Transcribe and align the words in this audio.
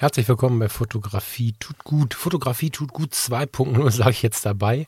Herzlich 0.00 0.28
willkommen 0.28 0.60
bei 0.60 0.68
Fotografie 0.68 1.56
tut 1.58 1.82
gut. 1.82 2.14
Fotografie 2.14 2.70
tut 2.70 2.92
gut 2.92 3.14
2.0 3.14 3.90
sage 3.90 4.10
ich 4.12 4.22
jetzt 4.22 4.46
dabei, 4.46 4.86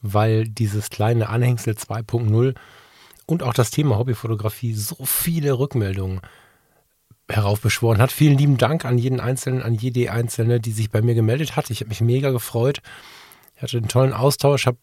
weil 0.00 0.46
dieses 0.46 0.90
kleine 0.90 1.28
Anhängsel 1.28 1.74
2.0 1.74 2.54
und 3.26 3.42
auch 3.42 3.52
das 3.52 3.72
Thema 3.72 3.98
Hobbyfotografie 3.98 4.74
so 4.74 5.04
viele 5.04 5.58
Rückmeldungen 5.58 6.20
heraufbeschworen 7.28 8.00
hat. 8.00 8.12
Vielen 8.12 8.38
lieben 8.38 8.58
Dank 8.58 8.84
an 8.84 8.96
jeden 8.96 9.18
Einzelnen, 9.18 9.60
an 9.60 9.74
jede 9.74 10.12
Einzelne, 10.12 10.60
die 10.60 10.70
sich 10.70 10.88
bei 10.88 11.02
mir 11.02 11.16
gemeldet 11.16 11.56
hat. 11.56 11.68
Ich 11.70 11.80
habe 11.80 11.88
mich 11.88 12.00
mega 12.00 12.30
gefreut. 12.30 12.78
Ich 13.56 13.62
hatte 13.62 13.78
einen 13.78 13.88
tollen 13.88 14.12
Austausch, 14.12 14.66
habe 14.66 14.78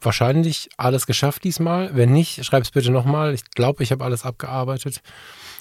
wahrscheinlich 0.00 0.70
alles 0.78 1.04
geschafft 1.06 1.44
diesmal. 1.44 1.94
Wenn 1.94 2.10
nicht, 2.10 2.42
schreib 2.42 2.62
es 2.62 2.70
bitte 2.70 2.90
nochmal. 2.90 3.34
Ich 3.34 3.44
glaube, 3.50 3.82
ich 3.82 3.92
habe 3.92 4.02
alles 4.02 4.24
abgearbeitet. 4.24 5.02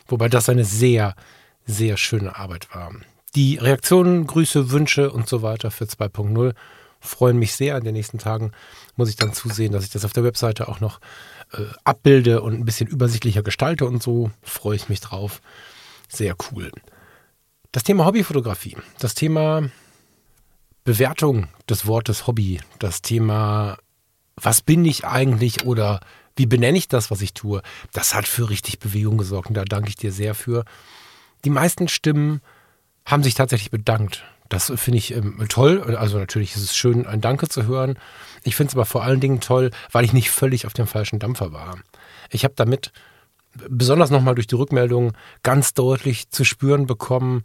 Wobei 0.08 0.30
das 0.30 0.48
eine 0.48 0.64
sehr, 0.64 1.14
sehr 1.66 1.98
schöne 1.98 2.38
Arbeit 2.38 2.74
war. 2.74 2.94
Die 3.36 3.58
Reaktionen, 3.58 4.28
Grüße, 4.28 4.70
Wünsche 4.70 5.12
und 5.12 5.28
so 5.28 5.42
weiter 5.42 5.72
für 5.72 5.86
2.0 5.86 6.54
freuen 7.00 7.38
mich 7.38 7.54
sehr. 7.54 7.78
In 7.78 7.84
den 7.84 7.94
nächsten 7.94 8.20
Tagen 8.20 8.52
muss 8.96 9.10
ich 9.10 9.16
dann 9.16 9.34
zusehen, 9.34 9.74
dass 9.74 9.84
ich 9.84 9.90
das 9.90 10.06
auf 10.06 10.14
der 10.14 10.24
Webseite 10.24 10.68
auch 10.68 10.80
noch 10.80 11.00
äh, 11.52 11.64
abbilde 11.84 12.42
und 12.42 12.54
ein 12.54 12.66
bisschen 12.66 12.88
übersichtlicher 12.88 13.44
gestalte 13.44 13.86
und 13.86 14.02
so 14.02 14.32
freue 14.42 14.76
ich 14.76 14.90
mich 14.90 15.02
drauf. 15.02 15.42
Sehr 16.08 16.36
cool. 16.52 16.72
Das 17.72 17.84
Thema 17.84 18.06
Hobbyfotografie, 18.06 18.78
das 19.00 19.16
Thema 19.16 19.70
Bewertung 20.84 21.48
des 21.68 21.88
Wortes 21.88 22.28
Hobby, 22.28 22.62
das 22.78 23.02
Thema, 23.02 23.78
was 24.36 24.62
bin 24.62 24.86
ich 24.86 25.06
eigentlich 25.06 25.66
oder 25.66 26.02
wie 26.36 26.46
benenne 26.46 26.78
ich 26.78 26.88
das, 26.88 27.10
was 27.10 27.22
ich 27.22 27.34
tue, 27.34 27.62
das 27.94 28.14
hat 28.14 28.28
für 28.28 28.50
richtig 28.50 28.80
Bewegung 28.80 29.18
gesorgt 29.18 29.50
und 29.50 29.56
da 29.56 29.66
danke 29.66 29.90
ich 29.90 29.96
dir 29.96 30.12
sehr 30.12 30.36
für. 30.36 30.66
Die 31.46 31.50
meisten 31.50 31.88
Stimmen 31.88 32.42
haben 33.06 33.24
sich 33.24 33.34
tatsächlich 33.34 33.72
bedankt. 33.72 34.24
Das 34.50 34.72
finde 34.76 34.98
ich 34.98 35.16
ähm, 35.16 35.44
toll. 35.50 35.96
Also 35.98 36.20
natürlich 36.20 36.56
ist 36.56 36.64
es 36.64 36.76
schön, 36.76 37.08
ein 37.08 37.22
Danke 37.22 37.48
zu 37.48 37.66
hören. 37.66 37.98
Ich 38.44 38.56
finde 38.56 38.70
es 38.70 38.76
aber 38.76 38.86
vor 38.86 39.04
allen 39.04 39.20
Dingen 39.20 39.40
toll, 39.40 39.72
weil 39.92 40.06
ich 40.06 40.14
nicht 40.14 40.32
völlig 40.32 40.66
auf 40.66 40.74
dem 40.74 40.88
falschen 40.88 41.20
Dampfer 41.20 41.52
war. 41.52 41.78
Ich 42.30 42.44
habe 42.44 42.54
damit 42.56 42.92
besonders 43.70 44.10
nochmal 44.10 44.36
durch 44.36 44.48
die 44.48 44.56
Rückmeldung 44.56 45.14
ganz 45.44 45.74
deutlich 45.74 46.30
zu 46.30 46.44
spüren 46.44 46.86
bekommen, 46.86 47.44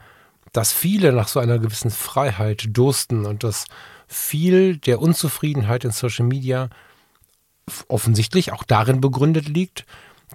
dass 0.53 0.73
viele 0.73 1.13
nach 1.13 1.29
so 1.29 1.41
einer 1.41 1.59
gewissen 1.59 1.91
Freiheit 1.91 2.65
dursten 2.71 3.27
und 3.27 3.45
dass 3.45 3.67
viel 4.07 4.79
der 4.79 5.01
Unzufriedenheit 5.01 5.85
in 5.85 5.91
Social 5.91 6.25
Media 6.25 6.71
offensichtlich 7.89 8.53
auch 8.53 8.65
darin 8.65 9.01
begründet 9.01 9.49
liegt, 9.49 9.85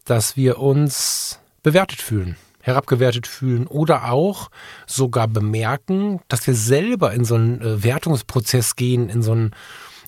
dass 0.05 0.37
wir 0.37 0.59
uns 0.59 1.39
bewertet 1.63 2.02
fühlen 2.02 2.37
herabgewertet 2.64 3.28
fühlen 3.28 3.67
oder 3.67 4.09
auch 4.09 4.50
sogar 4.88 5.28
bemerken, 5.28 6.22
dass 6.30 6.47
wir 6.47 6.56
selber 6.56 7.14
in 7.14 7.25
so 7.25 7.36
einen 7.36 7.61
äh, 7.61 7.83
Wertungsprozess 7.83 8.78
gehen, 8.78 9.10
in 9.10 9.21
so, 9.21 9.33
einen, 9.33 9.52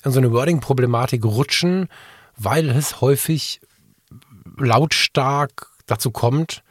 in 0.06 0.12
so 0.12 0.20
eine 0.20 0.32
Wording-Problematik 0.32 1.26
rutschen, 1.26 1.90
weil 2.38 2.70
es 2.70 3.02
häufig 3.02 3.60
lautstark 4.58 5.68
dazu 5.86 6.12
kommt, 6.12 6.64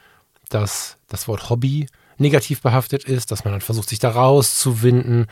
dass 0.49 0.97
das 1.07 1.27
Wort 1.27 1.51
Hobby 1.51 1.85
negativ 2.17 2.61
behaftet 2.61 3.03
ist, 3.03 3.31
dass 3.31 3.43
man 3.43 3.53
dann 3.53 3.61
versucht, 3.61 3.89
sich 3.89 3.99
da 3.99 4.09
rauszuwinden. 4.09 5.27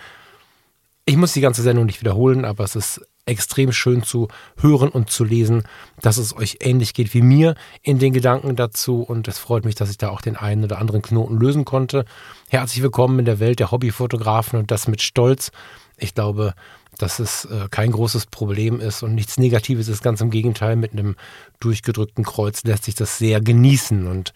Ich 1.06 1.18
muss 1.18 1.34
die 1.34 1.42
ganze 1.42 1.64
Sendung 1.64 1.88
nicht 1.88 2.00
wiederholen, 2.00 2.46
aber 2.46 2.64
es 2.64 2.76
ist 2.76 3.02
extrem 3.26 3.72
schön 3.72 4.04
zu 4.04 4.28
hören 4.58 4.90
und 4.90 5.10
zu 5.10 5.24
lesen, 5.24 5.64
dass 6.02 6.18
es 6.18 6.36
euch 6.36 6.58
ähnlich 6.62 6.94
geht 6.94 7.14
wie 7.14 7.22
mir 7.22 7.56
in 7.82 8.00
den 8.00 8.14
Gedanken 8.14 8.56
dazu. 8.56 9.02
Und 9.02 9.28
es 9.28 9.40
freut 9.40 9.66
mich, 9.66 9.76
dass 9.76 9.90
ich 9.90 9.98
da 9.98 10.10
auch 10.10 10.22
den 10.22 10.36
einen 10.36 10.64
oder 10.64 10.80
anderen 10.80 11.02
Knoten 11.02 11.38
lösen 11.40 11.66
konnte. 11.66 12.06
Herzlich 12.50 12.84
willkommen 12.84 13.20
in 13.20 13.26
der 13.26 13.40
Welt 13.40 13.60
der 13.60 13.72
Hobbyfotografen 13.72 14.60
und 14.60 14.72
das 14.72 14.88
mit 14.88 15.02
Stolz. 15.02 15.52
Ich 15.98 16.14
glaube, 16.14 16.54
dass 16.98 17.20
es 17.20 17.46
äh, 17.46 17.68
kein 17.72 17.92
großes 17.92 18.28
Problem 18.28 18.80
ist 18.80 19.04
und 19.04 19.16
nichts 19.16 19.38
Negatives 19.38 19.88
ist. 19.88 20.04
Ganz 20.04 20.22
im 20.22 20.30
Gegenteil, 20.30 20.76
mit 20.76 20.92
einem 20.92 21.16
durchgedrückten 21.60 22.24
Kreuz 22.24 22.64
lässt 22.64 22.84
sich 22.84 22.96
das 22.96 23.18
sehr 23.18 23.42
genießen 23.42 24.06
und 24.08 24.34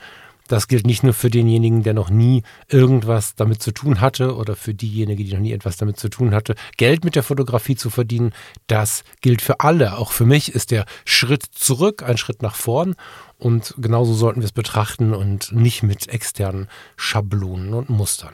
das 0.48 0.68
gilt 0.68 0.86
nicht 0.86 1.04
nur 1.04 1.14
für 1.14 1.30
denjenigen, 1.30 1.84
der 1.84 1.94
noch 1.94 2.10
nie 2.10 2.44
irgendwas 2.68 3.36
damit 3.36 3.62
zu 3.62 3.72
tun 3.72 4.02
hatte 4.02 4.36
oder 4.36 4.56
für 4.56 4.74
diejenige, 4.74 5.24
die 5.24 5.34
noch 5.34 5.40
nie 5.40 5.54
etwas 5.54 5.78
damit 5.78 6.00
zu 6.00 6.10
tun 6.10 6.34
hatte, 6.34 6.56
Geld 6.78 7.04
mit 7.04 7.16
der 7.16 7.24
Fotografie 7.24 7.76
zu 7.76 7.90
verdienen. 7.90 8.34
Das 8.68 9.04
gilt 9.22 9.42
für 9.42 9.60
alle. 9.60 9.98
Auch 9.98 10.12
für 10.12 10.26
mich 10.26 10.54
ist 10.54 10.72
der 10.72 10.86
Schritt 11.06 11.44
zurück 11.44 12.04
ein 12.04 12.18
Schritt 12.18 12.42
nach 12.42 12.56
vorn. 12.56 12.96
Und 13.38 13.76
genauso 13.78 14.14
sollten 14.14 14.42
wir 14.42 14.46
es 14.46 14.52
betrachten 14.52 15.14
und 15.14 15.52
nicht 15.52 15.84
mit 15.84 16.08
externen 16.08 16.68
Schablonen 16.96 17.74
und 17.74 17.90
Mustern. 17.90 18.34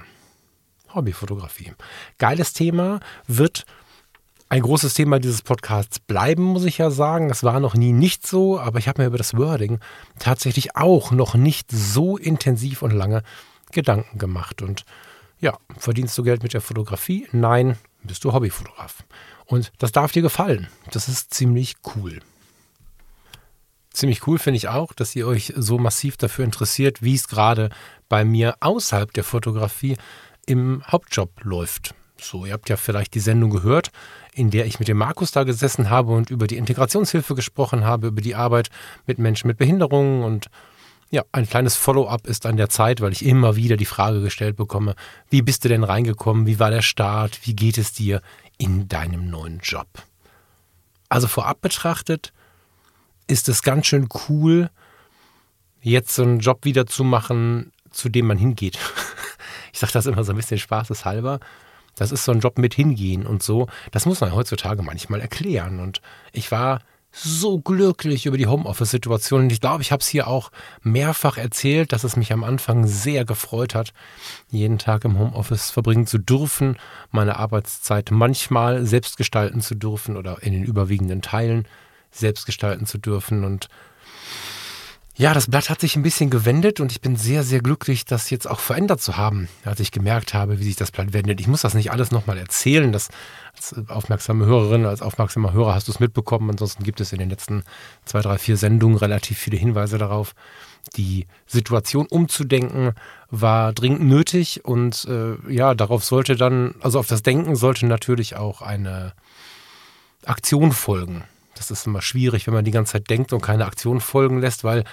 Hobbyfotografie. 0.94 1.74
Geiles 2.18 2.54
Thema 2.54 3.00
wird 3.28 3.66
ein 4.54 4.62
großes 4.62 4.94
Thema 4.94 5.18
dieses 5.18 5.42
Podcasts 5.42 6.00
bleiben, 6.00 6.44
muss 6.44 6.66
ich 6.66 6.78
ja 6.78 6.92
sagen. 6.92 7.32
Es 7.32 7.42
war 7.42 7.60
noch 7.60 7.74
nie 7.74 7.92
nicht 7.92 8.28
so, 8.28 8.60
aber 8.60 8.78
ich 8.78 8.88
habe 8.88 9.02
mir 9.02 9.08
über 9.08 9.18
das 9.18 9.36
Wording 9.36 9.80
tatsächlich 10.20 10.76
auch 10.76 11.10
noch 11.10 11.34
nicht 11.34 11.72
so 11.72 12.18
intensiv 12.18 12.84
und 12.84 12.92
lange 12.92 13.24
Gedanken 13.72 14.20
gemacht. 14.20 14.62
Und 14.62 14.86
ja, 15.40 15.58
verdienst 15.80 16.16
du 16.20 16.24
Geld 16.24 16.44
mit 16.44 16.54
der 16.54 16.62
Fotografie? 16.62 17.28
Nein, 17.32 17.80
bist 18.04 18.24
du 18.26 18.32
Hobbyfotograf. 18.32 19.04
Und 19.48 19.72
das 19.80 19.92
darf 19.92 20.12
dir 20.12 20.22
gefallen. 20.22 20.68
Das 20.92 21.08
ist 21.08 21.34
ziemlich 21.34 21.74
cool. 21.96 22.20
Ziemlich 23.92 24.28
cool 24.28 24.38
finde 24.38 24.58
ich 24.58 24.68
auch, 24.68 24.94
dass 24.94 25.16
ihr 25.16 25.26
euch 25.26 25.52
so 25.56 25.80
massiv 25.80 26.16
dafür 26.16 26.46
interessiert, 26.46 27.02
wie 27.02 27.16
es 27.16 27.28
gerade 27.28 27.72
bei 28.08 28.24
mir 28.24 28.58
außerhalb 28.60 29.12
der 29.14 29.24
Fotografie 29.24 29.98
im 30.46 30.84
Hauptjob 30.86 31.44
läuft. 31.44 31.96
So, 32.24 32.46
ihr 32.46 32.54
habt 32.54 32.70
ja 32.70 32.78
vielleicht 32.78 33.16
die 33.16 33.20
Sendung 33.20 33.50
gehört, 33.50 33.92
in 34.36 34.50
der 34.50 34.66
ich 34.66 34.80
mit 34.80 34.88
dem 34.88 34.98
Markus 34.98 35.32
da 35.32 35.44
gesessen 35.44 35.90
habe 35.90 36.12
und 36.14 36.30
über 36.30 36.48
die 36.48 36.58
Integrationshilfe 36.58 37.36
gesprochen 37.36 37.86
habe, 37.86 38.08
über 38.08 38.22
die 38.22 38.36
Arbeit 38.36 38.70
mit 39.06 39.20
Menschen 39.20 39.48
mit 39.48 39.58
Behinderungen 39.58 40.24
und 40.24 40.48
ja, 41.10 41.24
ein 41.32 41.48
kleines 41.48 41.76
Follow-up 41.76 42.26
ist 42.26 42.48
an 42.48 42.58
der 42.58 42.70
Zeit, 42.70 43.00
weil 43.00 43.12
ich 43.12 43.24
immer 43.24 43.56
wieder 43.56 43.78
die 43.78 43.86
Frage 43.86 44.22
gestellt 44.22 44.56
bekomme, 44.56 44.96
wie 45.30 45.44
bist 45.44 45.64
du 45.64 45.70
denn 45.70 45.84
reingekommen, 45.84 46.48
wie 46.48 46.60
war 46.60 46.72
der 46.72 46.82
Start, 46.82 47.46
wie 47.46 47.56
geht 47.56 47.78
es 47.78 47.94
dir 47.94 48.22
in 48.58 48.88
deinem 48.88 49.30
neuen 49.30 49.60
Job? 49.60 49.88
Also 51.10 51.28
vorab 51.28 51.62
betrachtet 51.62 52.34
ist 53.28 53.48
es 53.48 53.62
ganz 53.62 53.86
schön 53.86 54.10
cool, 54.28 54.72
jetzt 55.82 56.16
so 56.16 56.24
einen 56.24 56.40
Job 56.40 56.66
wieder 56.66 56.88
zu 56.88 57.04
machen, 57.04 57.72
zu 57.92 58.10
dem 58.10 58.28
man 58.28 58.38
hingeht. 58.38 58.80
Ich 59.72 59.80
sage 59.80 59.94
das 59.94 60.06
immer 60.06 60.24
so 60.24 60.34
ein 60.34 60.38
bisschen 60.38 60.60
spaßeshalber. 60.60 61.40
Das 61.96 62.12
ist 62.12 62.26
so 62.26 62.32
ein 62.32 62.40
Job 62.40 62.58
mit 62.58 62.74
hingehen 62.74 63.26
und 63.26 63.44
so. 63.44 63.68
Das 63.92 64.06
muss 64.06 64.22
man 64.22 64.34
heutzutage 64.34 64.82
manchmal 64.82 65.22
erklären. 65.22 65.80
Und 65.80 66.02
ich 66.32 66.52
war 66.52 66.82
so 67.16 67.60
glücklich 67.60 68.26
über 68.26 68.38
die 68.38 68.48
Homeoffice-Situation. 68.48 69.42
Und 69.42 69.52
ich 69.52 69.62
glaube, 69.62 69.84
ich 69.84 69.92
habe 69.92 70.02
es 70.02 70.08
hier 70.08 70.28
auch 70.28 70.52
mehrfach 70.82 71.38
erzählt, 71.38 71.92
dass 71.92 72.04
es 72.04 72.16
mich 72.16 72.34
am 72.34 72.44
Anfang 72.44 72.88
sehr 72.88 73.24
gefreut 73.24 73.76
hat, 73.76 73.94
jeden 74.50 74.80
Tag 74.80 75.06
im 75.06 75.20
Homeoffice 75.20 75.70
verbringen 75.70 76.08
zu 76.08 76.18
dürfen, 76.18 76.78
meine 77.12 77.38
Arbeitszeit 77.38 78.10
manchmal 78.10 78.86
selbst 78.86 79.18
gestalten 79.18 79.62
zu 79.62 79.76
dürfen 79.76 80.18
oder 80.18 80.42
in 80.42 80.54
den 80.54 80.64
überwiegenden 80.64 81.22
Teilen 81.22 81.68
selbst 82.10 82.48
gestalten 82.48 82.88
zu 82.88 82.98
dürfen. 82.98 83.44
Und 83.44 83.70
ja, 85.16 85.36
das 85.36 85.48
Blatt 85.48 85.70
hat 85.70 85.80
sich 85.80 85.96
ein 85.96 86.02
bisschen 86.02 86.32
gewendet 86.32 86.80
und 86.80 86.92
ich 86.92 87.00
bin 87.00 87.16
sehr, 87.16 87.44
sehr 87.44 87.60
glücklich, 87.62 88.06
das 88.06 88.32
jetzt 88.32 88.50
auch 88.50 88.60
verändert 88.60 89.00
zu 89.00 89.16
haben, 89.16 89.48
als 89.64 89.80
ich 89.80 89.92
gemerkt 89.92 90.34
habe, 90.34 90.60
wie 90.60 90.64
sich 90.64 90.76
das 90.76 90.92
Blatt 90.92 91.14
wendet. 91.14 91.40
Ich 91.40 91.48
muss 91.48 91.62
das 91.62 91.76
nicht 91.76 91.92
alles 91.92 92.10
nochmal 92.10 92.40
erzählen. 92.40 92.92
Das, 92.92 93.10
als 93.56 93.90
aufmerksame 93.90 94.46
Hörerin, 94.48 94.88
als 94.88 95.04
aufmerksamer 95.04 95.54
Hörer 95.54 95.76
hast 95.76 95.88
du 95.88 95.92
es 95.92 96.00
mitbekommen. 96.00 96.50
Ansonsten 96.50 96.84
gibt 96.84 97.00
es 97.00 97.14
in 97.14 97.20
den 97.20 97.30
letzten 97.30 97.64
zwei, 98.06 98.22
drei, 98.22 98.40
vier 98.40 98.58
Sendungen 98.58 98.98
relativ 98.98 99.38
viele 99.38 99.58
Hinweise 99.58 100.00
darauf. 100.00 100.34
Die 100.96 101.28
Situation 101.46 102.08
umzudenken 102.08 102.94
war 103.30 103.72
dringend 103.72 104.02
nötig 104.02 104.66
und 104.66 105.06
äh, 105.06 105.36
ja, 105.48 105.76
darauf 105.76 106.04
sollte 106.04 106.36
dann, 106.36 106.74
also 106.82 106.98
auf 106.98 107.08
das 107.08 107.22
Denken 107.22 107.56
sollte 107.56 107.86
natürlich 107.86 108.36
auch 108.36 108.64
eine 108.64 109.14
Aktion 110.26 110.72
folgen. 110.72 111.24
Das 111.70 111.80
ist 111.80 111.88
immer 111.88 112.02
schwierig, 112.02 112.48
wenn 112.48 112.54
man 112.54 112.66
die 112.66 112.72
ganze 112.72 112.94
Zeit 112.94 113.10
denkt 113.10 113.34
und 113.34 113.42
keine 113.42 113.66
Aktion 113.66 114.02
folgen 114.02 114.40
lässt, 114.40 114.64
weil 114.64 114.84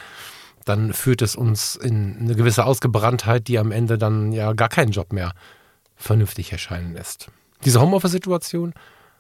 dann 0.65 0.93
führt 0.93 1.23
es 1.23 1.37
uns 1.37 1.77
in 1.77 2.19
eine 2.21 2.35
gewisse 2.35 2.65
Ausgebranntheit, 2.65 3.49
die 3.49 3.59
am 3.59 3.73
Ende 3.73 3.99
dann 3.99 4.33
ja 4.33 4.53
gar 4.53 4.69
keinen 4.69 4.93
Job 4.93 5.13
mehr 5.13 5.33
vernünftig 5.97 6.53
erscheinen 6.53 6.95
lässt. 6.95 7.31
Diese 7.65 7.81
Homeoffice-Situation 7.81 8.75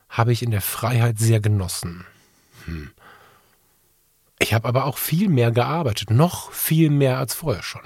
habe 0.08 0.32
ich 0.32 0.42
in 0.42 0.50
der 0.50 0.60
Freiheit 0.60 1.18
sehr 1.18 1.40
genossen. 1.40 2.06
Hm. 2.64 2.90
Ich 4.38 4.54
habe 4.54 4.66
aber 4.66 4.86
auch 4.86 4.96
viel 4.96 5.28
mehr 5.28 5.50
gearbeitet, 5.50 6.10
noch 6.10 6.52
viel 6.52 6.90
mehr 6.90 7.18
als 7.18 7.34
vorher 7.34 7.62
schon. 7.62 7.82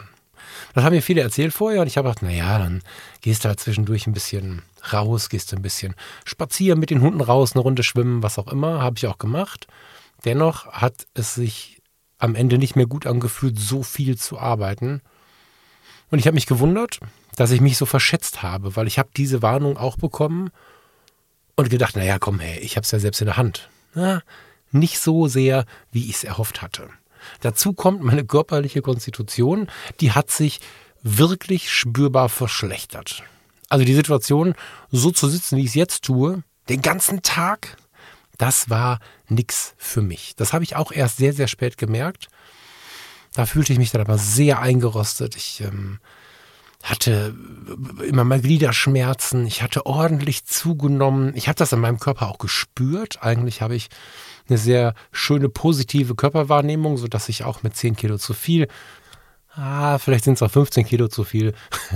Das 0.75 0.85
haben 0.85 0.95
mir 0.95 1.03
viele 1.03 1.21
erzählt 1.21 1.53
vorher 1.53 1.81
und 1.81 1.87
ich 1.87 1.97
habe 1.97 2.09
gedacht, 2.09 2.23
naja, 2.23 2.59
dann 2.59 2.83
gehst 3.21 3.45
du 3.45 3.49
halt 3.49 3.61
zwischendurch 3.61 4.07
ein 4.07 4.13
bisschen 4.13 4.63
raus, 4.93 5.29
gehst 5.29 5.53
du 5.53 5.57
ein 5.57 5.63
bisschen 5.63 5.95
spazieren 6.25 6.79
mit 6.79 6.91
den 6.91 7.01
Hunden 7.01 7.21
raus, 7.21 7.53
eine 7.53 7.63
Runde 7.63 7.83
schwimmen, 7.83 8.23
was 8.23 8.39
auch 8.39 8.49
immer, 8.49 8.81
habe 8.81 8.97
ich 8.97 9.07
auch 9.07 9.19
gemacht. 9.19 9.67
Dennoch 10.25 10.67
hat 10.69 11.07
es 11.15 11.35
sich 11.35 11.83
am 12.19 12.35
Ende 12.35 12.59
nicht 12.59 12.77
mehr 12.77 12.87
gut 12.87 13.07
angefühlt, 13.07 13.59
so 13.59 13.83
viel 13.83 14.17
zu 14.17 14.39
arbeiten. 14.39 15.03
Und 16.11 16.19
ich 16.19 16.27
habe 16.27 16.35
mich 16.35 16.47
gewundert, 16.47 17.01
dass 17.37 17.51
ich 17.51 17.61
mich 17.61 17.77
so 17.77 17.87
verschätzt 17.87 18.43
habe, 18.43 18.77
weil 18.77 18.87
ich 18.87 18.99
habe 18.99 19.11
diese 19.17 19.43
Warnung 19.43 19.77
auch 19.77 19.97
bekommen 19.97 20.51
und 21.57 21.71
gedacht, 21.71 21.97
naja, 21.97 22.19
komm, 22.19 22.41
hey, 22.41 22.59
ich 22.61 22.77
habe 22.77 22.85
es 22.85 22.91
ja 22.91 22.99
selbst 22.99 23.21
in 23.21 23.27
der 23.27 23.37
Hand. 23.37 23.69
Ja, 23.95 24.23
nicht 24.71 24.99
so 24.99 25.29
sehr, 25.29 25.67
wie 25.93 26.09
ich 26.09 26.17
es 26.17 26.25
erhofft 26.25 26.63
hatte. 26.63 26.89
Dazu 27.41 27.73
kommt 27.73 28.03
meine 28.03 28.25
körperliche 28.25 28.83
Konstitution, 28.83 29.69
die 30.01 30.13
hat 30.13 30.31
sich 30.31 30.61
wirklich 31.03 31.71
spürbar 31.71 32.29
verschlechtert. 32.29 33.23
Also 33.69 33.85
die 33.85 33.95
Situation, 33.95 34.55
so 34.91 35.11
zu 35.11 35.29
sitzen, 35.29 35.57
wie 35.57 35.63
ich 35.63 35.69
es 35.69 35.75
jetzt 35.75 36.05
tue, 36.05 36.43
den 36.69 36.83
ganzen 36.83 37.23
Tag, 37.23 37.77
das 38.39 38.71
war 38.71 38.99
nix 39.29 39.75
für 39.77 40.03
mich. 40.03 40.35
Das 40.37 40.53
habe 40.53 40.65
ich 40.65 40.77
auch 40.77 40.93
erst 40.93 41.19
sehr, 41.19 41.33
sehr 41.33 41.49
spät 41.49 41.79
gemerkt. 41.79 42.29
Da 43.35 43.47
fühlte 43.47 43.73
ich 43.73 43.79
mich 43.79 43.91
dann 43.91 44.01
aber 44.01 44.19
sehr 44.19 44.61
eingerostet. 44.61 45.37
Ich 45.37 45.61
ähm, 45.61 45.99
hatte 46.83 47.35
immer 48.07 48.25
mal 48.25 48.41
Gliederschmerzen. 48.41 49.47
Ich 49.47 49.63
hatte 49.63 49.87
ordentlich 49.87 50.45
zugenommen. 50.45 51.33
Ich 51.35 51.49
habe 51.49 51.57
das 51.57 51.73
in 51.73 51.81
meinem 51.81 51.99
Körper 51.99 52.29
auch 52.29 52.39
gespürt. 52.39 53.23
Eigentlich 53.23 53.61
habe 53.61 53.75
ich 53.75 53.89
eine 54.49 54.59
sehr 54.59 54.95
schöne 55.13 55.49
positive 55.49 56.15
Körperwahrnehmung, 56.15 56.97
sodass 56.97 57.29
ich 57.29 57.45
auch 57.45 57.63
mit 57.63 57.77
10 57.77 57.97
Kilo 57.97 58.19
zu 58.19 58.35
viel, 58.35 58.69
ah, 59.57 59.99
vielleicht 59.99 60.25
sind 60.25 60.35
es 60.35 60.43
auch 60.43 60.51
15 60.51 60.85
Kilo 60.85 61.09
zu 61.09 61.25
viel, 61.25 61.55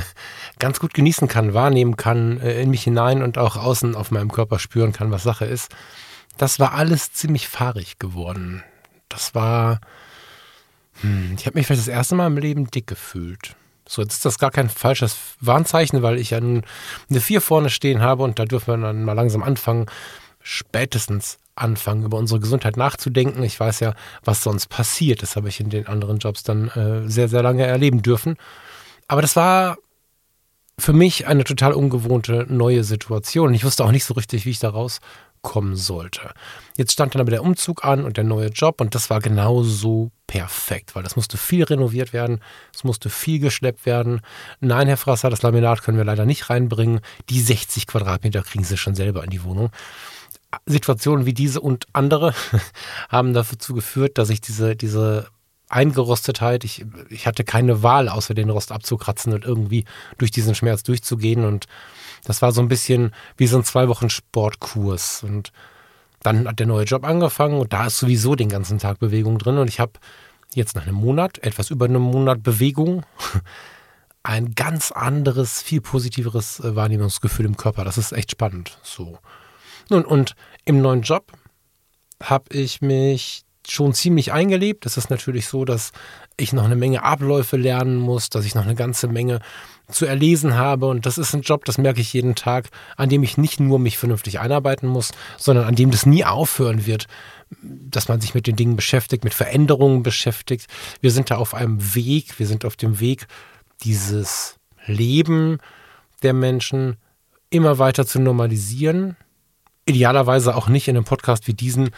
ganz 0.58 0.80
gut 0.80 0.94
genießen 0.94 1.28
kann, 1.28 1.54
wahrnehmen 1.54 1.96
kann, 1.96 2.40
äh, 2.40 2.60
in 2.60 2.70
mich 2.70 2.82
hinein 2.82 3.22
und 3.22 3.38
auch 3.38 3.56
außen 3.56 3.94
auf 3.94 4.10
meinem 4.10 4.30
Körper 4.30 4.58
spüren 4.58 4.92
kann, 4.92 5.10
was 5.10 5.22
Sache 5.22 5.44
ist. 5.44 5.74
Das 6.36 6.60
war 6.60 6.74
alles 6.74 7.12
ziemlich 7.12 7.48
fahrig 7.48 7.98
geworden. 7.98 8.62
Das 9.08 9.34
war, 9.34 9.80
hm, 11.00 11.34
ich 11.36 11.46
habe 11.46 11.58
mich 11.58 11.66
vielleicht 11.66 11.82
das 11.82 11.88
erste 11.88 12.14
Mal 12.14 12.28
im 12.28 12.38
Leben 12.38 12.70
dick 12.70 12.86
gefühlt. 12.86 13.56
So, 13.86 14.02
jetzt 14.02 14.14
ist 14.14 14.24
das 14.24 14.38
gar 14.38 14.50
kein 14.50 14.68
falsches 14.68 15.16
Warnzeichen, 15.40 16.02
weil 16.02 16.18
ich 16.18 16.30
ja 16.30 16.40
nun 16.40 16.62
eine 17.08 17.20
4 17.20 17.40
vorne 17.40 17.70
stehen 17.70 18.02
habe 18.02 18.22
und 18.22 18.38
da 18.38 18.44
dürfen 18.44 18.68
wir 18.68 18.86
dann 18.86 19.04
mal 19.04 19.14
langsam 19.14 19.42
anfangen, 19.42 19.86
spätestens 20.40 21.38
anfangen, 21.58 22.04
über 22.04 22.16
unsere 22.16 22.40
Gesundheit 22.40 22.76
nachzudenken. 22.76 23.42
Ich 23.42 23.58
weiß 23.58 23.80
ja, 23.80 23.94
was 24.24 24.42
sonst 24.42 24.68
passiert. 24.68 25.22
Das 25.22 25.36
habe 25.36 25.48
ich 25.48 25.60
in 25.60 25.70
den 25.70 25.86
anderen 25.86 26.18
Jobs 26.18 26.42
dann 26.42 26.68
äh, 26.68 27.08
sehr, 27.08 27.28
sehr 27.28 27.42
lange 27.42 27.66
erleben 27.66 28.02
dürfen. 28.02 28.36
Aber 29.08 29.22
das 29.22 29.36
war 29.36 29.76
für 30.78 30.92
mich 30.92 31.26
eine 31.26 31.44
total 31.44 31.72
ungewohnte 31.72 32.46
neue 32.48 32.84
Situation. 32.84 33.52
Ich 33.54 33.64
wusste 33.64 33.84
auch 33.84 33.90
nicht 33.90 34.04
so 34.04 34.14
richtig, 34.14 34.46
wie 34.46 34.50
ich 34.50 34.60
da 34.60 34.70
rauskommen 34.70 35.74
sollte. 35.74 36.30
Jetzt 36.76 36.92
stand 36.92 37.14
dann 37.14 37.20
aber 37.20 37.32
der 37.32 37.42
Umzug 37.42 37.84
an 37.84 38.04
und 38.04 38.16
der 38.16 38.24
neue 38.24 38.48
Job 38.48 38.80
und 38.80 38.94
das 38.94 39.10
war 39.10 39.20
genauso 39.20 40.12
perfekt, 40.28 40.94
weil 40.94 41.02
das 41.02 41.16
musste 41.16 41.36
viel 41.36 41.64
renoviert 41.64 42.12
werden, 42.12 42.40
es 42.72 42.84
musste 42.84 43.10
viel 43.10 43.40
geschleppt 43.40 43.86
werden. 43.86 44.20
Nein, 44.60 44.86
Herr 44.86 44.96
Frasser, 44.96 45.30
das 45.30 45.42
Laminat 45.42 45.82
können 45.82 45.96
wir 45.96 46.04
leider 46.04 46.26
nicht 46.26 46.48
reinbringen. 46.48 47.00
Die 47.28 47.40
60 47.40 47.88
Quadratmeter 47.88 48.42
kriegen 48.42 48.64
Sie 48.64 48.76
schon 48.76 48.94
selber 48.94 49.24
in 49.24 49.30
die 49.30 49.42
Wohnung. 49.42 49.70
Situationen 50.66 51.26
wie 51.26 51.34
diese 51.34 51.60
und 51.60 51.86
andere 51.92 52.34
haben 53.08 53.34
dazu 53.34 53.74
geführt, 53.74 54.18
dass 54.18 54.30
ich 54.30 54.40
diese, 54.40 54.76
diese 54.76 55.28
Eingerostetheit, 55.68 56.64
ich, 56.64 56.86
ich 57.10 57.26
hatte 57.26 57.44
keine 57.44 57.82
Wahl, 57.82 58.08
außer 58.08 58.34
den 58.34 58.50
Rost 58.50 58.72
abzukratzen 58.72 59.34
und 59.34 59.44
irgendwie 59.44 59.84
durch 60.16 60.30
diesen 60.30 60.54
Schmerz 60.54 60.82
durchzugehen. 60.82 61.44
Und 61.44 61.66
das 62.24 62.40
war 62.40 62.52
so 62.52 62.62
ein 62.62 62.68
bisschen 62.68 63.14
wie 63.36 63.46
so 63.46 63.58
ein 63.58 63.64
zwei 63.64 63.88
Wochen 63.88 64.08
Sportkurs. 64.08 65.22
Und 65.22 65.52
dann 66.22 66.48
hat 66.48 66.58
der 66.58 66.66
neue 66.66 66.84
Job 66.84 67.04
angefangen 67.04 67.60
und 67.60 67.72
da 67.72 67.86
ist 67.86 67.98
sowieso 67.98 68.34
den 68.34 68.48
ganzen 68.48 68.78
Tag 68.78 68.98
Bewegung 68.98 69.38
drin. 69.38 69.58
Und 69.58 69.68
ich 69.68 69.78
habe 69.78 69.92
jetzt 70.54 70.74
nach 70.74 70.86
einem 70.86 70.96
Monat, 70.96 71.38
etwas 71.38 71.70
über 71.70 71.84
einem 71.84 72.02
Monat 72.02 72.42
Bewegung, 72.42 73.04
ein 74.22 74.54
ganz 74.54 74.90
anderes, 74.90 75.60
viel 75.60 75.82
positiveres 75.82 76.60
äh, 76.60 76.74
Wahrnehmungsgefühl 76.74 77.44
im 77.44 77.58
Körper. 77.58 77.84
Das 77.84 77.98
ist 77.98 78.12
echt 78.12 78.30
spannend. 78.30 78.78
So. 78.82 79.18
Nun, 79.90 80.04
und 80.04 80.34
im 80.64 80.80
neuen 80.80 81.02
Job 81.02 81.32
habe 82.22 82.54
ich 82.54 82.80
mich 82.80 83.44
schon 83.66 83.92
ziemlich 83.92 84.32
eingelebt. 84.32 84.86
Es 84.86 84.96
ist 84.96 85.10
natürlich 85.10 85.46
so, 85.46 85.64
dass 85.64 85.92
ich 86.36 86.52
noch 86.52 86.64
eine 86.64 86.76
Menge 86.76 87.02
Abläufe 87.02 87.56
lernen 87.56 87.96
muss, 87.96 88.30
dass 88.30 88.44
ich 88.44 88.54
noch 88.54 88.64
eine 88.64 88.74
ganze 88.74 89.08
Menge 89.08 89.40
zu 89.90 90.06
erlesen 90.06 90.54
habe. 90.56 90.86
Und 90.86 91.06
das 91.06 91.18
ist 91.18 91.34
ein 91.34 91.42
Job, 91.42 91.64
das 91.64 91.78
merke 91.78 92.00
ich 92.00 92.12
jeden 92.12 92.34
Tag, 92.34 92.68
an 92.96 93.08
dem 93.08 93.22
ich 93.22 93.36
nicht 93.36 93.60
nur 93.60 93.78
mich 93.78 93.98
vernünftig 93.98 94.40
einarbeiten 94.40 94.88
muss, 94.88 95.12
sondern 95.36 95.66
an 95.66 95.74
dem 95.74 95.90
das 95.90 96.06
nie 96.06 96.24
aufhören 96.24 96.86
wird, 96.86 97.06
dass 97.60 98.08
man 98.08 98.20
sich 98.20 98.34
mit 98.34 98.46
den 98.46 98.56
Dingen 98.56 98.76
beschäftigt, 98.76 99.24
mit 99.24 99.34
Veränderungen 99.34 100.02
beschäftigt. 100.02 100.66
Wir 101.00 101.10
sind 101.10 101.30
da 101.30 101.36
auf 101.36 101.54
einem 101.54 101.94
Weg, 101.94 102.38
wir 102.38 102.46
sind 102.46 102.64
auf 102.64 102.76
dem 102.76 103.00
Weg, 103.00 103.26
dieses 103.82 104.56
Leben 104.86 105.58
der 106.22 106.32
Menschen 106.32 106.96
immer 107.50 107.78
weiter 107.78 108.06
zu 108.06 108.18
normalisieren, 108.20 109.16
idealerweise 109.88 110.54
auch 110.54 110.68
nicht 110.68 110.88
in 110.88 110.96
einem 110.96 111.04
Podcast 111.04 111.46
wie 111.46 111.54
diesen 111.54 111.90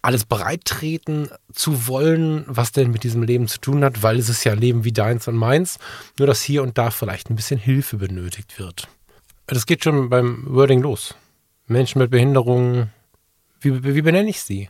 alles 0.00 0.24
bereittreten 0.24 1.28
zu 1.52 1.88
wollen, 1.88 2.44
was 2.46 2.72
denn 2.72 2.90
mit 2.90 3.02
diesem 3.02 3.22
Leben 3.22 3.48
zu 3.48 3.58
tun 3.58 3.82
hat, 3.82 4.02
weil 4.02 4.18
es 4.18 4.28
ist 4.28 4.44
ja 4.44 4.52
ein 4.52 4.60
Leben 4.60 4.84
wie 4.84 4.92
deins 4.92 5.26
und 5.26 5.36
meins, 5.36 5.78
nur 6.18 6.26
dass 6.26 6.40
hier 6.40 6.62
und 6.62 6.78
da 6.78 6.90
vielleicht 6.90 7.30
ein 7.30 7.36
bisschen 7.36 7.58
Hilfe 7.58 7.96
benötigt 7.96 8.58
wird. 8.58 8.88
Das 9.46 9.66
geht 9.66 9.82
schon 9.82 10.08
beim 10.08 10.44
Wording 10.46 10.82
los. 10.82 11.14
Menschen 11.66 11.98
mit 11.98 12.10
Behinderungen, 12.10 12.90
wie, 13.60 13.82
wie 13.82 14.02
benenne 14.02 14.30
ich 14.30 14.40
sie? 14.40 14.68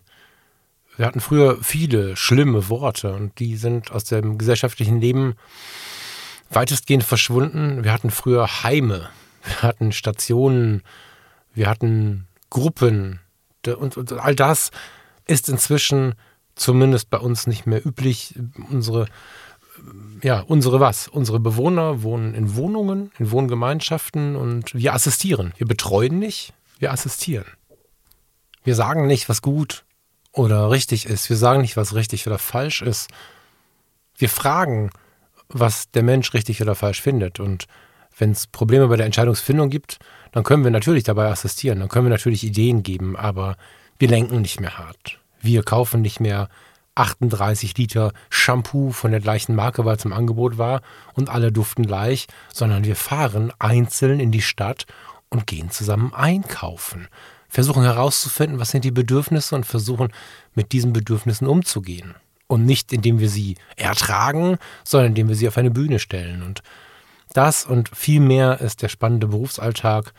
Wir 0.97 1.07
hatten 1.07 1.21
früher 1.21 1.59
viele 1.63 2.17
schlimme 2.17 2.69
Worte 2.69 3.13
und 3.13 3.39
die 3.39 3.57
sind 3.57 3.93
aus 3.93 4.05
dem 4.05 4.39
gesellschaftlichen 4.39 5.01
Leben 5.01 5.35
weitestgehend 6.51 7.05
verschwunden. 7.05 7.85
Wir 7.85 7.93
hatten 7.93 8.11
früher 8.11 8.63
Heime, 8.63 9.11
wir 9.45 9.63
hatten 9.63 9.93
Stationen, 9.93 10.83
wir 11.55 11.69
hatten 11.69 12.28
Gruppen 12.51 13.21
und, 13.67 13.97
und 13.97 14.13
all 14.13 14.35
das 14.35 14.71
ist 15.27 15.49
inzwischen 15.49 16.15
zumindest 16.55 17.11
bei 17.11 17.19
uns 17.19 17.47
nicht 17.47 17.67
mehr 17.67 17.85
üblich. 17.85 18.35
Unsere, 18.71 19.07
ja, 20.23 20.41
unsere 20.41 20.81
was? 20.81 21.09
Unsere 21.09 21.41
Bewohner 21.41 22.03
wohnen 22.03 22.35
in 22.35 22.57
Wohnungen, 22.57 23.13
in 23.19 23.31
Wohngemeinschaften 23.31 24.37
und 24.37 24.75
wir 24.75 24.95
assistieren. 24.95 25.53
Wir 25.57 25.67
betreuen 25.67 26.19
nicht, 26.19 26.53
wir 26.79 26.93
assistieren. 26.93 27.47
Wir 28.65 28.75
sagen 28.75 29.07
nicht, 29.07 29.29
was 29.29 29.43
gut 29.43 29.85
oder 30.33 30.71
richtig 30.71 31.07
ist. 31.07 31.29
Wir 31.31 31.37
sagen 31.37 31.63
nicht, 31.63 31.77
was 31.77 31.95
richtig 31.95 32.27
oder 32.27 32.39
falsch 32.39 32.83
ist. 32.83 33.09
Wir 34.17 34.29
fragen, 34.29 34.91
was 35.49 35.91
der 35.91 36.03
Mensch 36.03 36.35
richtig 36.35 36.61
oder 36.61 36.75
falsch 36.75 37.01
findet. 37.01 37.41
Und 37.41 37.67
wenn 38.19 38.33
es 38.33 38.47
Probleme 38.47 38.89
bei 38.89 38.97
der 38.97 39.07
Entscheidungsfindung 39.07 39.71
gibt, 39.71 39.99
dann 40.33 40.45
können 40.45 40.65
wir 40.65 40.71
natürlich 40.71 41.05
dabei 41.05 41.31
assistieren, 41.31 41.81
dann 41.81 41.89
können 41.89 42.07
wir 42.07 42.11
natürlich 42.11 42.45
Ideen 42.45 42.83
geben, 42.83 43.17
aber 43.17 43.57
wir 43.99 44.09
lenken 44.09 44.43
nicht 44.43 44.61
mehr 44.61 44.77
hart. 44.79 45.19
Wir 45.41 45.63
kaufen 45.63 46.03
nicht 46.03 46.21
mehr 46.21 46.49
38 46.99 47.77
Liter 47.79 48.13
Shampoo 48.29 48.91
von 48.91 49.13
der 49.13 49.21
gleichen 49.21 49.55
Marke, 49.55 49.85
weil 49.85 49.97
es 49.97 50.05
im 50.05 50.13
Angebot 50.13 50.59
war 50.59 50.83
und 51.15 51.29
alle 51.29 51.53
duften 51.53 51.87
gleich, 51.87 52.27
sondern 52.53 52.85
wir 52.85 52.97
fahren 52.97 53.53
einzeln 53.59 54.21
in 54.21 54.33
die 54.33 54.43
Stadt 54.43 54.87
und 55.29 55.47
gehen 55.47 55.71
zusammen 55.71 56.13
einkaufen. 56.13 57.09
Versuchen 57.49 57.83
herauszufinden, 57.83 58.59
was 58.59 58.71
sind 58.71 58.85
die 58.85 58.91
Bedürfnisse 58.91 59.55
und 59.55 59.65
versuchen 59.65 60.13
mit 60.55 60.73
diesen 60.73 60.93
Bedürfnissen 60.93 61.47
umzugehen. 61.47 62.15
Und 62.47 62.67
nicht 62.67 62.93
indem 62.93 63.21
wir 63.21 63.29
sie 63.29 63.57
ertragen, 63.77 64.59
sondern 64.85 65.11
indem 65.11 65.29
wir 65.29 65.37
sie 65.37 65.49
auf 65.49 65.59
eine 65.59 65.71
Bühne 65.71 65.99
stellen. 65.99 66.43
Und 66.43 66.63
das 67.35 67.65
und 67.65 67.89
viel 67.97 68.21
mehr 68.21 68.61
ist 68.61 68.83
der 68.83 68.89
spannende 68.89 69.29
Berufsalltag. 69.29 70.13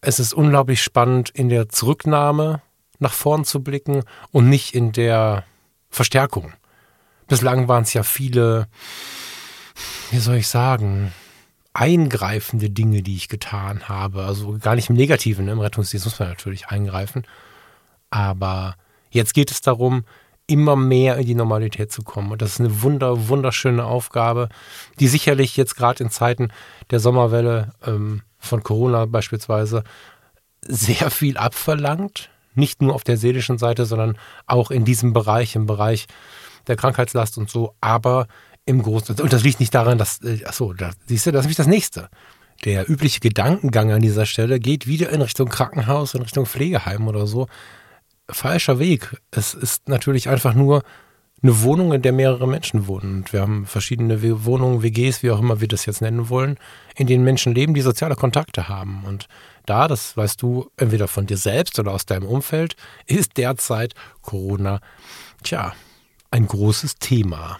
Es 0.00 0.18
ist 0.18 0.32
unglaublich 0.32 0.82
spannend, 0.82 1.30
in 1.30 1.48
der 1.48 1.68
Zurücknahme 1.68 2.62
nach 2.98 3.12
vorn 3.12 3.44
zu 3.44 3.62
blicken 3.62 4.02
und 4.30 4.48
nicht 4.48 4.74
in 4.74 4.92
der 4.92 5.44
Verstärkung. 5.90 6.52
Bislang 7.26 7.68
waren 7.68 7.82
es 7.82 7.92
ja 7.92 8.02
viele, 8.02 8.66
wie 10.10 10.18
soll 10.18 10.36
ich 10.36 10.48
sagen, 10.48 11.12
eingreifende 11.72 12.70
Dinge, 12.70 13.02
die 13.02 13.16
ich 13.16 13.28
getan 13.28 13.88
habe. 13.88 14.24
Also 14.24 14.58
gar 14.58 14.74
nicht 14.74 14.90
im 14.90 14.96
Negativen, 14.96 15.44
ne? 15.44 15.52
im 15.52 15.60
Rettungsdienst 15.60 16.06
muss 16.06 16.18
man 16.18 16.28
natürlich 16.28 16.68
eingreifen. 16.68 17.24
Aber 18.10 18.76
jetzt 19.10 19.34
geht 19.34 19.50
es 19.50 19.60
darum, 19.60 20.04
immer 20.50 20.74
mehr 20.74 21.16
in 21.16 21.26
die 21.26 21.34
Normalität 21.36 21.92
zu 21.92 22.02
kommen. 22.02 22.32
Und 22.32 22.42
das 22.42 22.54
ist 22.54 22.60
eine 22.60 22.82
wunder, 22.82 23.28
wunderschöne 23.28 23.84
Aufgabe, 23.84 24.48
die 24.98 25.06
sicherlich 25.06 25.56
jetzt 25.56 25.76
gerade 25.76 26.02
in 26.02 26.10
Zeiten 26.10 26.48
der 26.90 26.98
Sommerwelle 26.98 27.72
ähm, 27.86 28.22
von 28.38 28.64
Corona 28.64 29.06
beispielsweise 29.06 29.84
sehr 30.62 31.10
viel 31.10 31.38
abverlangt. 31.38 32.30
Nicht 32.54 32.82
nur 32.82 32.94
auf 32.96 33.04
der 33.04 33.16
seelischen 33.16 33.58
Seite, 33.58 33.86
sondern 33.86 34.18
auch 34.46 34.72
in 34.72 34.84
diesem 34.84 35.12
Bereich, 35.12 35.54
im 35.54 35.66
Bereich 35.66 36.06
der 36.66 36.74
Krankheitslast 36.74 37.38
und 37.38 37.48
so. 37.48 37.74
Aber 37.80 38.26
im 38.66 38.82
Großen, 38.82 39.20
und 39.20 39.32
das 39.32 39.44
liegt 39.44 39.60
nicht 39.60 39.74
daran, 39.74 39.98
dass, 39.98 40.20
äh, 40.22 40.44
achso, 40.44 40.72
da, 40.72 40.90
siehst 41.06 41.26
du, 41.26 41.30
das 41.30 41.42
ist 41.42 41.44
nämlich 41.44 41.56
das 41.58 41.66
nächste. 41.68 42.08
Der 42.64 42.90
übliche 42.90 43.20
Gedankengang 43.20 43.92
an 43.92 44.02
dieser 44.02 44.26
Stelle 44.26 44.58
geht 44.58 44.88
wieder 44.88 45.10
in 45.10 45.22
Richtung 45.22 45.48
Krankenhaus, 45.48 46.14
in 46.14 46.22
Richtung 46.22 46.44
Pflegeheim 46.44 47.06
oder 47.06 47.28
so 47.28 47.46
falscher 48.32 48.78
Weg. 48.78 49.16
Es 49.30 49.54
ist 49.54 49.88
natürlich 49.88 50.28
einfach 50.28 50.54
nur 50.54 50.82
eine 51.42 51.62
Wohnung, 51.62 51.92
in 51.92 52.02
der 52.02 52.12
mehrere 52.12 52.46
Menschen 52.46 52.86
wohnen. 52.86 53.18
Und 53.18 53.32
wir 53.32 53.40
haben 53.40 53.66
verschiedene 53.66 54.44
Wohnungen, 54.44 54.82
WGs, 54.82 55.22
wie 55.22 55.30
auch 55.30 55.40
immer 55.40 55.60
wir 55.60 55.68
das 55.68 55.86
jetzt 55.86 56.02
nennen 56.02 56.28
wollen, 56.28 56.58
in 56.96 57.06
denen 57.06 57.24
Menschen 57.24 57.54
leben, 57.54 57.72
die 57.72 57.80
soziale 57.80 58.14
Kontakte 58.14 58.68
haben. 58.68 59.04
Und 59.06 59.26
da, 59.66 59.88
das 59.88 60.16
weißt 60.16 60.42
du 60.42 60.70
entweder 60.76 61.08
von 61.08 61.26
dir 61.26 61.38
selbst 61.38 61.78
oder 61.78 61.92
aus 61.92 62.04
deinem 62.04 62.26
Umfeld, 62.26 62.76
ist 63.06 63.36
derzeit 63.38 63.94
Corona, 64.20 64.80
tja, 65.42 65.72
ein 66.30 66.46
großes 66.46 66.96
Thema. 66.96 67.58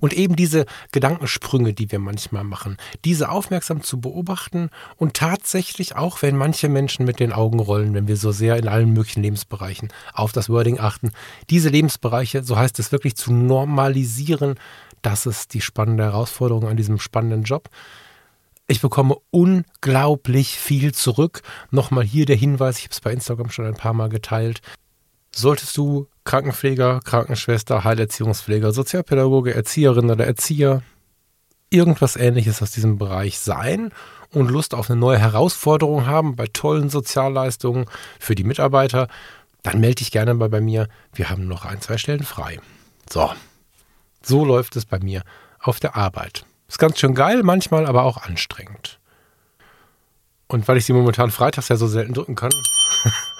Und 0.00 0.12
eben 0.12 0.36
diese 0.36 0.66
Gedankensprünge, 0.92 1.72
die 1.72 1.90
wir 1.90 1.98
manchmal 1.98 2.44
machen, 2.44 2.76
diese 3.04 3.28
aufmerksam 3.30 3.82
zu 3.82 4.00
beobachten 4.00 4.70
und 4.96 5.14
tatsächlich 5.14 5.96
auch, 5.96 6.22
wenn 6.22 6.36
manche 6.36 6.68
Menschen 6.68 7.04
mit 7.04 7.20
den 7.20 7.32
Augen 7.32 7.60
rollen, 7.60 7.94
wenn 7.94 8.08
wir 8.08 8.16
so 8.16 8.32
sehr 8.32 8.56
in 8.56 8.68
allen 8.68 8.92
möglichen 8.92 9.22
Lebensbereichen 9.22 9.92
auf 10.12 10.32
das 10.32 10.48
Wording 10.48 10.78
achten, 10.78 11.12
diese 11.50 11.68
Lebensbereiche, 11.68 12.42
so 12.42 12.56
heißt 12.56 12.78
es 12.78 12.92
wirklich, 12.92 13.16
zu 13.16 13.32
normalisieren, 13.32 14.56
das 15.02 15.26
ist 15.26 15.54
die 15.54 15.60
spannende 15.60 16.04
Herausforderung 16.04 16.66
an 16.66 16.76
diesem 16.76 16.98
spannenden 16.98 17.42
Job. 17.42 17.68
Ich 18.66 18.80
bekomme 18.80 19.16
unglaublich 19.30 20.58
viel 20.58 20.94
zurück. 20.94 21.42
Nochmal 21.70 22.04
hier 22.04 22.24
der 22.24 22.36
Hinweis, 22.36 22.78
ich 22.78 22.84
habe 22.84 22.92
es 22.92 23.00
bei 23.00 23.12
Instagram 23.12 23.50
schon 23.50 23.66
ein 23.66 23.74
paar 23.74 23.92
Mal 23.92 24.08
geteilt. 24.08 24.62
Solltest 25.34 25.76
du 25.76 26.06
Krankenpfleger, 26.24 27.00
Krankenschwester, 27.04 27.84
Heilerziehungspfleger, 27.84 28.72
Sozialpädagoge, 28.72 29.54
Erzieherin 29.54 30.10
oder 30.10 30.26
Erzieher, 30.26 30.82
irgendwas 31.70 32.16
ähnliches 32.16 32.62
aus 32.62 32.70
diesem 32.70 32.98
Bereich 32.98 33.40
sein 33.40 33.90
und 34.30 34.50
Lust 34.50 34.74
auf 34.74 34.90
eine 34.90 34.98
neue 34.98 35.18
Herausforderung 35.18 36.06
haben 36.06 36.36
bei 36.36 36.46
tollen 36.46 36.88
Sozialleistungen 36.88 37.86
für 38.20 38.34
die 38.34 38.44
Mitarbeiter, 38.44 39.08
dann 39.62 39.80
melde 39.80 39.96
dich 39.96 40.12
gerne 40.12 40.34
mal 40.34 40.48
bei 40.48 40.60
mir. 40.60 40.88
Wir 41.12 41.30
haben 41.30 41.48
noch 41.48 41.64
ein, 41.64 41.80
zwei 41.80 41.98
Stellen 41.98 42.22
frei. 42.22 42.60
So, 43.10 43.32
so 44.22 44.44
läuft 44.44 44.76
es 44.76 44.84
bei 44.84 45.00
mir 45.00 45.22
auf 45.58 45.80
der 45.80 45.96
Arbeit. 45.96 46.46
Ist 46.68 46.78
ganz 46.78 46.98
schön 46.98 47.14
geil, 47.14 47.42
manchmal 47.42 47.86
aber 47.86 48.04
auch 48.04 48.18
anstrengend. 48.18 49.00
Und 50.46 50.68
weil 50.68 50.76
ich 50.76 50.84
sie 50.84 50.92
momentan 50.92 51.30
freitags 51.30 51.68
ja 51.68 51.76
so 51.76 51.88
selten 51.88 52.14
drücken 52.14 52.34
kann, 52.34 52.52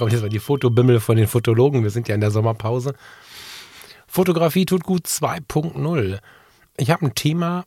kommt 0.00 0.12
jetzt 0.12 0.22
mal 0.22 0.30
die 0.30 0.38
Fotobimmel 0.38 0.98
von 0.98 1.16
den 1.16 1.28
Fotologen. 1.28 1.82
Wir 1.82 1.90
sind 1.90 2.08
ja 2.08 2.14
in 2.14 2.22
der 2.22 2.30
Sommerpause. 2.30 2.94
Fotografie 4.06 4.64
tut 4.64 4.82
gut 4.82 5.06
2.0. 5.06 6.18
Ich 6.78 6.90
habe 6.90 7.06
ein 7.06 7.14
Thema 7.14 7.66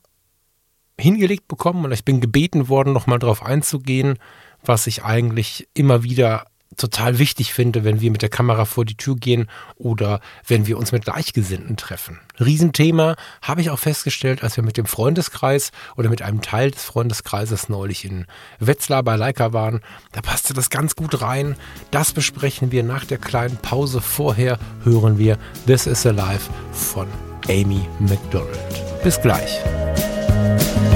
hingelegt 0.99 1.47
bekommen 1.47 1.85
und 1.85 1.91
ich 1.91 2.03
bin 2.03 2.21
gebeten 2.21 2.69
worden, 2.69 2.91
nochmal 2.91 3.19
darauf 3.19 3.43
einzugehen, 3.43 4.17
was 4.63 4.87
ich 4.87 5.03
eigentlich 5.03 5.67
immer 5.75 6.03
wieder 6.03 6.47
total 6.77 7.19
wichtig 7.19 7.53
finde, 7.53 7.83
wenn 7.83 8.01
wir 8.01 8.11
mit 8.11 8.21
der 8.21 8.29
Kamera 8.29 8.65
vor 8.65 8.85
die 8.85 8.95
Tür 8.95 9.15
gehen 9.15 9.49
oder 9.75 10.19
wenn 10.47 10.67
wir 10.67 10.77
uns 10.77 10.91
mit 10.91 11.05
Gleichgesinnten 11.05 11.77
treffen. 11.77 12.19
Riesenthema 12.39 13.15
habe 13.41 13.61
ich 13.61 13.69
auch 13.69 13.79
festgestellt, 13.79 14.43
als 14.43 14.57
wir 14.57 14.63
mit 14.63 14.77
dem 14.77 14.85
Freundeskreis 14.85 15.71
oder 15.95 16.09
mit 16.09 16.21
einem 16.21 16.41
Teil 16.41 16.71
des 16.71 16.83
Freundeskreises 16.83 17.69
neulich 17.69 18.05
in 18.05 18.25
Wetzlar 18.59 19.03
bei 19.03 19.15
Leica 19.15 19.53
waren. 19.53 19.81
Da 20.11 20.21
passte 20.21 20.53
das 20.53 20.69
ganz 20.69 20.95
gut 20.95 21.21
rein. 21.21 21.55
Das 21.91 22.11
besprechen 22.13 22.71
wir 22.71 22.83
nach 22.83 23.05
der 23.05 23.17
kleinen 23.17 23.57
Pause. 23.57 24.01
Vorher 24.01 24.59
hören 24.83 25.17
wir 25.17 25.37
This 25.65 25.87
is 25.87 26.05
Alive 26.05 26.49
von 26.71 27.07
Amy 27.49 27.87
McDonald. 27.99 29.03
Bis 29.03 29.19
gleich. 29.21 29.59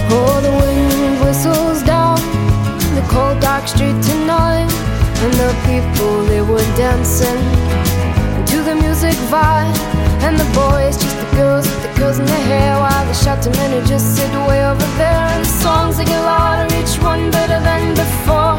Oh, 0.10 0.42
the 0.42 0.50
wind 0.50 1.22
whistles 1.22 1.84
down 1.84 2.18
the 2.96 3.02
cold 3.10 3.40
dark 3.42 3.68
street 3.68 4.02
tonight. 4.02 4.87
And 5.24 5.34
the 5.34 5.52
people, 5.66 6.26
they 6.26 6.42
were 6.42 6.68
dancing 6.78 7.42
to 8.52 8.58
the 8.62 8.76
music 8.76 9.18
vibe. 9.34 9.78
And 10.22 10.38
the 10.38 10.46
boys, 10.54 10.96
just 10.98 11.18
the 11.18 11.30
girls 11.36 11.66
with 11.66 11.82
the 11.82 11.94
girls 12.00 12.20
in 12.20 12.26
their 12.26 12.46
hair. 12.52 12.78
While 12.78 13.06
the 13.06 13.14
shouting 13.14 13.54
men 13.54 13.72
who 13.72 13.82
just 13.88 14.16
sit 14.16 14.30
way 14.48 14.62
over 14.66 14.88
there. 15.02 15.24
And 15.34 15.44
the 15.44 15.54
songs, 15.66 15.98
they 15.98 16.06
get 16.06 16.22
louder, 16.22 16.70
each 16.78 17.02
one 17.02 17.32
better 17.32 17.60
than 17.60 17.96
before. 17.96 18.58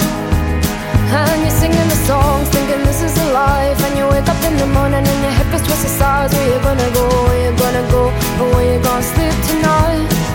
And 1.15 1.39
you're 1.43 1.59
singing 1.63 1.89
the 1.95 2.01
songs, 2.11 2.49
thinking 2.51 2.83
this 2.85 3.03
is 3.03 3.17
a 3.17 3.33
life. 3.33 3.79
And 3.87 3.97
you 3.97 4.07
wake 4.11 4.29
up 4.29 4.43
in 4.43 4.57
the 4.59 4.67
morning 4.67 5.07
and 5.07 5.21
your 5.23 5.35
hip 5.39 5.55
is 5.55 5.63
twisted 5.63 5.95
sides. 5.95 6.35
Where 6.35 6.49
you 6.53 6.59
gonna 6.61 6.91
go, 6.93 7.07
where 7.27 7.41
you 7.47 7.53
gonna 7.57 7.85
go, 7.91 8.03
or 8.43 8.47
where 8.55 8.67
you 8.75 8.83
gonna 8.83 9.03
sleep 9.03 9.37
tonight? 9.47 10.28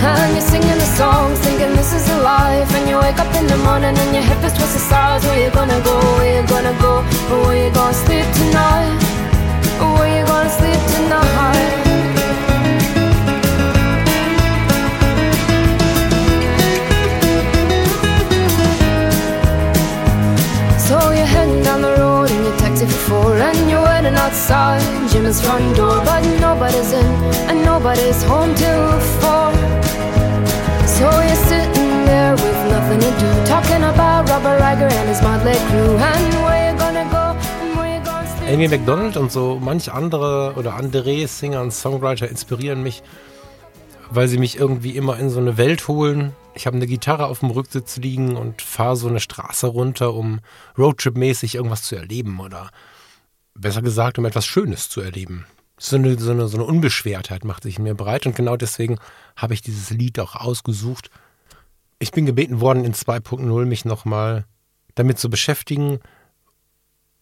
And 0.00 0.32
you're 0.32 0.40
singing 0.40 0.78
the 0.78 0.90
songs, 0.96 1.38
thinking 1.40 1.74
this 1.74 1.92
is 1.92 2.08
a 2.10 2.18
life. 2.22 2.72
And 2.76 2.88
you 2.88 2.96
wake 2.98 3.18
up 3.18 3.34
in 3.34 3.46
the 3.46 3.56
morning 3.58 3.96
and 3.96 4.14
your 4.14 4.22
hip 4.22 4.42
is 4.44 4.52
twisted 4.52 4.82
sides. 4.82 5.24
Where 5.24 5.42
you 5.44 5.50
gonna 5.50 5.80
go? 5.82 5.98
Where 6.18 6.40
you 6.40 6.46
gonna 6.46 6.74
go? 6.80 7.02
Or 7.32 7.46
where 7.46 7.66
you 7.66 7.70
gonna 7.74 7.94
sleep 7.94 8.26
tonight? 8.40 8.94
Where 9.98 10.20
you 10.20 10.24
gonna 10.26 10.50
sleep 10.50 10.80
tonight? 10.94 11.74
So 20.86 21.10
you're 21.10 21.26
heading 21.26 21.62
down 21.62 21.82
the 21.82 21.90
road 21.98 22.07
for 22.86 23.00
four 23.08 23.36
And 23.36 23.70
you're 23.70 23.82
waiting 23.82 24.14
outside. 24.14 24.82
Jim's 25.10 25.40
front 25.40 25.76
door 25.76 25.96
But 26.04 26.22
nobody's 26.40 26.92
in 26.92 27.06
and 27.48 27.64
nobody's 27.64 28.22
home 28.24 28.54
till 28.54 29.00
four. 29.20 29.52
So 30.98 31.06
you're 31.06 31.42
sitting 31.46 32.06
there 32.06 32.32
with 32.32 32.60
nothing 32.74 33.00
to 33.00 33.10
do, 33.20 33.46
talking 33.46 33.84
about 33.84 34.28
Robert 34.28 34.58
Riger 34.60 34.90
and 34.90 35.08
his 35.08 35.22
Motley 35.22 35.54
Crew. 35.68 35.96
And 35.96 36.34
where 36.44 36.72
you 36.72 36.78
gonna 36.78 37.08
go. 37.08 37.18
Amy 38.48 38.66
McDonald 38.66 39.16
und 39.16 39.30
so 39.30 39.60
manch 39.60 39.92
andere 39.92 40.54
oder 40.56 40.74
andere 40.74 41.28
Singer 41.28 41.60
und 41.60 41.72
Songwriter 41.72 42.28
inspirieren 42.28 42.82
mich, 42.82 43.02
weil 44.10 44.28
sie 44.28 44.38
mich 44.38 44.56
irgendwie 44.56 44.96
immer 44.96 45.18
in 45.18 45.30
so 45.30 45.38
eine 45.38 45.56
Welt 45.56 45.88
holen. 45.88 46.34
Ich 46.54 46.66
habe 46.66 46.76
eine 46.76 46.86
Gitarre 46.86 47.26
auf 47.26 47.40
dem 47.40 47.50
Rücksitz 47.50 47.96
liegen 47.96 48.36
und 48.36 48.62
fahre 48.62 48.96
so 48.96 49.08
eine 49.08 49.20
Straße 49.20 49.66
runter, 49.66 50.14
um 50.14 50.40
Roadtrip-mäßig 50.76 51.54
irgendwas 51.54 51.82
zu 51.82 51.96
erleben 51.96 52.40
oder 52.40 52.70
besser 53.54 53.82
gesagt, 53.82 54.18
um 54.18 54.24
etwas 54.24 54.46
Schönes 54.46 54.88
zu 54.88 55.00
erleben 55.00 55.44
so 55.78 55.96
eine, 55.96 56.18
so, 56.18 56.30
eine, 56.32 56.48
so 56.48 56.56
eine 56.56 56.66
Unbeschwertheit 56.66 57.44
macht 57.44 57.62
sich 57.62 57.78
in 57.78 57.84
mir 57.84 57.94
breit 57.94 58.26
und 58.26 58.34
genau 58.36 58.56
deswegen 58.56 58.98
habe 59.36 59.54
ich 59.54 59.62
dieses 59.62 59.90
Lied 59.90 60.18
auch 60.18 60.34
ausgesucht. 60.34 61.10
Ich 61.98 62.10
bin 62.10 62.26
gebeten 62.26 62.60
worden, 62.60 62.84
in 62.84 62.94
2.0 62.94 63.64
mich 63.64 63.84
nochmal 63.84 64.44
damit 64.94 65.18
zu 65.18 65.30
beschäftigen, 65.30 66.00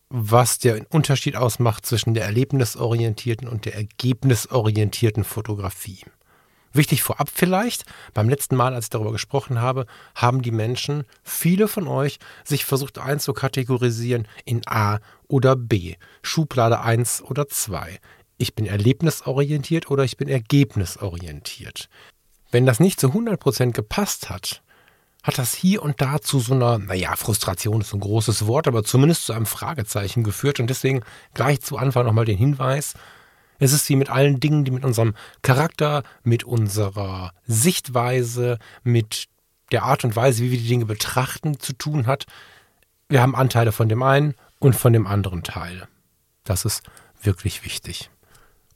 was 0.09 0.59
der 0.59 0.87
Unterschied 0.91 1.37
ausmacht 1.37 1.85
zwischen 1.85 2.15
der 2.15 2.25
erlebnisorientierten 2.25 3.49
und 3.49 3.65
der 3.65 3.75
ergebnisorientierten 3.75 5.25
Fotografie. 5.25 6.05
Wichtig 6.77 7.03
vorab 7.03 7.29
vielleicht, 7.33 7.85
beim 8.15 8.29
letzten 8.29 8.57
Mal, 8.57 8.75
als 8.75 8.87
ich 8.87 8.91
darüber 8.91 9.13
gesprochen 9.13 9.61
habe, 9.61 9.87
haben 10.15 10.43
die 10.43 10.51
Menschen, 10.51 11.05
viele 11.23 11.69
von 11.69 11.89
euch, 11.89 12.19
sich 12.45 12.65
versucht 12.65 12.99
einzukategorisieren 12.99 14.29
in 14.45 14.63
A 14.67 14.99
oder 15.29 15.57
B, 15.57 15.95
Schublade 16.23 16.81
1 16.81 17.23
oder 17.23 17.49
2 17.49 17.99
ich 18.39 18.55
bin 18.55 18.67
erlebnisorientiert 18.67 19.91
oder 19.91 20.05
ich 20.05 20.17
bin 20.17 20.29
ergebnisorientiert. 20.29 21.89
Wenn 22.51 22.67
das 22.67 22.81
nicht 22.81 23.01
zu 23.01 23.09
100% 23.09 23.73
gepasst 23.73 24.31
hat, 24.31 24.63
hat 25.23 25.39
das 25.39 25.55
hier 25.55 25.83
und 25.83 26.01
da 26.01 26.21
zu 26.21 26.39
so 26.39 26.55
einer, 26.55 26.79
naja, 26.79 27.17
Frustration 27.17 27.81
ist 27.81 27.93
ein 27.93 28.01
großes 28.01 28.47
Wort, 28.47 28.69
aber 28.69 28.85
zumindest 28.85 29.27
zu 29.27 29.33
einem 29.33 29.47
Fragezeichen 29.47 30.23
geführt. 30.23 30.61
Und 30.61 30.69
deswegen 30.69 31.03
gleich 31.35 31.61
zu 31.63 31.77
Anfang 31.79 32.07
nochmal 32.07 32.27
den 32.27 32.39
Hinweis, 32.39 32.95
es 33.59 33.73
ist 33.73 33.89
wie 33.89 33.97
mit 33.97 34.11
allen 34.11 34.41
Dingen, 34.41 34.65
die 34.65 34.71
mit 34.71 34.85
unserem 34.85 35.15
Charakter, 35.43 36.03
mit 36.23 36.45
unserer 36.45 37.33
Sichtweise, 37.47 38.59
mit 38.83 39.27
der 39.73 39.83
Art 39.83 40.05
und 40.05 40.15
Weise, 40.17 40.43
wie 40.43 40.53
wir 40.53 40.59
die 40.59 40.69
Dinge 40.69 40.87
betrachten, 40.87 41.59
zu 41.59 41.73
tun 41.73 42.07
hat. 42.07 42.27
Wir 43.09 43.23
haben 43.23 43.35
Anteile 43.35 43.73
von 43.73 43.89
dem 43.89 44.03
einen 44.03 44.35
und 44.59 44.77
von 44.77 44.93
dem 44.93 45.07
anderen 45.07 45.43
Teil. 45.43 45.89
Das 46.45 46.65
ist 46.65 46.83
wirklich 47.21 47.65
wichtig. 47.65 48.11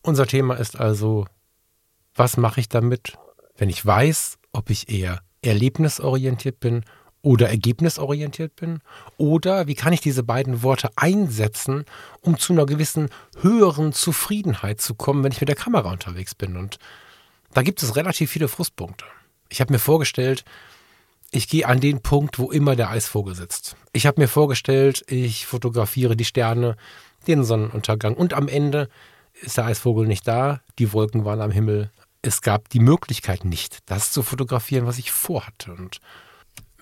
Unser 0.02 0.26
Thema 0.26 0.54
ist 0.54 0.78
also, 0.78 1.26
was 2.14 2.36
mache 2.36 2.60
ich 2.60 2.68
damit, 2.68 3.18
wenn 3.56 3.68
ich 3.68 3.84
weiß, 3.84 4.38
ob 4.52 4.70
ich 4.70 4.88
eher 4.88 5.20
erlebnisorientiert 5.42 6.60
bin 6.60 6.84
oder 7.22 7.48
ergebnisorientiert 7.48 8.56
bin? 8.56 8.80
Oder 9.16 9.66
wie 9.66 9.74
kann 9.74 9.92
ich 9.92 10.00
diese 10.00 10.22
beiden 10.22 10.62
Worte 10.62 10.90
einsetzen, 10.96 11.84
um 12.20 12.38
zu 12.38 12.52
einer 12.52 12.66
gewissen 12.66 13.10
höheren 13.40 13.92
Zufriedenheit 13.92 14.80
zu 14.80 14.94
kommen, 14.94 15.22
wenn 15.22 15.32
ich 15.32 15.40
mit 15.40 15.48
der 15.48 15.56
Kamera 15.56 15.90
unterwegs 15.90 16.34
bin? 16.34 16.56
Und 16.56 16.78
da 17.52 17.62
gibt 17.62 17.82
es 17.82 17.96
relativ 17.96 18.30
viele 18.30 18.48
Frustpunkte. 18.48 19.04
Ich 19.48 19.60
habe 19.60 19.72
mir 19.72 19.78
vorgestellt, 19.78 20.44
ich 21.32 21.48
gehe 21.48 21.66
an 21.66 21.80
den 21.80 22.00
Punkt, 22.02 22.38
wo 22.38 22.50
immer 22.50 22.74
der 22.74 22.90
Eisvogel 22.90 23.34
sitzt. 23.34 23.76
Ich 23.92 24.06
habe 24.06 24.20
mir 24.20 24.28
vorgestellt, 24.28 25.04
ich 25.08 25.46
fotografiere 25.46 26.16
die 26.16 26.24
Sterne, 26.24 26.76
den 27.26 27.44
Sonnenuntergang 27.44 28.14
und 28.14 28.34
am 28.34 28.48
Ende 28.48 28.88
ist 29.40 29.56
der 29.56 29.66
Eisvogel 29.66 30.06
nicht 30.06 30.26
da, 30.26 30.60
die 30.78 30.92
Wolken 30.92 31.24
waren 31.24 31.40
am 31.40 31.50
Himmel. 31.50 31.90
Es 32.22 32.42
gab 32.42 32.68
die 32.70 32.80
Möglichkeit 32.80 33.44
nicht, 33.44 33.78
das 33.86 34.12
zu 34.12 34.22
fotografieren, 34.22 34.86
was 34.86 34.98
ich 34.98 35.12
vorhatte. 35.12 35.72
Und 35.72 36.00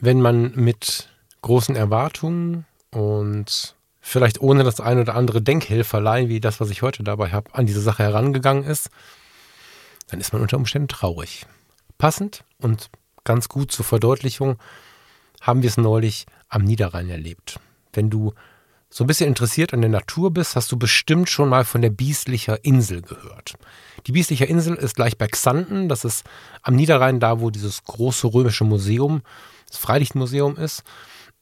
wenn 0.01 0.21
man 0.21 0.53
mit 0.55 1.09
großen 1.43 1.77
Erwartungen 1.77 2.67
und 2.91 3.77
vielleicht 4.01 4.41
ohne 4.41 4.65
das 4.65 4.81
ein 4.81 4.99
oder 4.99 5.15
andere 5.15 5.43
Denkhelferlein, 5.43 6.29
wie 6.29 6.41
das, 6.41 6.61
was 6.61 6.71
ich 6.71 6.83
heute 6.83 7.03
dabei 7.03 7.31
habe, 7.31 7.55
an 7.55 7.67
diese 7.67 7.81
Sache 7.81 8.03
herangegangen 8.03 8.65
ist, 8.65 8.91
dann 10.09 10.21
ist 10.21 10.33
man 10.33 10.43
unter 10.43 10.57
Umständen 10.57 10.89
traurig. 10.89 11.47
Passend 11.99 12.45
und 12.61 12.91
ganz 13.25 13.49
gut 13.49 13.73
zur 13.73 13.85
Verdeutlichung 13.85 14.57
haben 15.41 15.63
wir 15.63 15.69
es 15.69 15.77
neulich 15.77 16.27
am 16.49 16.65
Niederrhein 16.65 17.11
erlebt. 17.11 17.61
Wenn 17.93 18.11
du 18.11 18.33
so 18.91 19.05
ein 19.05 19.07
bisschen 19.07 19.29
interessiert 19.29 19.75
an 19.75 19.83
der 19.83 19.91
Natur 19.91 20.33
bist, 20.33 20.57
hast 20.57 20.73
du 20.73 20.79
bestimmt 20.79 21.29
schon 21.29 21.51
mal 21.51 21.65
von 21.65 21.83
der 21.83 21.91
Bieslicher 21.91 22.65
Insel 22.65 23.03
gehört. 23.03 23.55
Die 24.07 24.13
Bieslicher 24.13 24.49
Insel 24.49 24.77
ist 24.77 24.97
gleich 24.97 25.19
bei 25.19 25.27
Xanten, 25.27 25.89
das 25.89 26.05
ist 26.05 26.25
am 26.63 26.75
Niederrhein 26.75 27.21
da, 27.21 27.41
wo 27.41 27.51
dieses 27.51 27.85
große 27.85 28.33
römische 28.33 28.65
Museum, 28.65 29.23
das 29.69 29.79
Freilichtmuseum 29.79 30.57
ist. 30.57 30.83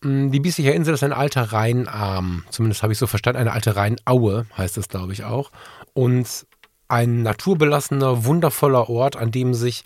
Mm, 0.03 0.31
die 0.31 0.41
Bieslicher 0.41 0.75
Insel 0.75 0.95
ist 0.95 1.03
ein 1.03 1.13
alter 1.13 1.53
Rheinarm, 1.53 2.45
zumindest 2.51 2.83
habe 2.83 2.93
ich 2.93 2.99
so 2.99 3.07
verstanden, 3.07 3.41
eine 3.41 3.53
alte 3.53 3.77
Rheinaue 3.77 4.47
heißt 4.57 4.79
es, 4.79 4.89
glaube 4.89 5.13
ich, 5.13 5.25
auch. 5.25 5.51
Und 5.95 6.47
ein 6.89 7.23
naturbelassener, 7.23 8.25
wundervoller 8.25 8.89
Ort, 8.89 9.17
an 9.17 9.31
dem 9.33 9.55
sich 9.55 9.83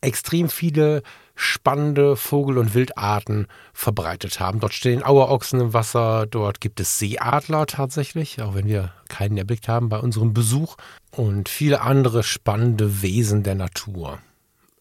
extrem 0.00 0.48
viele 0.48 1.02
spannende 1.34 2.16
Vogel- 2.16 2.58
und 2.58 2.74
Wildarten 2.74 3.46
verbreitet 3.72 4.40
haben. 4.40 4.60
Dort 4.60 4.74
stehen 4.74 5.02
Auerochsen 5.02 5.60
im 5.60 5.72
Wasser, 5.72 6.26
dort 6.26 6.60
gibt 6.60 6.80
es 6.80 6.98
Seeadler 6.98 7.66
tatsächlich, 7.66 8.42
auch 8.42 8.54
wenn 8.54 8.66
wir 8.66 8.92
keinen 9.08 9.38
erblickt 9.38 9.66
haben 9.66 9.88
bei 9.88 9.98
unserem 9.98 10.34
Besuch 10.34 10.76
und 11.12 11.48
viele 11.48 11.80
andere 11.80 12.22
spannende 12.22 13.02
Wesen 13.02 13.42
der 13.42 13.54
Natur. 13.54 14.18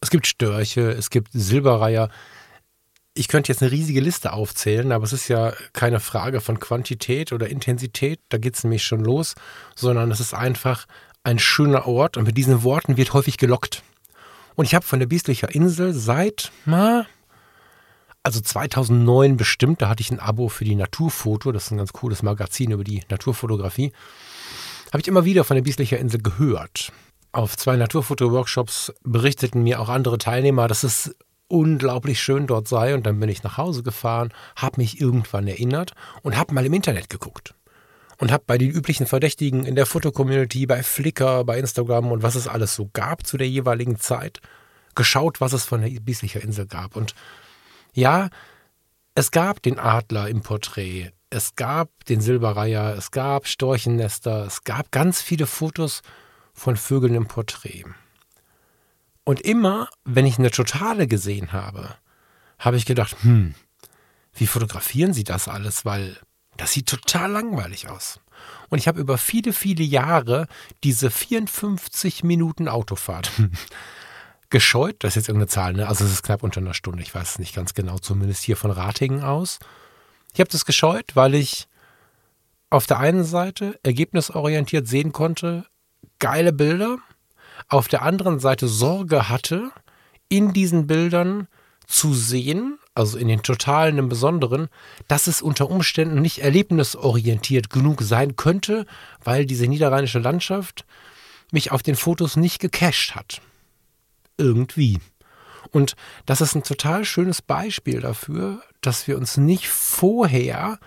Es 0.02 0.10
gibt 0.10 0.28
Störche, 0.28 0.92
es 0.92 1.10
gibt 1.10 1.30
Silberreiher. 1.34 2.10
Ich 3.20 3.28
könnte 3.28 3.52
jetzt 3.52 3.62
eine 3.62 3.74
riesige 3.74 4.00
Liste 4.00 4.32
aufzählen, 4.32 4.94
aber 4.94 5.04
es 5.04 5.12
ist 5.12 5.28
ja 5.28 5.52
keine 5.74 6.00
Frage 6.00 6.40
von 6.40 6.58
Quantität 6.58 7.34
oder 7.34 7.50
Intensität, 7.50 8.22
da 8.30 8.38
geht 8.38 8.56
es 8.56 8.64
nämlich 8.64 8.84
schon 8.84 9.04
los, 9.04 9.36
sondern 9.76 10.10
es 10.10 10.22
ist 10.22 10.34
einfach 10.34 10.86
ein 11.24 11.38
schöner 11.38 11.86
Ort 11.86 12.16
und 12.16 12.24
mit 12.24 12.38
diesen 12.38 12.64
Worten 12.64 12.96
wird 12.96 13.12
häufig 13.12 13.36
gelockt. 13.38 13.84
Und 14.56 14.64
ich 14.64 14.74
habe 14.74 14.86
von 14.86 15.00
der 15.00 15.08
Bieslicher 15.08 15.54
Insel 15.54 15.92
seit, 15.94 16.54
na, 16.66 17.08
also 18.24 18.40
2009 18.40 19.36
bestimmt, 19.36 19.82
da 19.82 19.90
hatte 19.90 20.00
ich 20.00 20.12
ein 20.12 20.22
Abo 20.22 20.48
für 20.48 20.64
die 20.64 20.76
Naturfoto, 20.76 21.52
das 21.52 21.66
ist 21.66 21.72
ein 21.72 21.78
ganz 21.78 21.92
cooles 21.92 22.24
Magazin 22.24 22.72
über 22.72 22.86
die 22.86 23.04
Naturfotografie, 23.10 23.92
habe 24.94 25.02
ich 25.02 25.10
immer 25.10 25.26
wieder 25.26 25.44
von 25.44 25.56
der 25.56 25.64
Bieslicher 25.64 26.00
Insel 26.00 26.22
gehört. 26.22 26.94
Auf 27.34 27.58
zwei 27.58 27.76
Naturfoto-Workshops 27.76 28.94
berichteten 29.04 29.64
mir 29.64 29.82
auch 29.82 29.90
andere 29.90 30.20
Teilnehmer, 30.20 30.70
dass 30.70 30.84
es 30.84 31.18
unglaublich 31.50 32.22
schön 32.22 32.48
dort 32.48 32.70
sei. 32.70 32.96
Und 32.96 33.06
dann 33.06 33.20
bin 33.20 33.28
ich 33.28 33.44
nach 33.44 33.58
Hause 33.58 33.84
gefahren, 33.84 34.32
habe 34.56 34.80
mich 34.80 35.02
irgendwann 35.02 35.48
erinnert 35.48 35.92
und 36.22 36.38
habe 36.38 36.54
mal 36.54 36.66
im 36.66 36.74
Internet 36.74 37.10
geguckt 37.10 37.54
und 38.20 38.32
habe 38.32 38.44
bei 38.46 38.58
den 38.58 38.70
üblichen 38.70 39.08
Verdächtigen 39.08 39.66
in 39.66 39.76
der 39.76 39.86
Fotocommunity, 39.86 40.66
bei 40.66 40.84
Flickr, 40.84 41.44
bei 41.46 41.58
Instagram 41.58 42.12
und 42.12 42.22
was 42.22 42.36
es 42.36 42.48
alles 42.48 42.76
so 42.76 42.90
gab 42.94 43.26
zu 43.26 43.38
der 43.38 43.50
jeweiligen 43.50 43.98
Zeit, 43.98 44.42
geschaut, 44.94 45.42
was 45.42 45.54
es 45.54 45.66
von 45.66 45.82
der 45.82 45.90
Bieslicher 46.02 46.42
Insel 46.42 46.68
gab. 46.68 46.96
Und 46.96 47.16
ja, 47.94 48.30
es 49.16 49.32
gab 49.32 49.62
den 49.62 49.80
Adler 49.80 50.28
im 50.28 50.42
Porträt, 50.42 51.12
es 51.30 51.56
gab 51.56 51.90
den 52.06 52.22
Silberreiher, 52.22 52.96
es 52.98 53.12
gab 53.12 53.48
Storchennester, 53.48 54.46
es 54.46 54.64
gab 54.64 54.92
ganz 54.92 55.22
viele 55.22 55.46
Fotos 55.46 56.02
von 56.54 56.76
Vögeln 56.76 57.16
im 57.16 57.28
Porträt. 57.28 57.86
Und 59.30 59.42
immer, 59.42 59.90
wenn 60.06 60.26
ich 60.26 60.40
eine 60.40 60.50
Totale 60.50 61.06
gesehen 61.06 61.52
habe, 61.52 61.94
habe 62.58 62.78
ich 62.78 62.86
gedacht, 62.88 63.16
hm, 63.22 63.54
wie 64.34 64.48
fotografieren 64.48 65.14
Sie 65.14 65.24
das 65.24 65.48
alles? 65.48 65.86
Weil 65.86 66.18
das 66.58 66.72
sieht 66.72 66.88
total 66.88 67.30
langweilig 67.30 67.90
aus. 67.90 68.22
Und 68.70 68.80
ich 68.80 68.88
habe 68.88 69.00
über 69.00 69.20
viele, 69.20 69.54
viele 69.54 69.84
Jahre 69.84 70.48
diese 70.84 71.12
54 71.12 72.24
Minuten 72.24 72.68
Autofahrt 72.68 73.30
gescheut. 74.50 74.96
Das 75.04 75.10
ist 75.10 75.16
jetzt 75.18 75.30
irgendeine 75.30 75.50
Zahl, 75.50 75.74
ne? 75.74 75.88
Also 75.88 76.06
es 76.06 76.12
ist 76.12 76.24
knapp 76.24 76.42
unter 76.42 76.60
einer 76.60 76.74
Stunde. 76.74 77.04
Ich 77.04 77.14
weiß 77.14 77.34
es 77.34 77.38
nicht 77.38 77.54
ganz 77.54 77.76
genau, 77.76 78.00
zumindest 78.00 78.42
hier 78.42 78.58
von 78.58 78.72
Ratingen 78.72 79.22
aus. 79.22 79.60
Ich 80.34 80.40
habe 80.40 80.50
das 80.50 80.66
gescheut, 80.66 81.16
weil 81.16 81.36
ich 81.36 81.68
auf 82.72 82.88
der 82.88 82.98
einen 82.98 83.26
Seite 83.26 83.80
ergebnisorientiert 83.84 84.88
sehen 84.88 85.12
konnte, 85.12 85.68
geile 86.18 86.52
Bilder, 86.52 86.98
auf 87.68 87.88
der 87.88 88.02
anderen 88.02 88.40
Seite 88.40 88.68
Sorge 88.68 89.30
hatte, 89.30 89.72
in 90.30 90.54
diesen 90.54 90.88
Bildern 90.88 91.48
zu 91.88 92.14
sehen, 92.14 92.78
also 92.94 93.18
in 93.18 93.28
den 93.28 93.42
Totalen 93.42 93.98
im 93.98 94.10
Besonderen, 94.10 94.68
dass 95.08 95.28
es 95.28 95.42
unter 95.42 95.70
Umständen 95.70 96.22
nicht 96.22 96.40
erlebnisorientiert 96.40 97.70
genug 97.70 98.02
sein 98.02 98.36
könnte, 98.36 98.86
weil 99.24 99.46
diese 99.46 99.68
niederrheinische 99.68 100.20
Landschaft 100.20 100.86
mich 101.52 101.72
auf 101.72 101.82
den 101.82 101.96
Fotos 101.96 102.36
nicht 102.36 102.60
gecached 102.60 103.16
hat. 103.16 103.42
Irgendwie. 104.38 105.00
Und 105.72 105.96
das 106.26 106.42
ist 106.42 106.56
ein 106.56 106.64
total 106.64 107.06
schönes 107.06 107.42
Beispiel 107.42 108.02
dafür, 108.02 108.62
dass 108.82 109.08
wir 109.08 109.18
uns 109.18 109.38
nicht 109.38 109.68
vorher 109.68 110.80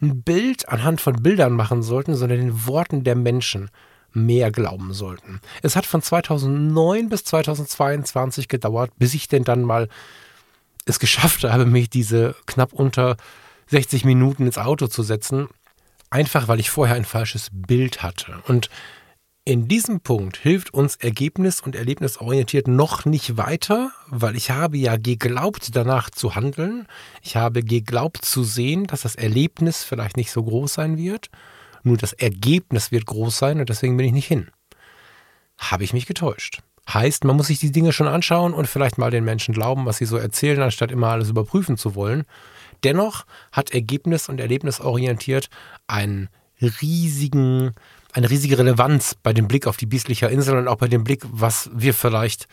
ein 0.00 0.22
Bild 0.22 0.68
anhand 0.68 1.00
von 1.00 1.22
Bildern 1.22 1.54
machen 1.54 1.82
sollten, 1.82 2.14
sondern 2.14 2.38
den 2.38 2.66
Worten 2.66 3.04
der 3.04 3.16
Menschen 3.16 3.70
mehr 4.16 4.50
glauben 4.50 4.92
sollten. 4.92 5.40
Es 5.62 5.76
hat 5.76 5.86
von 5.86 6.02
2009 6.02 7.08
bis 7.08 7.24
2022 7.24 8.48
gedauert, 8.48 8.90
bis 8.98 9.14
ich 9.14 9.28
denn 9.28 9.44
dann 9.44 9.62
mal 9.62 9.88
es 10.86 10.98
geschafft 10.98 11.44
habe, 11.44 11.66
mich 11.66 11.90
diese 11.90 12.34
knapp 12.46 12.72
unter 12.72 13.16
60 13.68 14.04
Minuten 14.04 14.46
ins 14.46 14.58
Auto 14.58 14.86
zu 14.86 15.02
setzen, 15.02 15.48
einfach 16.10 16.48
weil 16.48 16.60
ich 16.60 16.70
vorher 16.70 16.96
ein 16.96 17.04
falsches 17.04 17.50
Bild 17.52 18.02
hatte. 18.02 18.42
Und 18.46 18.70
in 19.44 19.68
diesem 19.68 20.00
Punkt 20.00 20.36
hilft 20.38 20.74
uns 20.74 20.96
ergebnis- 20.96 21.60
und 21.60 21.76
erlebnisorientiert 21.76 22.66
noch 22.66 23.04
nicht 23.04 23.36
weiter, 23.36 23.92
weil 24.08 24.34
ich 24.34 24.50
habe 24.50 24.76
ja 24.76 24.96
geglaubt, 24.96 25.76
danach 25.76 26.10
zu 26.10 26.34
handeln. 26.34 26.88
Ich 27.22 27.36
habe 27.36 27.62
geglaubt 27.62 28.24
zu 28.24 28.42
sehen, 28.42 28.88
dass 28.88 29.02
das 29.02 29.14
Erlebnis 29.14 29.84
vielleicht 29.84 30.16
nicht 30.16 30.32
so 30.32 30.42
groß 30.42 30.74
sein 30.74 30.96
wird. 30.96 31.30
Nur 31.86 31.96
das 31.96 32.12
Ergebnis 32.14 32.90
wird 32.90 33.06
groß 33.06 33.38
sein 33.38 33.60
und 33.60 33.68
deswegen 33.68 33.96
bin 33.96 34.06
ich 34.06 34.12
nicht 34.12 34.26
hin. 34.26 34.48
Habe 35.56 35.84
ich 35.84 35.92
mich 35.92 36.06
getäuscht. 36.06 36.58
Heißt, 36.92 37.22
man 37.22 37.36
muss 37.36 37.46
sich 37.46 37.60
die 37.60 37.70
Dinge 37.70 37.92
schon 37.92 38.08
anschauen 38.08 38.54
und 38.54 38.66
vielleicht 38.66 38.98
mal 38.98 39.12
den 39.12 39.22
Menschen 39.22 39.54
glauben, 39.54 39.86
was 39.86 39.98
sie 39.98 40.04
so 40.04 40.16
erzählen, 40.16 40.60
anstatt 40.62 40.90
immer 40.90 41.10
alles 41.10 41.28
überprüfen 41.28 41.76
zu 41.76 41.94
wollen. 41.94 42.24
Dennoch 42.82 43.24
hat 43.52 43.70
Ergebnis- 43.70 44.28
und 44.28 44.40
Erlebnisorientiert 44.40 45.48
einen 45.86 46.28
riesigen, 46.60 47.72
eine 48.12 48.30
riesige 48.30 48.58
Relevanz 48.58 49.14
bei 49.22 49.32
dem 49.32 49.46
Blick 49.46 49.68
auf 49.68 49.76
die 49.76 49.86
Bieslicher 49.86 50.28
Insel 50.28 50.58
und 50.58 50.66
auch 50.66 50.78
bei 50.78 50.88
dem 50.88 51.04
Blick, 51.04 51.22
was 51.30 51.70
wir 51.72 51.94
vielleicht 51.94 52.48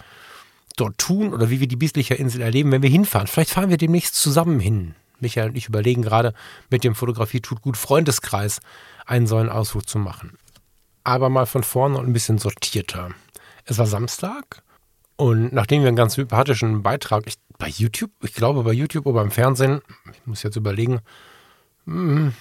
dort 0.77 0.99
tun 0.99 1.33
oder 1.33 1.49
wie 1.49 1.59
wir 1.59 1.67
die 1.67 1.75
Bieslicher 1.75 2.19
Insel 2.19 2.41
erleben, 2.41 2.71
wenn 2.71 2.83
wir 2.83 2.89
hinfahren. 2.91 3.25
Vielleicht 3.25 3.49
fahren 3.49 3.71
wir 3.71 3.77
demnächst 3.77 4.13
zusammen 4.13 4.59
hin. 4.59 4.93
Michael 5.19 5.49
und 5.49 5.57
ich 5.57 5.67
überlegen 5.67 6.03
gerade 6.03 6.35
mit 6.69 6.83
dem 6.83 6.93
Fotografie 6.93 7.41
tut 7.41 7.61
gut 7.63 7.77
Freundeskreis 7.77 8.59
einen 9.05 9.27
solchen 9.27 9.49
Ausflug 9.49 9.87
zu 9.87 9.99
machen. 9.99 10.37
Aber 11.03 11.29
mal 11.29 11.45
von 11.45 11.63
vorne 11.63 11.97
und 11.97 12.07
ein 12.07 12.13
bisschen 12.13 12.37
sortierter. 12.37 13.09
Es 13.65 13.77
war 13.77 13.85
Samstag 13.85 14.63
und 15.15 15.53
nachdem 15.53 15.81
wir 15.81 15.87
einen 15.87 15.97
ganz 15.97 16.15
sympathischen 16.15 16.83
Beitrag 16.83 17.23
ich, 17.27 17.35
bei 17.57 17.67
YouTube, 17.67 18.11
ich 18.21 18.33
glaube 18.33 18.63
bei 18.63 18.73
YouTube 18.73 19.05
oder 19.05 19.21
beim 19.21 19.31
Fernsehen, 19.31 19.81
ich 20.11 20.25
muss 20.25 20.43
jetzt 20.43 20.55
überlegen, 20.55 20.99
hm, 21.85 22.33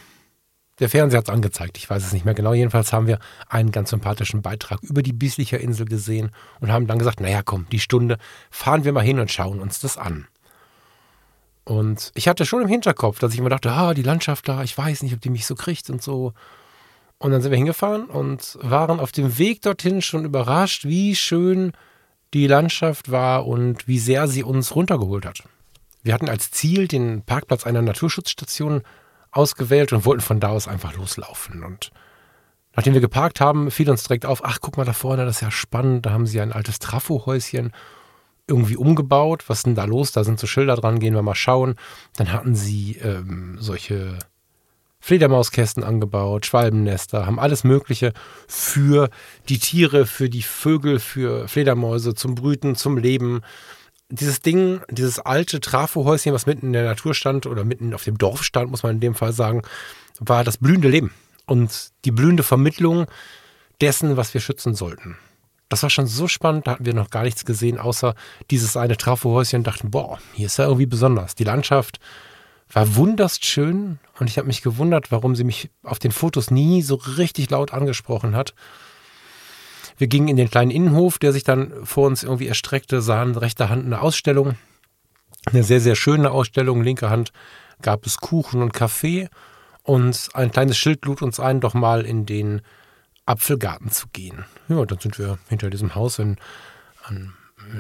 der 0.79 0.89
Fernseher 0.89 1.19
hat 1.19 1.29
es 1.29 1.35
angezeigt, 1.35 1.77
ich 1.77 1.89
weiß 1.89 2.05
es 2.05 2.13
nicht 2.13 2.25
mehr 2.25 2.35
genau. 2.35 2.55
Jedenfalls 2.55 2.93
haben 2.93 3.07
wir 3.07 3.19
einen 3.49 3.71
ganz 3.73 3.91
sympathischen 3.91 4.43
Beitrag 4.43 4.83
über 4.83 5.03
die 5.03 5.13
Bieslicher 5.13 5.61
Insel 5.61 5.87
gesehen 5.87 6.31
und 6.61 6.73
haben 6.73 6.87
dann 6.87 6.99
gesagt, 6.99 7.21
naja 7.21 7.43
komm, 7.45 7.67
die 7.71 7.79
Stunde 7.79 8.19
fahren 8.51 8.85
wir 8.85 8.93
mal 8.93 9.05
hin 9.05 9.21
und 9.21 9.31
schauen 9.31 9.61
uns 9.61 9.81
das 9.81 9.99
an. 9.99 10.27
Und 11.65 12.11
ich 12.15 12.29
hatte 12.29 12.45
schon 12.45 12.63
im 12.63 12.69
Hinterkopf, 12.69 13.19
dass 13.19 13.33
ich 13.33 13.39
immer 13.39 13.49
dachte, 13.49 13.71
ah, 13.71 13.95
die 13.95 14.03
Landschaft 14.03 14.49
da, 14.49 14.63
ich 14.63 14.77
weiß 14.77 15.03
nicht, 15.03 15.15
ob 15.15 15.21
die 15.21 15.31
mich 15.31 15.47
so 15.47 15.55
kriegt 15.55 15.91
und 15.91 16.03
so. 16.03 16.33
Und 17.19 17.31
dann 17.31 17.41
sind 17.41 17.53
wir 17.53 17.57
hingefahren 17.57 18.07
und 18.07 18.59
waren 18.61 18.99
auf 18.99 19.13
dem 19.13 19.39
Weg 19.39 19.63
dorthin 19.63 20.03
schon 20.03 20.25
überrascht, 20.25 20.85
wie 20.85 21.15
schön 21.15 21.73
die 22.35 22.49
Landschaft 22.49 23.11
war 23.13 23.47
und 23.47 23.87
wie 23.87 23.99
sehr 23.99 24.27
sie 24.27 24.43
uns 24.43 24.75
runtergeholt 24.75 25.25
hat. 25.25 25.45
Wir 26.03 26.15
hatten 26.15 26.29
als 26.29 26.51
Ziel 26.51 26.89
den 26.89 27.23
Parkplatz 27.23 27.65
einer 27.65 27.83
Naturschutzstation 27.83 28.83
ausgewählt 29.31 29.93
und 29.93 30.05
wollten 30.05 30.21
von 30.21 30.41
da 30.41 30.49
aus 30.49 30.67
einfach 30.67 30.97
loslaufen. 30.97 31.63
Und 31.63 31.93
nachdem 32.75 32.95
wir 32.95 33.01
geparkt 33.01 33.41
haben, 33.41 33.71
fiel 33.71 33.89
uns 33.89 34.03
direkt 34.03 34.27
auf, 34.27 34.45
ach, 34.45 34.59
guck 34.61 34.77
mal 34.77 34.85
da 34.85 34.93
vorne, 34.93 35.25
das 35.25 35.37
ist 35.37 35.43
ja 35.43 35.53
spannend, 35.53 36.07
da 36.07 36.11
haben 36.11 36.27
sie 36.27 36.41
ein 36.41 36.53
altes 36.53 36.81
Trafohäuschen 36.81 37.73
irgendwie 38.47 38.77
umgebaut. 38.77 39.45
Was 39.49 39.59
ist 39.59 39.67
denn 39.67 39.75
da 39.75 39.85
los? 39.85 40.13
Da 40.13 40.25
sind 40.25 40.39
so 40.39 40.47
Schilder 40.47 40.77
dran, 40.77 40.99
gehen 40.99 41.15
wir 41.15 41.23
mal 41.23 41.35
schauen. 41.35 41.77
Dann 42.17 42.33
hatten 42.33 42.55
sie 42.55 42.99
ähm, 43.03 43.57
solche 43.61 44.19
Fledermauskästen 45.03 45.83
angebaut, 45.83 46.47
Schwalbennester, 46.47 47.27
haben 47.27 47.41
alles 47.41 47.65
Mögliche 47.65 48.13
für 48.47 49.11
die 49.49 49.59
Tiere, 49.59 50.07
für 50.07 50.31
die 50.31 50.43
Vögel, 50.43 51.01
für 51.01 51.49
Fledermäuse, 51.49 52.15
zum 52.15 52.37
Brüten, 52.37 52.77
zum 52.77 52.99
Leben. 52.99 53.41
Dieses 54.11 54.41
Ding, 54.43 54.81
dieses 54.91 55.19
alte 55.19 55.59
Trafohäuschen, 55.59 56.33
was 56.33 56.47
mitten 56.47 56.67
in 56.67 56.73
der 56.73 56.85
Natur 56.85 57.15
stand 57.15 57.47
oder 57.47 57.65
mitten 57.65 57.95
auf 57.95 58.05
dem 58.05 58.17
Dorf 58.17 58.45
stand, 58.45 58.71
muss 58.71 58.85
man 58.85 58.95
in 58.95 59.01
dem 59.01 59.17
Fall 59.17 59.33
sagen, 59.33 59.63
war 60.21 60.45
das 60.45 60.59
blühende 60.59 60.89
Leben 60.89 61.13
und 61.47 61.91
die 62.05 62.13
blühende 62.13 62.45
Vermittlung 62.45 63.07
dessen, 63.81 64.17
was 64.17 64.35
wir 64.35 64.41
schützen 64.41 64.77
sollten. 64.77 65.17
Das 65.73 65.83
war 65.83 65.89
schon 65.89 66.07
so 66.07 66.29
spannend, 66.29 66.67
da 66.67 66.73
hatten 66.73 66.85
wir 66.85 66.93
noch 66.93 67.09
gar 67.09 67.23
nichts 67.23 67.47
gesehen, 67.47 67.79
außer 67.79 68.15
dieses 68.51 68.77
eine 68.77 68.99
Trafohäuschen 68.99 69.61
und 69.61 69.67
dachten, 69.67 69.91
boah, 69.91 70.19
hier 70.35 70.45
ist 70.45 70.59
ja 70.59 70.67
irgendwie 70.67 70.85
besonders. 70.85 71.35
Die 71.35 71.45
Landschaft 71.45 71.99
war 72.71 72.95
wunderst 72.95 73.47
schön 73.47 73.99
und 74.21 74.29
ich 74.29 74.37
habe 74.37 74.49
mich 74.49 74.61
gewundert, 74.61 75.11
warum 75.11 75.35
sie 75.35 75.45
mich 75.45 75.71
auf 75.83 75.99
den 75.99 76.13
Fotos 76.13 76.51
nie 76.51 76.83
so 76.83 76.97
richtig 76.97 77.49
laut 77.49 77.73
angesprochen 77.73 78.37
hat. 78.37 78.53
Wir 79.97 80.09
gingen 80.09 80.29
in 80.29 80.37
den 80.37 80.51
kleinen 80.51 80.71
Innenhof, 80.71 81.19
der 81.19 81.33
sich 81.33 81.43
dann 81.43 81.73
vor 81.87 82.07
uns 82.07 82.23
irgendwie 82.23 82.49
erstreckte, 82.49 83.01
sahen 83.01 83.35
rechter 83.35 83.71
Hand 83.71 83.87
eine 83.87 84.03
Ausstellung. 84.03 84.57
Eine 85.47 85.63
sehr, 85.63 85.81
sehr 85.81 85.97
schöne 85.97 86.33
Ausstellung. 86.33 86.83
Linke 86.83 87.09
Hand 87.09 87.33
gab 87.81 88.05
es 88.05 88.19
Kuchen 88.19 88.61
und 88.61 88.75
Kaffee. 88.75 89.31
Und 89.85 90.29
ein 90.35 90.51
kleines 90.51 90.77
Schild 90.77 91.07
lud 91.07 91.23
uns 91.23 91.41
ein, 91.41 91.61
doch 91.61 91.73
mal 91.73 92.05
in 92.05 92.27
den 92.27 92.61
Apfelgarten 93.27 93.91
zu 93.91 94.07
gehen. 94.13 94.45
Ja, 94.69 94.85
dann 94.85 94.99
sind 94.99 95.19
wir 95.19 95.39
hinter 95.49 95.71
diesem 95.71 95.95
Haus 95.95 96.19
in, 96.19 96.37
an, 97.05 97.35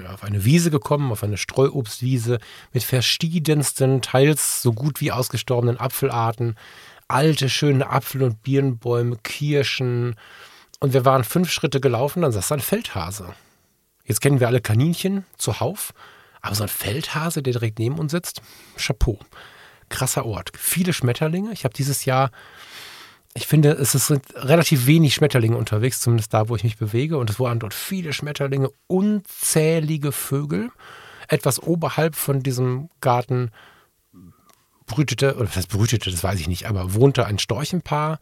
auf 0.08 0.22
eine 0.22 0.44
Wiese 0.44 0.70
gekommen, 0.70 1.12
auf 1.12 1.22
eine 1.22 1.36
Streuobstwiese 1.36 2.38
mit 2.72 2.84
verschiedensten, 2.84 4.02
teils 4.02 4.62
so 4.62 4.72
gut 4.72 5.00
wie 5.00 5.12
ausgestorbenen 5.12 5.78
Apfelarten, 5.78 6.56
alte, 7.08 7.48
schöne 7.48 7.90
Apfel- 7.90 8.22
und 8.22 8.42
Birnbäume, 8.42 9.18
Kirschen. 9.22 10.16
Und 10.80 10.92
wir 10.92 11.04
waren 11.04 11.24
fünf 11.24 11.50
Schritte 11.50 11.80
gelaufen, 11.80 12.22
dann 12.22 12.32
saß 12.32 12.48
da 12.48 12.54
ein 12.56 12.60
Feldhase. 12.60 13.34
Jetzt 14.04 14.20
kennen 14.20 14.40
wir 14.40 14.48
alle 14.48 14.60
Kaninchen 14.60 15.24
zuhauf, 15.36 15.92
aber 16.40 16.54
so 16.54 16.64
ein 16.64 16.68
Feldhase, 16.68 17.42
der 17.42 17.52
direkt 17.52 17.78
neben 17.78 17.98
uns 17.98 18.12
sitzt, 18.12 18.42
Chapeau. 18.76 19.18
Krasser 19.88 20.24
Ort. 20.24 20.50
Viele 20.56 20.92
Schmetterlinge. 20.92 21.52
Ich 21.52 21.64
habe 21.64 21.74
dieses 21.74 22.04
Jahr 22.04 22.30
ich 23.34 23.46
finde, 23.46 23.70
es 23.72 23.92
sind 23.92 24.24
relativ 24.34 24.86
wenig 24.86 25.14
Schmetterlinge 25.14 25.56
unterwegs, 25.56 26.00
zumindest 26.00 26.34
da, 26.34 26.48
wo 26.48 26.56
ich 26.56 26.64
mich 26.64 26.76
bewege. 26.76 27.16
Und 27.16 27.30
es 27.30 27.40
waren 27.40 27.58
dort 27.58 27.72
viele 27.72 28.12
Schmetterlinge, 28.12 28.70
unzählige 28.88 30.12
Vögel. 30.12 30.70
Etwas 31.28 31.62
oberhalb 31.62 32.14
von 32.14 32.42
diesem 32.42 32.90
Garten 33.00 33.50
brütete, 34.84 35.36
oder 35.36 35.48
was 35.48 35.56
heißt 35.56 35.70
brütete, 35.70 36.10
das 36.10 36.22
weiß 36.22 36.40
ich 36.40 36.48
nicht, 36.48 36.66
aber 36.66 36.92
wohnte 36.92 37.24
ein 37.24 37.38
Storchenpaar. 37.38 38.20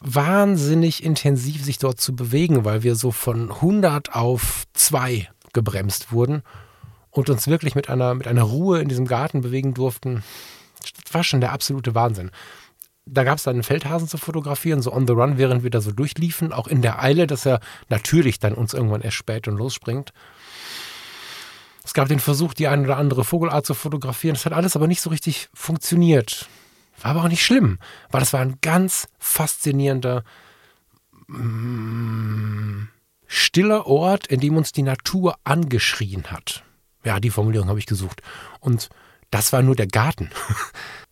Wahnsinnig 0.00 1.02
intensiv 1.02 1.64
sich 1.64 1.78
dort 1.78 2.00
zu 2.00 2.14
bewegen, 2.14 2.66
weil 2.66 2.82
wir 2.82 2.96
so 2.96 3.12
von 3.12 3.50
100 3.50 4.14
auf 4.14 4.64
2 4.74 5.30
gebremst 5.54 6.12
wurden 6.12 6.42
und 7.10 7.30
uns 7.30 7.48
wirklich 7.48 7.74
mit 7.74 7.88
einer, 7.88 8.14
mit 8.14 8.26
einer 8.26 8.42
Ruhe 8.42 8.80
in 8.80 8.88
diesem 8.90 9.06
Garten 9.06 9.40
bewegen 9.40 9.72
durften. 9.72 10.22
Das 11.02 11.14
war 11.14 11.24
schon 11.24 11.40
der 11.40 11.52
absolute 11.52 11.94
Wahnsinn 11.94 12.30
da 13.12 13.24
gab 13.24 13.38
es 13.38 13.44
dann 13.44 13.54
einen 13.54 13.62
Feldhasen 13.62 14.08
zu 14.08 14.18
fotografieren, 14.18 14.82
so 14.82 14.92
on 14.92 15.06
the 15.06 15.12
run, 15.12 15.38
während 15.38 15.62
wir 15.62 15.70
da 15.70 15.80
so 15.80 15.92
durchliefen, 15.92 16.52
auch 16.52 16.68
in 16.68 16.82
der 16.82 17.02
Eile, 17.02 17.26
dass 17.26 17.46
er 17.46 17.60
natürlich 17.88 18.38
dann 18.38 18.54
uns 18.54 18.72
irgendwann 18.72 19.02
erst 19.02 19.16
spät 19.16 19.48
und 19.48 19.56
losspringt. 19.56 20.12
Es 21.84 21.94
gab 21.94 22.08
den 22.08 22.20
Versuch, 22.20 22.54
die 22.54 22.68
eine 22.68 22.84
oder 22.84 22.96
andere 22.98 23.24
Vogelart 23.24 23.66
zu 23.66 23.74
fotografieren. 23.74 24.34
Das 24.34 24.46
hat 24.46 24.52
alles 24.52 24.76
aber 24.76 24.86
nicht 24.86 25.00
so 25.00 25.10
richtig 25.10 25.48
funktioniert. 25.52 26.48
War 27.02 27.12
aber 27.12 27.24
auch 27.24 27.28
nicht 27.28 27.44
schlimm, 27.44 27.78
weil 28.10 28.20
das 28.20 28.32
war 28.32 28.40
ein 28.40 28.58
ganz 28.60 29.08
faszinierender, 29.18 30.22
mm, 31.26 32.88
stiller 33.26 33.86
Ort, 33.86 34.26
in 34.26 34.40
dem 34.40 34.56
uns 34.56 34.72
die 34.72 34.82
Natur 34.82 35.36
angeschrien 35.44 36.30
hat. 36.30 36.62
Ja, 37.04 37.18
die 37.18 37.30
Formulierung 37.30 37.68
habe 37.68 37.78
ich 37.78 37.86
gesucht. 37.86 38.22
Und 38.60 38.90
das 39.30 39.52
war 39.52 39.62
nur 39.62 39.74
der 39.74 39.86
Garten. 39.86 40.30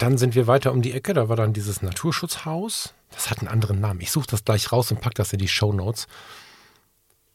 Dann 0.00 0.16
sind 0.16 0.34
wir 0.34 0.46
weiter 0.46 0.72
um 0.72 0.80
die 0.80 0.92
Ecke, 0.92 1.12
da 1.12 1.28
war 1.28 1.36
dann 1.36 1.52
dieses 1.52 1.82
Naturschutzhaus. 1.82 2.94
Das 3.10 3.28
hat 3.28 3.40
einen 3.40 3.48
anderen 3.48 3.80
Namen. 3.80 4.00
Ich 4.00 4.10
suche 4.10 4.28
das 4.30 4.46
gleich 4.46 4.72
raus 4.72 4.90
und 4.90 5.02
packe 5.02 5.16
das 5.16 5.34
in 5.34 5.38
die 5.38 5.46
Show 5.46 5.74
Notes. 5.74 6.06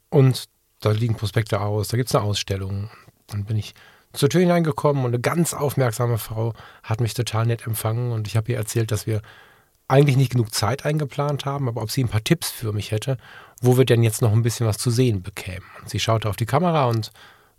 Und 0.10 0.46
da 0.80 0.90
liegen 0.90 1.14
Prospekte 1.14 1.62
aus, 1.62 1.90
da 1.90 1.98
gibt 1.98 2.10
es 2.10 2.16
eine 2.16 2.24
Ausstellung. 2.24 2.90
Dann 3.28 3.46
bin 3.46 3.56
ich 3.58 3.76
zur 4.14 4.30
Tür 4.30 4.42
hineingekommen 4.42 5.06
und 5.06 5.12
eine 5.12 5.20
ganz 5.20 5.54
aufmerksame 5.54 6.18
Frau 6.18 6.54
hat 6.82 7.02
mich 7.02 7.14
total 7.14 7.46
nett 7.46 7.68
empfangen 7.68 8.12
und 8.12 8.28
ich 8.28 8.36
habe 8.36 8.52
ihr 8.52 8.58
erzählt, 8.58 8.92
dass 8.92 9.06
wir 9.06 9.22
eigentlich 9.88 10.18
nicht 10.18 10.32
genug 10.32 10.52
Zeit 10.52 10.86
eingeplant 10.86 11.46
haben, 11.46 11.68
aber 11.68 11.84
ob 11.84 11.92
sie 11.92 12.04
ein 12.04 12.10
paar 12.10 12.24
Tipps 12.24 12.50
für 12.50 12.74
mich 12.74 12.90
hätte, 12.90 13.18
wo 13.62 13.78
wir 13.78 13.86
denn 13.86 14.02
jetzt 14.02 14.24
noch 14.24 14.32
ein 14.32 14.42
bisschen 14.42 14.66
was 14.66 14.80
zu 14.80 14.90
sehen 14.90 15.22
bekämen. 15.22 15.68
Und 15.82 15.92
sie 15.92 16.00
schaute 16.00 16.30
auf 16.30 16.36
die 16.36 16.48
Kamera 16.48 16.86
und 16.86 17.12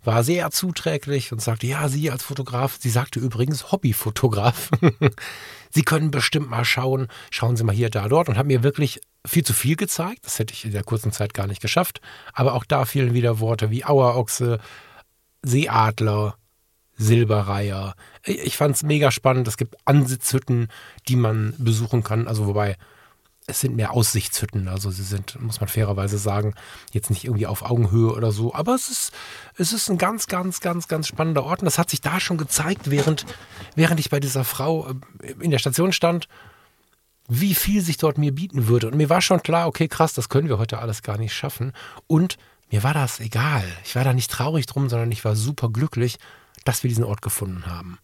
war 0.07 0.23
sehr 0.23 0.49
zuträglich 0.51 1.33
und 1.33 1.41
sagte, 1.41 1.67
ja, 1.67 1.89
Sie 1.89 2.09
als 2.09 2.23
Fotograf, 2.23 2.77
sie 2.79 2.89
sagte 2.89 3.19
übrigens 3.19 3.73
Hobbyfotograf. 3.73 4.71
sie 5.69 5.83
können 5.83 6.11
bestimmt 6.11 6.49
mal 6.49 6.63
schauen, 6.63 7.09
schauen 7.29 7.57
Sie 7.57 7.65
mal 7.65 7.75
hier, 7.75 7.89
da, 7.89 8.07
dort 8.07 8.29
und 8.29 8.37
hat 8.37 8.45
mir 8.45 8.63
wirklich 8.63 9.01
viel 9.25 9.43
zu 9.43 9.51
viel 9.51 9.75
gezeigt. 9.75 10.25
Das 10.25 10.39
hätte 10.39 10.53
ich 10.53 10.63
in 10.63 10.71
der 10.71 10.85
kurzen 10.85 11.11
Zeit 11.11 11.33
gar 11.33 11.45
nicht 11.45 11.61
geschafft. 11.61 11.99
Aber 12.31 12.53
auch 12.53 12.63
da 12.63 12.85
fielen 12.85 13.13
wieder 13.13 13.41
Worte 13.41 13.69
wie 13.69 13.83
Auerochse, 13.83 14.59
Seeadler, 15.43 16.37
Silberreiher. 16.95 17.93
Ich 18.23 18.55
fand 18.55 18.75
es 18.77 18.83
mega 18.83 19.11
spannend. 19.11 19.45
Es 19.49 19.57
gibt 19.57 19.75
Ansitzhütten, 19.83 20.69
die 21.09 21.17
man 21.17 21.53
besuchen 21.57 22.01
kann. 22.01 22.29
Also 22.29 22.47
wobei 22.47 22.77
es 23.49 23.61
sind 23.61 23.77
mehr 23.77 23.91
Aussichtshütten. 23.91 24.67
Also 24.67 24.91
sie 24.91 25.03
sind, 25.03 25.41
muss 25.41 25.61
man 25.61 25.69
fairerweise 25.69 26.17
sagen, 26.17 26.53
jetzt 26.91 27.09
nicht 27.09 27.23
irgendwie 27.23 27.47
auf 27.47 27.63
Augenhöhe 27.63 28.11
oder 28.11 28.31
so. 28.31 28.53
Aber 28.53 28.75
es 28.75 28.89
ist, 28.89 29.13
es 29.55 29.71
ist 29.71 29.89
ein 29.89 29.97
ganz, 29.97 30.27
ganz, 30.27 30.59
ganz, 30.59 30.89
ganz 30.89 31.07
spannender 31.07 31.45
Ort. 31.45 31.61
Und 31.61 31.65
das 31.65 31.79
hat 31.79 31.89
sich 31.89 32.01
da 32.01 32.19
schon 32.19 32.37
gezeigt, 32.37 32.91
während, 32.91 33.25
während 33.75 34.01
ich 34.01 34.09
bei 34.09 34.19
dieser 34.19 34.43
Frau 34.43 34.89
äh, 35.23 35.31
in 35.39 35.51
der 35.51 35.59
Station 35.59 35.93
stand, 35.93 36.27
wie 37.29 37.55
viel 37.55 37.81
sich 37.81 37.97
dort 37.97 38.17
mir 38.17 38.35
bieten 38.35 38.67
würde. 38.67 38.87
Und 38.87 38.97
mir 38.97 39.09
war 39.09 39.21
schon 39.21 39.41
klar, 39.41 39.67
okay, 39.67 39.87
krass, 39.87 40.13
das 40.13 40.27
können 40.27 40.49
wir 40.49 40.57
heute 40.57 40.79
alles 40.79 41.01
gar 41.01 41.17
nicht 41.17 41.33
schaffen. 41.33 41.71
Und 42.05 42.37
mir 42.69 42.83
war 42.83 42.93
das 42.93 43.21
egal. 43.21 43.63
Ich 43.85 43.95
war 43.95 44.03
da 44.03 44.13
nicht 44.13 44.29
traurig 44.29 44.65
drum, 44.65 44.89
sondern 44.89 45.11
ich 45.11 45.23
war 45.23 45.37
super 45.37 45.69
glücklich, 45.69 46.19
dass 46.65 46.83
wir 46.83 46.89
diesen 46.89 47.05
Ort 47.05 47.21
gefunden 47.21 47.65
haben. 47.65 47.97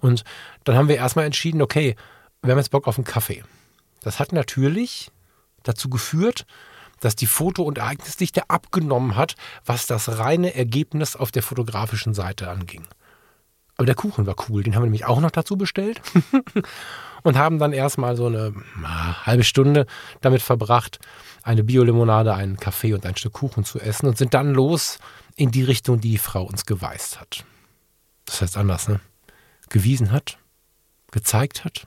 Und 0.00 0.24
dann 0.64 0.76
haben 0.76 0.88
wir 0.88 0.96
erstmal 0.96 1.24
entschieden, 1.24 1.62
okay, 1.62 1.96
wir 2.42 2.52
haben 2.52 2.58
jetzt 2.58 2.70
Bock 2.70 2.86
auf 2.86 2.98
einen 2.98 3.04
Kaffee. 3.04 3.44
Das 4.00 4.18
hat 4.18 4.32
natürlich 4.32 5.10
dazu 5.62 5.88
geführt, 5.88 6.46
dass 7.00 7.16
die 7.16 7.26
Foto- 7.26 7.64
und 7.64 7.78
Ereignisdichte 7.78 8.48
abgenommen 8.48 9.16
hat, 9.16 9.34
was 9.64 9.86
das 9.86 10.18
reine 10.18 10.54
Ergebnis 10.54 11.16
auf 11.16 11.30
der 11.30 11.42
fotografischen 11.42 12.14
Seite 12.14 12.48
anging. 12.48 12.86
Aber 13.76 13.86
der 13.86 13.94
Kuchen 13.94 14.26
war 14.26 14.36
cool, 14.48 14.62
den 14.62 14.74
haben 14.74 14.82
wir 14.82 14.86
nämlich 14.86 15.06
auch 15.06 15.20
noch 15.20 15.30
dazu 15.30 15.56
bestellt 15.56 16.02
und 17.22 17.38
haben 17.38 17.58
dann 17.58 17.72
erstmal 17.72 18.14
so 18.14 18.26
eine 18.26 18.54
halbe 19.24 19.42
Stunde 19.42 19.86
damit 20.20 20.42
verbracht, 20.42 20.98
eine 21.42 21.64
Biolimonade, 21.64 22.34
einen 22.34 22.58
Kaffee 22.58 22.92
und 22.92 23.06
ein 23.06 23.16
Stück 23.16 23.32
Kuchen 23.32 23.64
zu 23.64 23.80
essen 23.80 24.06
und 24.06 24.18
sind 24.18 24.34
dann 24.34 24.52
los 24.52 24.98
in 25.34 25.50
die 25.50 25.64
Richtung, 25.64 25.98
die 25.98 26.10
die 26.10 26.18
Frau 26.18 26.42
uns 26.42 26.66
geweist 26.66 27.18
hat. 27.20 27.46
Das 28.26 28.42
heißt 28.42 28.58
anders, 28.58 28.88
ne? 28.88 29.00
Gewiesen 29.70 30.12
hat, 30.12 30.36
gezeigt 31.10 31.64
hat, 31.64 31.86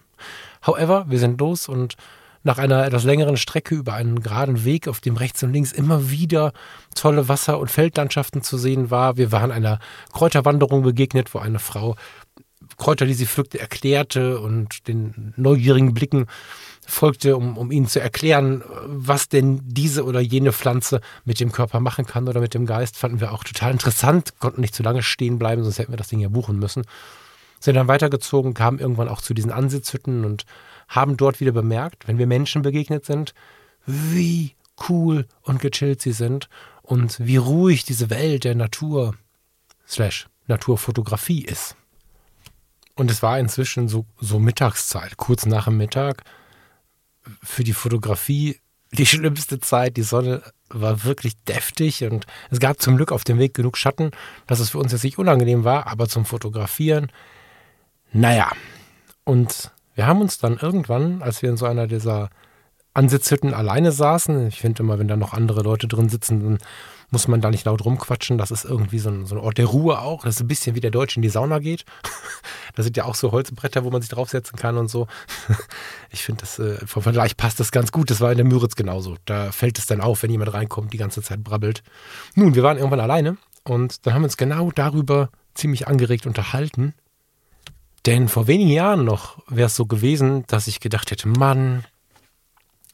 However, 0.66 1.06
wir 1.08 1.20
sind 1.20 1.40
los 1.40 1.68
und 1.68 1.96
nach 2.44 2.58
einer 2.58 2.86
etwas 2.86 3.04
längeren 3.04 3.38
Strecke 3.38 3.76
über 3.76 3.94
einen 3.94 4.22
geraden 4.22 4.66
Weg, 4.66 4.88
auf 4.88 5.00
dem 5.00 5.16
rechts 5.16 5.44
und 5.44 5.54
links 5.54 5.72
immer 5.72 6.10
wieder 6.10 6.52
tolle 6.94 7.30
Wasser- 7.30 7.60
und 7.60 7.72
Feldlandschaften 7.72 8.42
zu 8.42 8.58
sehen 8.58 8.92
war. 8.92 9.18
Wir 9.18 9.32
waren 9.32 9.52
einer 9.52 9.80
Kräuterwanderung 10.12 10.84
begegnet, 10.84 11.34
wo 11.34 11.40
eine 11.40 11.60
Frau 11.60 11.96
Kräuter, 12.78 13.06
die 13.06 13.14
sie 13.14 13.28
pflückte, 13.28 13.60
erklärte 13.60 14.40
und 14.40 14.88
den 14.88 15.34
neugierigen 15.38 15.94
Blicken 15.94 16.26
folgte, 16.86 17.38
um, 17.38 17.58
um 17.58 17.72
ihnen 17.72 17.88
zu 17.88 18.02
erklären, 18.02 18.64
was 18.86 19.30
denn 19.30 19.62
diese 19.64 20.04
oder 20.04 20.20
jene 20.20 20.52
Pflanze 20.52 21.02
mit 21.24 21.40
dem 21.40 21.52
Körper 21.52 21.80
machen 21.80 22.06
kann 22.06 22.28
oder 22.28 22.42
mit 22.42 22.54
dem 22.54 22.66
Geist. 22.66 22.98
Fanden 22.98 23.22
wir 23.22 23.32
auch 23.32 23.44
total 23.44 23.72
interessant, 23.72 24.40
konnten 24.40 24.62
nicht 24.62 24.74
zu 24.74 24.82
lange 24.82 25.04
stehen 25.04 25.38
bleiben, 25.38 25.64
sonst 25.64 25.78
hätten 25.78 25.94
wir 25.94 25.98
das 25.98 26.08
Ding 26.08 26.20
ja 26.20 26.30
buchen 26.30 26.58
müssen 26.58 26.84
sind 27.64 27.76
dann 27.76 27.88
weitergezogen, 27.88 28.54
kamen 28.54 28.80
irgendwann 28.80 29.08
auch 29.08 29.22
zu 29.22 29.34
diesen 29.34 29.52
Ansitzhütten 29.52 30.26
und 30.26 30.46
haben 30.88 31.18
dort 31.18 31.40
wieder 31.40 31.52
bemerkt, 31.52 32.08
wenn 32.08 32.18
wir 32.18 32.28
Menschen 32.28 32.62
begegnet 32.62 33.06
sind, 33.06 33.34
wie 33.86 34.56
cool 34.90 35.28
und 35.44 35.62
gechillt 35.62 36.02
sie 36.02 36.12
sind 36.12 36.50
und 36.82 37.26
wie 37.26 37.38
ruhig 37.38 37.86
diese 37.86 38.10
Welt 38.10 38.44
der 38.44 38.56
Natur 38.56 39.16
slash 39.88 40.28
Naturfotografie 40.48 41.46
ist. 41.46 41.76
Und 42.96 43.10
es 43.10 43.24
war 43.24 43.40
inzwischen 43.40 43.88
so, 43.88 44.06
so 44.20 44.40
Mittagszeit, 44.40 45.18
kurz 45.18 45.46
nach 45.46 45.66
dem 45.66 45.78
Mittag. 45.78 46.24
Für 47.42 47.64
die 47.64 47.74
Fotografie 47.74 48.60
die 48.92 49.06
schlimmste 49.08 49.60
Zeit. 49.60 49.98
Die 49.98 50.04
Sonne 50.04 50.44
war 50.70 51.04
wirklich 51.04 51.36
deftig 51.46 52.04
und 52.04 52.26
es 52.52 52.60
gab 52.60 52.82
zum 52.82 52.98
Glück 52.98 53.12
auf 53.12 53.24
dem 53.24 53.40
Weg 53.40 53.54
genug 53.54 53.78
Schatten, 53.78 54.12
dass 54.48 54.60
es 54.60 54.72
für 54.72 54.80
uns 54.80 54.92
jetzt 54.92 55.04
nicht 55.04 55.18
unangenehm 55.18 55.64
war, 55.64 55.88
aber 55.88 56.10
zum 56.10 56.26
Fotografieren, 56.26 57.12
naja. 58.14 58.52
Und 59.26 59.72
wir 59.96 60.08
haben 60.08 60.22
uns 60.22 60.38
dann 60.38 60.58
irgendwann, 60.58 61.22
als 61.22 61.42
wir 61.42 61.50
in 61.50 61.58
so 61.58 61.66
einer 61.66 61.88
dieser 61.88 62.30
Ansitzhütten 62.94 63.54
alleine 63.54 63.92
saßen, 63.92 64.48
ich 64.48 64.62
finde 64.62 64.84
immer, 64.84 65.00
wenn 65.00 65.08
da 65.08 65.16
noch 65.16 65.34
andere 65.34 65.62
Leute 65.62 65.88
drin 65.88 66.10
sitzen, 66.10 66.40
dann 66.44 66.58
muss 67.10 67.28
man 67.28 67.42
da 67.42 67.50
nicht 67.52 67.66
laut 67.66 67.86
rumquatschen. 67.86 68.38
Das 68.38 68.52
ist 68.52 68.66
irgendwie 68.66 69.00
so 69.00 69.10
ein, 69.10 69.26
so 69.26 69.36
ein 69.36 69.42
Ort 69.42 69.58
der 69.58 69.68
Ruhe 69.68 70.00
auch. 70.00 70.24
Das 70.24 70.36
ist 70.36 70.42
ein 70.42 70.48
bisschen 70.48 70.76
wie 70.76 70.80
der 70.80 70.92
Deutsche 70.92 71.18
in 71.18 71.22
die 71.22 71.30
Sauna 71.30 71.60
geht. 71.60 71.86
da 72.76 72.84
sind 72.84 72.98
ja 72.98 73.06
auch 73.06 73.16
so 73.16 73.32
Holzbretter, 73.32 73.84
wo 73.84 73.92
man 73.92 74.02
sich 74.02 74.10
draufsetzen 74.10 74.58
kann 74.58 74.78
und 74.78 74.90
so. 74.90 75.08
ich 76.12 76.24
finde, 76.24 76.42
das 76.42 76.60
äh, 76.60 76.86
vom 76.86 77.04
Vergleich 77.04 77.38
passt 77.38 77.60
das 77.60 77.72
ganz 77.72 77.92
gut. 77.92 78.10
Das 78.10 78.20
war 78.20 78.32
in 78.32 78.38
der 78.38 78.46
Müritz 78.46 78.76
genauso. 78.76 79.16
Da 79.26 79.52
fällt 79.52 79.78
es 79.78 79.86
dann 79.86 80.02
auf, 80.02 80.24
wenn 80.24 80.32
jemand 80.32 80.54
reinkommt, 80.54 80.92
die 80.92 80.98
ganze 80.98 81.22
Zeit 81.22 81.44
brabbelt. 81.44 81.84
Nun, 82.36 82.56
wir 82.56 82.64
waren 82.64 82.78
irgendwann 82.78 83.00
alleine 83.00 83.38
und 83.64 84.06
dann 84.06 84.16
haben 84.16 84.22
wir 84.24 84.28
uns 84.28 84.38
genau 84.38 84.72
darüber 84.72 85.30
ziemlich 85.54 85.88
angeregt 85.88 86.26
unterhalten. 86.26 86.94
Denn 88.06 88.28
vor 88.28 88.48
wenigen 88.48 88.70
Jahren 88.70 89.06
noch 89.06 89.38
wäre 89.48 89.68
es 89.68 89.76
so 89.76 89.86
gewesen, 89.86 90.44
dass 90.48 90.68
ich 90.68 90.80
gedacht 90.80 91.12
hätte, 91.12 91.28
Mann, 91.28 91.86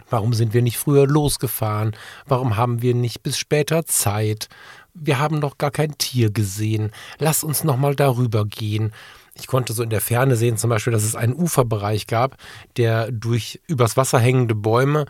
Warum 0.10 0.34
sind 0.34 0.54
wir 0.54 0.62
nicht 0.62 0.78
früher 0.78 1.08
losgefahren? 1.08 1.96
Warum 2.26 2.58
haben 2.58 2.82
wir 2.82 2.96
nicht 2.96 3.22
bis 3.22 3.38
später 3.38 3.86
Zeit? 3.86 4.50
Wir 4.94 5.20
haben 5.20 5.40
noch 5.40 5.58
gar 5.58 5.72
kein 5.72 5.98
Tier 5.98 6.32
gesehen. 6.32 6.92
Lass 7.20 7.44
uns 7.44 7.64
noch 7.64 7.78
mal 7.78 7.96
darüber 7.96 8.46
gehen. 8.46 8.92
Ich 9.36 9.48
konnte 9.48 9.74
so 9.74 9.84
in 9.84 9.90
der 9.90 10.02
Ferne 10.02 10.36
sehen, 10.36 10.58
zum 10.58 10.70
Beispiel, 10.70 10.92
dass 10.92 11.04
es 11.04 11.16
einen 11.16 11.34
Uferbereich 11.34 12.08
gab, 12.08 12.38
der 12.76 13.12
durch 13.12 13.62
übers 13.68 13.96
Wasser 13.96 14.20
hängende 14.20 14.56
Bäume 14.56 15.06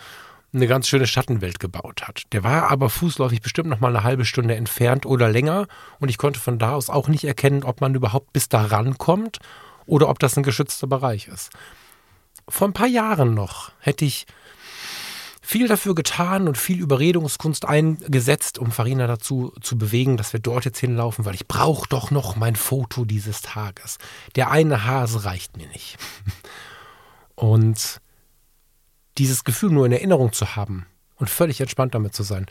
eine 0.51 0.67
ganz 0.67 0.87
schöne 0.87 1.07
Schattenwelt 1.07 1.59
gebaut 1.59 2.07
hat. 2.07 2.23
Der 2.33 2.43
war 2.43 2.69
aber 2.69 2.89
fußläufig 2.89 3.41
bestimmt 3.41 3.69
noch 3.69 3.79
mal 3.79 3.95
eine 3.95 4.03
halbe 4.03 4.25
Stunde 4.25 4.55
entfernt 4.55 5.05
oder 5.05 5.29
länger 5.29 5.67
und 5.99 6.09
ich 6.09 6.17
konnte 6.17 6.39
von 6.39 6.59
da 6.59 6.73
aus 6.73 6.89
auch 6.89 7.07
nicht 7.07 7.23
erkennen, 7.23 7.63
ob 7.63 7.81
man 7.81 7.95
überhaupt 7.95 8.33
bis 8.33 8.49
da 8.49 8.65
rankommt 8.65 9.39
oder 9.89 10.09
ob 10.09 10.19
das 10.19 10.37
ein 10.37 10.43
geschützter 10.43 10.87
Bereich 10.87 11.27
ist. 11.27 11.49
Vor 12.47 12.67
ein 12.67 12.73
paar 12.73 12.87
Jahren 12.87 13.33
noch 13.33 13.71
hätte 13.79 14.05
ich 14.05 14.25
viel 15.41 15.67
dafür 15.67 15.95
getan 15.95 16.47
und 16.47 16.59
viel 16.59 16.79
Überredungskunst 16.79 17.65
eingesetzt, 17.65 18.59
um 18.59 18.71
Farina 18.71 19.07
dazu 19.07 19.51
zu 19.61 19.79
bewegen, 19.79 20.15
dass 20.15 20.31
wir 20.31 20.39
dort 20.39 20.65
jetzt 20.65 20.77
hinlaufen, 20.77 21.25
weil 21.25 21.33
ich 21.33 21.47
brauche 21.47 21.89
doch 21.89 22.11
noch 22.11 22.35
mein 22.35 22.55
Foto 22.55 23.03
dieses 23.03 23.41
Tages. 23.41 23.97
Der 24.35 24.51
eine 24.51 24.85
Hase 24.85 25.25
reicht 25.25 25.57
mir 25.57 25.67
nicht. 25.69 25.97
Und 27.33 27.99
dieses 29.17 29.43
Gefühl 29.43 29.71
nur 29.71 29.87
in 29.87 29.91
Erinnerung 29.91 30.33
zu 30.33 30.55
haben 30.55 30.85
und 31.15 31.31
völlig 31.31 31.61
entspannt 31.61 31.95
damit 31.95 32.13
zu 32.13 32.21
sein, 32.21 32.45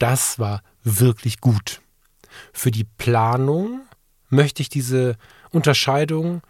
das 0.00 0.40
war 0.40 0.62
wirklich 0.82 1.40
gut. 1.40 1.80
Für 2.52 2.72
die 2.72 2.84
Planung 2.84 3.82
möchte 4.28 4.62
ich 4.62 4.68
diese 4.68 5.16
Unterscheidung 5.50 6.42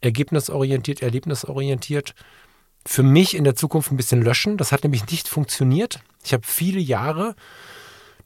ergebnisorientiert, 0.00 1.02
erlebnisorientiert 1.02 2.14
für 2.86 3.02
mich 3.02 3.34
in 3.34 3.44
der 3.44 3.56
Zukunft 3.56 3.90
ein 3.90 3.96
bisschen 3.96 4.22
löschen. 4.22 4.56
Das 4.56 4.72
hat 4.72 4.84
nämlich 4.84 5.10
nicht 5.10 5.28
funktioniert. 5.28 6.00
Ich 6.24 6.32
habe 6.32 6.46
viele 6.46 6.80
Jahre, 6.80 7.34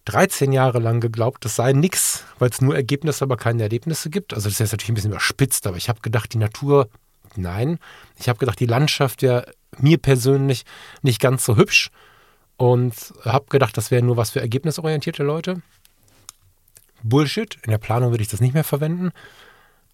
13 0.05 0.53
Jahre 0.53 0.79
lang 0.79 1.01
geglaubt, 1.01 1.45
das 1.45 1.57
sei 1.57 1.73
nichts, 1.73 2.25
weil 2.39 2.51
es 2.51 2.61
nur 2.61 2.75
Ergebnisse, 2.75 3.25
aber 3.25 3.37
keine 3.37 3.63
Erlebnisse 3.63 4.11
gibt. 4.11 4.35
Also 4.35 4.49
das 4.49 4.55
ist 4.55 4.59
jetzt 4.61 4.73
natürlich 4.73 4.91
ein 4.91 4.95
bisschen 4.95 5.13
überspitzt, 5.13 5.67
aber 5.67 5.77
ich 5.77 5.89
habe 5.89 6.01
gedacht, 6.01 6.33
die 6.33 6.39
Natur, 6.39 6.89
nein. 7.37 7.79
Ich 8.19 8.29
habe 8.29 8.39
gedacht, 8.39 8.61
die 8.61 8.67
Landschaft 8.67 9.23
wäre 9.23 9.53
mir 9.79 9.99
persönlich 9.99 10.65
nicht 11.03 11.21
ganz 11.21 11.45
so 11.45 11.57
hübsch 11.57 11.91
und 12.57 12.95
habe 13.25 13.47
gedacht, 13.49 13.77
das 13.77 13.91
wäre 13.91 14.03
nur 14.03 14.17
was 14.17 14.31
für 14.31 14.41
ergebnisorientierte 14.41 15.23
Leute. 15.23 15.63
Bullshit. 17.03 17.57
In 17.65 17.71
der 17.71 17.79
Planung 17.79 18.11
würde 18.11 18.23
ich 18.23 18.29
das 18.29 18.41
nicht 18.41 18.53
mehr 18.53 18.65
verwenden 18.65 19.13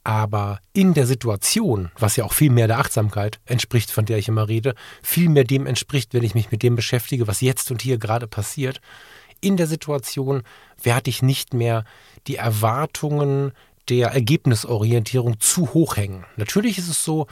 aber 0.07 0.61
in 0.73 0.95
der 0.95 1.05
Situation, 1.05 1.91
was 1.99 2.15
ja 2.15 2.23
auch 2.23 2.33
viel 2.33 2.51
mehr 2.51 2.69
der 2.69 2.79
Achtsamkeit 2.79 3.41
entspricht, 3.45 3.91
von 3.91 4.05
der 4.05 4.19
ich 4.19 4.29
immer 4.29 4.47
rede, 4.47 4.77
viel 5.03 5.29
mehr 5.29 5.43
dem 5.43 5.67
entspricht, 5.67 6.15
wenn 6.15 6.23
ich 6.23 6.37
mich 6.37 6.53
mit 6.53 6.63
dem 6.63 6.77
beschäftige, 6.77 7.27
was 7.27 7.41
jetzt 7.41 7.73
und 7.73 7.83
hier 7.83 7.99
gerade 7.99 8.29
passiert, 8.29 8.81
in 9.41 9.57
der 9.57 9.67
Situation 9.67 10.45
werde 10.81 11.11
ich 11.11 11.23
nicht 11.23 11.55
mehr 11.55 11.85
die 12.29 12.37
Erwartungen 12.37 13.51
der 13.89 14.11
Ergebnisorientierung 14.11 15.41
zu 15.41 15.75
hoch 15.75 15.97
hängen. 15.97 16.25
Natürlich 16.37 16.79
ist 16.79 16.89
es 16.89 17.03
so, 17.03 17.27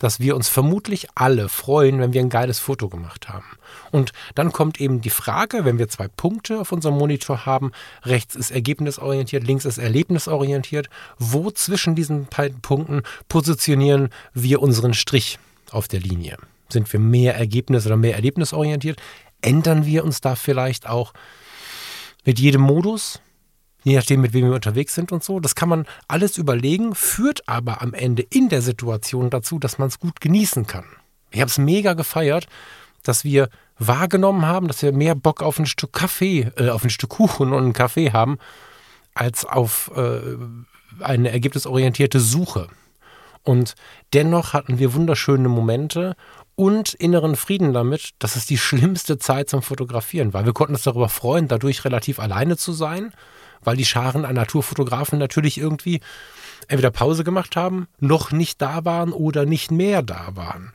dass 0.00 0.18
wir 0.18 0.34
uns 0.34 0.48
vermutlich 0.48 1.06
alle 1.14 1.48
freuen, 1.48 2.00
wenn 2.00 2.12
wir 2.12 2.20
ein 2.20 2.30
geiles 2.30 2.58
Foto 2.58 2.88
gemacht 2.88 3.28
haben. 3.28 3.44
Und 3.92 4.12
dann 4.34 4.50
kommt 4.50 4.80
eben 4.80 5.00
die 5.00 5.10
Frage, 5.10 5.64
wenn 5.64 5.78
wir 5.78 5.88
zwei 5.88 6.08
Punkte 6.08 6.60
auf 6.60 6.72
unserem 6.72 6.98
Monitor 6.98 7.46
haben, 7.46 7.70
rechts 8.02 8.34
ist 8.34 8.50
ergebnisorientiert, 8.50 9.44
links 9.44 9.64
ist 9.64 9.78
erlebnisorientiert, 9.78 10.88
wo 11.18 11.50
zwischen 11.50 11.94
diesen 11.94 12.26
beiden 12.26 12.60
Punkten 12.60 13.02
positionieren 13.28 14.08
wir 14.34 14.60
unseren 14.60 14.94
Strich 14.94 15.38
auf 15.70 15.86
der 15.86 16.00
Linie? 16.00 16.38
Sind 16.70 16.92
wir 16.92 17.00
mehr 17.00 17.36
ergebnis- 17.36 17.86
oder 17.86 17.96
mehr 17.96 18.14
erlebnisorientiert? 18.14 19.00
Ändern 19.42 19.86
wir 19.86 20.04
uns 20.04 20.20
da 20.20 20.34
vielleicht 20.34 20.88
auch 20.88 21.12
mit 22.24 22.38
jedem 22.38 22.62
Modus? 22.62 23.20
Je 23.82 23.96
nachdem, 23.96 24.20
mit 24.20 24.32
wem 24.32 24.46
wir 24.46 24.54
unterwegs 24.54 24.94
sind 24.94 25.12
und 25.12 25.24
so. 25.24 25.40
Das 25.40 25.54
kann 25.54 25.68
man 25.68 25.86
alles 26.08 26.38
überlegen, 26.38 26.94
führt 26.94 27.48
aber 27.48 27.82
am 27.82 27.94
Ende 27.94 28.22
in 28.22 28.48
der 28.48 28.62
Situation 28.62 29.30
dazu, 29.30 29.58
dass 29.58 29.78
man 29.78 29.88
es 29.88 29.98
gut 29.98 30.20
genießen 30.20 30.66
kann. 30.66 30.84
Ich 31.30 31.40
habe 31.40 31.50
es 31.50 31.58
mega 31.58 31.94
gefeiert, 31.94 32.46
dass 33.02 33.24
wir 33.24 33.48
wahrgenommen 33.78 34.46
haben, 34.46 34.68
dass 34.68 34.82
wir 34.82 34.92
mehr 34.92 35.14
Bock 35.14 35.42
auf 35.42 35.58
ein 35.58 35.66
Stück 35.66 35.92
Kaffee, 35.92 36.50
äh, 36.56 36.68
auf 36.68 36.84
ein 36.84 36.90
Stück 36.90 37.10
Kuchen 37.10 37.52
und 37.52 37.62
einen 37.62 37.72
Kaffee 37.72 38.12
haben, 38.12 38.38
als 39.14 39.44
auf 39.44 39.90
äh, 39.96 40.20
eine 41.00 41.30
ergebnisorientierte 41.30 42.20
Suche. 42.20 42.68
Und 43.42 43.74
dennoch 44.12 44.52
hatten 44.52 44.78
wir 44.78 44.92
wunderschöne 44.92 45.48
Momente 45.48 46.14
und 46.56 46.92
inneren 46.92 47.36
Frieden 47.36 47.72
damit, 47.72 48.10
dass 48.18 48.36
es 48.36 48.44
die 48.44 48.58
schlimmste 48.58 49.18
Zeit 49.18 49.48
zum 49.48 49.62
Fotografieren 49.62 50.34
war. 50.34 50.44
Wir 50.44 50.52
konnten 50.52 50.74
uns 50.74 50.82
darüber 50.82 51.08
freuen, 51.08 51.48
dadurch 51.48 51.86
relativ 51.86 52.18
alleine 52.18 52.58
zu 52.58 52.72
sein 52.72 53.14
weil 53.62 53.76
die 53.76 53.84
Scharen 53.84 54.24
an 54.24 54.34
Naturfotografen 54.34 55.18
natürlich 55.18 55.58
irgendwie 55.58 56.00
entweder 56.68 56.90
Pause 56.90 57.24
gemacht 57.24 57.56
haben, 57.56 57.88
noch 57.98 58.32
nicht 58.32 58.60
da 58.62 58.84
waren 58.84 59.12
oder 59.12 59.46
nicht 59.46 59.70
mehr 59.70 60.02
da 60.02 60.30
waren. 60.34 60.72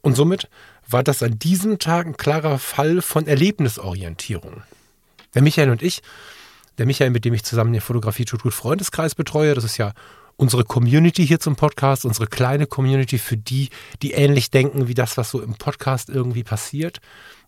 Und 0.00 0.14
somit 0.14 0.48
war 0.88 1.02
das 1.02 1.22
an 1.22 1.38
diesem 1.38 1.78
Tag 1.78 2.06
ein 2.06 2.16
klarer 2.16 2.58
Fall 2.58 3.02
von 3.02 3.26
Erlebnisorientierung. 3.26 4.62
Der 5.34 5.42
Michael 5.42 5.70
und 5.70 5.82
ich, 5.82 6.02
der 6.78 6.86
Michael, 6.86 7.10
mit 7.10 7.24
dem 7.24 7.34
ich 7.34 7.44
zusammen 7.44 7.72
den 7.72 7.82
Fotografie 7.82 8.24
tut 8.24 8.42
gut 8.42 8.54
Freundeskreis 8.54 9.14
betreue, 9.14 9.54
das 9.54 9.64
ist 9.64 9.78
ja 9.78 9.92
unsere 10.36 10.64
Community 10.64 11.26
hier 11.26 11.40
zum 11.40 11.56
Podcast, 11.56 12.04
unsere 12.04 12.26
kleine 12.26 12.66
Community 12.66 13.18
für 13.18 13.36
die, 13.36 13.70
die 14.02 14.12
ähnlich 14.12 14.50
denken 14.50 14.86
wie 14.86 14.94
das, 14.94 15.16
was 15.16 15.30
so 15.30 15.40
im 15.40 15.54
Podcast 15.54 16.08
irgendwie 16.08 16.44
passiert 16.44 17.00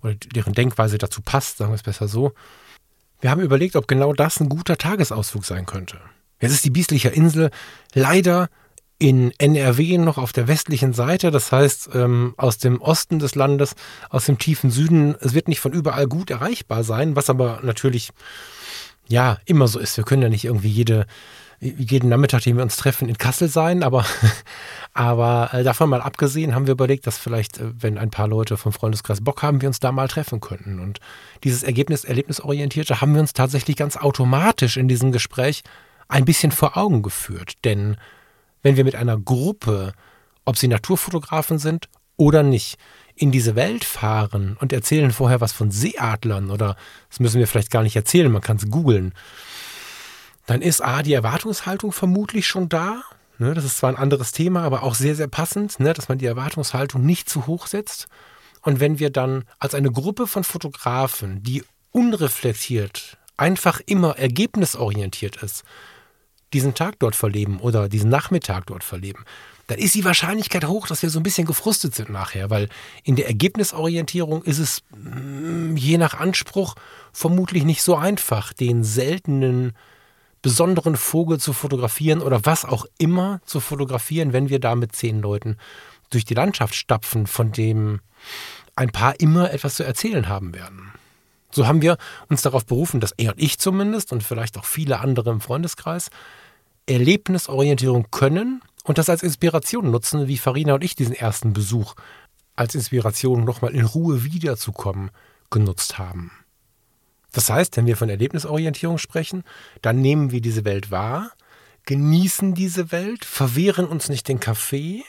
oder 0.03 0.15
deren 0.15 0.55
Denkweise 0.55 0.99
dazu 0.99 1.21
passt, 1.21 1.59
sagen 1.59 1.71
wir 1.71 1.77
es 1.77 1.83
besser 1.83 2.09
so. 2.09 2.33
Wir 3.21 3.31
haben 3.31 3.41
überlegt, 3.41 3.77
ob 3.77 3.89
genau 3.89 4.13
das 4.13 4.41
ein 4.41 4.49
guter 4.49 4.77
Tagesausflug 4.77 5.45
sein 5.45 5.67
könnte. 5.67 5.99
Jetzt 6.41 6.53
ist 6.53 6.65
die 6.65 6.71
Bieslicher 6.71 7.13
Insel 7.13 7.51
leider 7.95 8.49
in 8.99 9.33
NRW 9.39 9.99
noch 9.99 10.19
auf 10.19 10.33
der 10.33 10.49
westlichen 10.49 10.93
Seite, 10.93 11.31
das 11.31 11.53
heißt 11.53 11.91
ähm, 11.95 12.35
aus 12.37 12.59
dem 12.59 12.81
Osten 12.81 13.19
des 13.19 13.35
Landes, 13.35 13.75
aus 14.11 14.27
dem 14.27 14.39
tiefen 14.39 14.71
Süden. 14.71 15.15
Es 15.21 15.35
wird 15.35 15.49
nicht 15.49 15.61
von 15.61 15.73
überall 15.73 16.07
gut 16.07 16.31
erreichbar 16.31 16.83
sein, 16.83 17.15
was 17.15 17.31
aber 17.31 17.61
natürlich 17.63 18.11
ja 19.09 19.39
immer 19.47 19.69
so 19.69 19.79
ist. 19.79 19.97
Wir 19.97 20.05
können 20.05 20.23
ja 20.23 20.29
nicht 20.29 20.45
irgendwie 20.45 20.69
jede 20.69 21.07
jeden 21.61 22.09
Nachmittag, 22.09 22.43
den 22.43 22.57
wir 22.57 22.63
uns 22.63 22.77
treffen, 22.77 23.09
in 23.09 23.19
Kassel 23.19 23.49
sein, 23.49 23.83
aber, 23.83 24.05
aber 24.93 25.51
äh, 25.53 25.65
davon 25.65 25.91
mal 25.91 26.01
abgesehen 26.01 26.55
haben 26.55 26.67
wir 26.67 26.73
überlegt, 26.73 27.07
dass 27.07 27.19
vielleicht, 27.19 27.59
äh, 27.59 27.73
wenn 27.81 27.99
ein 27.99 28.11
paar 28.11 28.29
Leute 28.29 28.57
vom 28.57 28.73
Freundeskreis 28.73 29.23
Bock 29.23 29.43
haben, 29.43 29.61
wir 29.61 29.69
uns 29.69 29.81
da 29.81 29.91
mal 29.91 30.09
treffen 30.09 30.41
könnten. 30.41 30.79
Und 30.79 31.01
dieses 31.43 31.65
Ergebnis, 31.65 32.05
Erlebnisorientierte 32.05 33.01
haben 33.01 33.15
wir 33.15 33.21
uns 33.21 33.33
tatsächlich 33.33 33.77
ganz 33.77 33.97
automatisch 33.97 34.77
in 34.77 34.89
diesem 34.89 35.11
Gespräch 35.11 35.63
ein 36.07 36.25
bisschen 36.25 36.53
vor 36.53 36.77
Augen 36.77 37.03
geführt. 37.03 37.55
Denn 37.65 37.97
wenn 38.63 38.77
wir 38.77 38.85
mit 38.85 38.95
einer 38.95 39.19
Gruppe, 39.19 39.93
ob 40.45 40.57
sie 40.57 40.69
Naturfotografen 40.69 41.59
sind 41.59 41.89
oder 42.17 42.43
nicht, 42.43 42.79
in 43.17 43.33
diese 43.33 43.57
Welt 43.57 43.85
fahren 43.85 44.57
und 44.61 44.73
erzählen 44.73 45.11
vorher 45.11 45.41
was 45.41 45.53
von 45.53 45.73
Seeadlern 45.73 46.51
oder 46.51 46.77
das 47.09 47.19
müssen 47.19 47.41
wir 47.41 47.49
vielleicht 47.49 47.73
gar 47.73 47.83
nicht 47.83 47.97
erzählen, 47.97 48.31
man 48.31 48.43
kann 48.43 48.59
es 48.59 48.71
googeln 48.71 49.13
dann 50.49 50.63
ist 50.63 50.83
A, 50.83 51.03
die 51.03 51.13
Erwartungshaltung 51.13 51.93
vermutlich 51.93 52.47
schon 52.47 52.71
da. 52.71 53.03
Ne, 53.37 53.53
das 53.53 53.65
ist 53.65 53.79
zwar 53.79 53.91
ein 53.91 53.97
anderes 53.97 54.33
Thema, 54.33 54.63
aber 54.63 54.83
auch 54.83 54.95
sehr, 54.95 55.15
sehr 55.15 55.29
passend, 55.29 55.79
ne, 55.79 55.93
dass 55.93 56.09
man 56.09 56.17
die 56.17 56.25
Erwartungshaltung 56.25 57.05
nicht 57.05 57.29
zu 57.29 57.47
hoch 57.47 57.67
setzt. 57.67 58.09
Und 58.63 58.81
wenn 58.81 58.99
wir 58.99 59.11
dann 59.11 59.45
als 59.59 59.75
eine 59.75 59.93
Gruppe 59.93 60.27
von 60.27 60.45
Fotografen, 60.45 61.43
die 61.43 61.65
unreflektiert, 61.93 63.19
einfach 63.37 63.81
immer 63.85 64.19
ergebnisorientiert 64.19 65.37
ist, 65.43 65.65
diesen 66.55 66.75
Tag 66.75 66.99
dort 66.99 67.15
verleben 67.15 67.61
oder 67.61 67.91
diesen 67.91 68.09
Nachmittag 68.09 68.67
dort 68.67 68.85
verleben, 68.85 69.27
dann 69.67 69.79
ist 69.79 69.95
die 69.95 70.05
Wahrscheinlichkeit 70.07 70.67
hoch, 70.67 70.87
dass 70.87 71.03
wir 71.03 71.11
so 71.11 71.21
ein 71.21 71.25
bisschen 71.25 71.47
gefrustet 71.47 71.95
sind 71.95 72.09
nachher, 72.09 72.49
weil 72.49 72.71
in 73.05 73.17
der 73.17 73.27
Ergebnisorientierung 73.27 74.43
ist 74.45 74.59
es 74.59 74.83
mm, 74.97 75.77
je 75.77 75.99
nach 75.99 76.15
Anspruch 76.15 76.75
vermutlich 77.13 77.65
nicht 77.65 77.83
so 77.83 77.97
einfach, 77.97 78.55
den 78.55 78.83
seltenen, 78.83 79.75
besonderen 80.43 80.97
Vogel 80.97 81.39
zu 81.39 81.53
fotografieren 81.53 82.21
oder 82.21 82.45
was 82.45 82.65
auch 82.65 82.87
immer 82.99 83.41
zu 83.45 83.61
fotografieren, 83.61 84.33
wenn 84.33 84.49
wir 84.49 84.61
da 84.61 84.75
mit 84.75 84.95
zehn 84.95 85.21
Leuten 85.21 85.57
durch 86.11 86.25
die 86.25 86.35
Landschaft 86.35 86.75
stapfen, 86.75 87.27
von 87.27 87.53
dem 87.53 88.01
ein 88.77 88.91
paar 88.91 89.19
immer 89.21 89.53
etwas 89.53 89.75
zu 89.75 89.85
erzählen 89.85 90.29
haben 90.29 90.55
werden. 90.55 90.93
So 91.51 91.67
haben 91.67 91.83
wir 91.83 91.97
uns 92.29 92.43
darauf 92.43 92.67
berufen, 92.67 93.01
dass 93.01 93.13
er 93.13 93.33
und 93.33 93.43
ich 93.43 93.59
zumindest 93.59 94.13
und 94.13 94.23
vielleicht 94.23 94.59
auch 94.59 94.65
viele 94.65 95.01
andere 95.01 95.31
im 95.31 95.41
Freundeskreis 95.41 96.11
Erlebnisorientierung 96.87 98.07
können 98.11 98.63
und 98.85 98.99
das 98.99 99.11
als 99.11 99.23
Inspiration 99.23 99.91
nutzen, 99.91 100.29
wie 100.29 100.39
Farina 100.39 100.75
und 100.75 100.85
ich 100.85 100.95
diesen 100.95 101.15
ersten 101.15 101.53
Besuch 101.53 101.95
als 102.57 102.75
Inspiration 102.75 103.45
nochmal 103.45 103.75
in 103.75 103.85
Ruhe 103.85 104.25
wiederzukommen 104.25 105.11
genutzt 105.51 105.99
haben. 105.99 106.33
Das 107.33 107.51
heißt, 107.51 107.77
wenn 107.77 107.87
wir 107.87 107.97
von 107.97 108.09
Erlebnisorientierung 108.09 108.99
sprechen, 108.99 109.45
dann 109.83 110.01
nehmen 110.01 110.31
wir 110.31 110.41
diese 110.41 110.65
Welt 110.65 110.91
wahr, 110.91 111.33
genießen 111.85 112.55
diese 112.55 112.93
Welt, 112.93 113.25
verwehren 113.25 113.87
uns 113.87 114.09
nicht 114.09 114.29
den 114.29 114.41
Kaffee, 114.41 115.05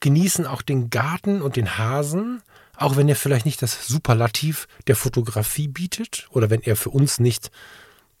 genießen 0.00 0.46
auch 0.46 0.62
den 0.62 0.90
Garten 0.90 1.42
und 1.42 1.56
den 1.56 1.78
Hasen, 1.78 2.42
auch 2.76 2.96
wenn 2.96 3.08
er 3.08 3.16
vielleicht 3.16 3.46
nicht 3.46 3.62
das 3.62 3.86
Superlativ 3.86 4.66
der 4.86 4.96
Fotografie 4.96 5.68
bietet 5.68 6.28
oder 6.30 6.50
wenn 6.50 6.62
er 6.62 6.76
für 6.76 6.90
uns 6.90 7.20
nicht 7.20 7.50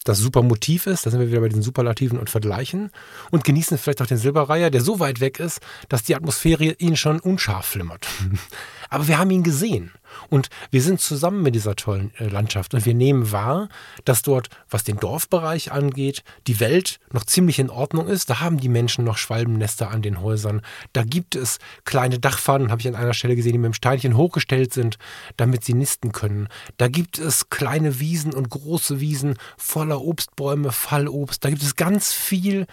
das 0.04 0.18
super 0.18 0.42
Motiv 0.42 0.86
ist, 0.86 1.04
da 1.04 1.10
sind 1.10 1.20
wir 1.20 1.28
wieder 1.28 1.40
bei 1.40 1.48
den 1.48 1.62
Superlativen 1.62 2.18
und 2.18 2.30
Vergleichen 2.30 2.90
und 3.30 3.44
genießen 3.44 3.76
vielleicht 3.76 4.00
auch 4.00 4.06
den 4.06 4.18
Silberreiher, 4.18 4.70
der 4.70 4.80
so 4.80 4.98
weit 4.98 5.20
weg 5.20 5.40
ist, 5.40 5.60
dass 5.88 6.02
die 6.02 6.14
Atmosphäre 6.14 6.72
ihn 6.78 6.96
schon 6.96 7.20
unscharf 7.20 7.66
flimmert. 7.66 8.06
Aber 8.88 9.08
wir 9.08 9.18
haben 9.18 9.30
ihn 9.30 9.42
gesehen 9.42 9.92
und 10.28 10.48
wir 10.70 10.82
sind 10.82 11.00
zusammen 11.00 11.42
mit 11.42 11.54
dieser 11.54 11.76
tollen 11.76 12.12
äh, 12.18 12.28
Landschaft 12.28 12.74
und 12.74 12.86
wir 12.86 12.94
nehmen 12.94 13.32
wahr, 13.32 13.68
dass 14.04 14.22
dort, 14.22 14.48
was 14.68 14.84
den 14.84 14.96
Dorfbereich 14.96 15.72
angeht, 15.72 16.22
die 16.46 16.60
Welt 16.60 17.00
noch 17.12 17.24
ziemlich 17.24 17.58
in 17.58 17.70
Ordnung 17.70 18.08
ist. 18.08 18.30
Da 18.30 18.40
haben 18.40 18.58
die 18.58 18.68
Menschen 18.68 19.04
noch 19.04 19.18
Schwalbennester 19.18 19.90
an 19.90 20.02
den 20.02 20.20
Häusern. 20.20 20.62
Da 20.92 21.02
gibt 21.04 21.34
es 21.34 21.58
kleine 21.84 22.18
Dachpfannen, 22.18 22.70
habe 22.70 22.80
ich 22.80 22.88
an 22.88 22.94
einer 22.94 23.14
Stelle 23.14 23.36
gesehen, 23.36 23.52
die 23.52 23.58
mit 23.58 23.72
dem 23.72 23.74
Steinchen 23.74 24.16
hochgestellt 24.16 24.72
sind, 24.72 24.98
damit 25.36 25.64
sie 25.64 25.74
nisten 25.74 26.12
können. 26.12 26.48
Da 26.76 26.88
gibt 26.88 27.18
es 27.18 27.50
kleine 27.50 28.00
Wiesen 28.00 28.34
und 28.34 28.50
große 28.50 29.00
Wiesen 29.00 29.36
voller 29.56 30.02
Obstbäume, 30.02 30.72
Fallobst. 30.72 31.44
Da 31.44 31.50
gibt 31.50 31.62
es 31.62 31.76
ganz 31.76 32.12
viel 32.12 32.66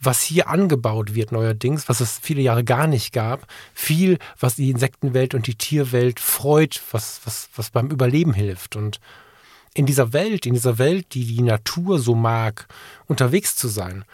was 0.00 0.22
hier 0.22 0.48
angebaut 0.48 1.14
wird 1.14 1.32
neuerdings, 1.32 1.88
was 1.88 2.00
es 2.00 2.18
viele 2.22 2.42
Jahre 2.42 2.64
gar 2.64 2.86
nicht 2.86 3.12
gab. 3.12 3.46
Viel, 3.74 4.18
was 4.38 4.54
die 4.54 4.70
Insektenwelt 4.70 5.34
und 5.34 5.46
die 5.46 5.56
Tierwelt 5.56 6.20
freut, 6.20 6.80
was, 6.92 7.20
was, 7.24 7.48
was 7.56 7.70
beim 7.70 7.90
Überleben 7.90 8.32
hilft. 8.32 8.76
Und 8.76 9.00
in 9.74 9.86
dieser 9.86 10.12
Welt, 10.12 10.46
in 10.46 10.54
dieser 10.54 10.78
Welt, 10.78 11.14
die 11.14 11.24
die 11.24 11.42
Natur 11.42 11.98
so 11.98 12.14
mag, 12.14 12.68
unterwegs 13.06 13.56
zu 13.56 13.68
sein, 13.68 14.04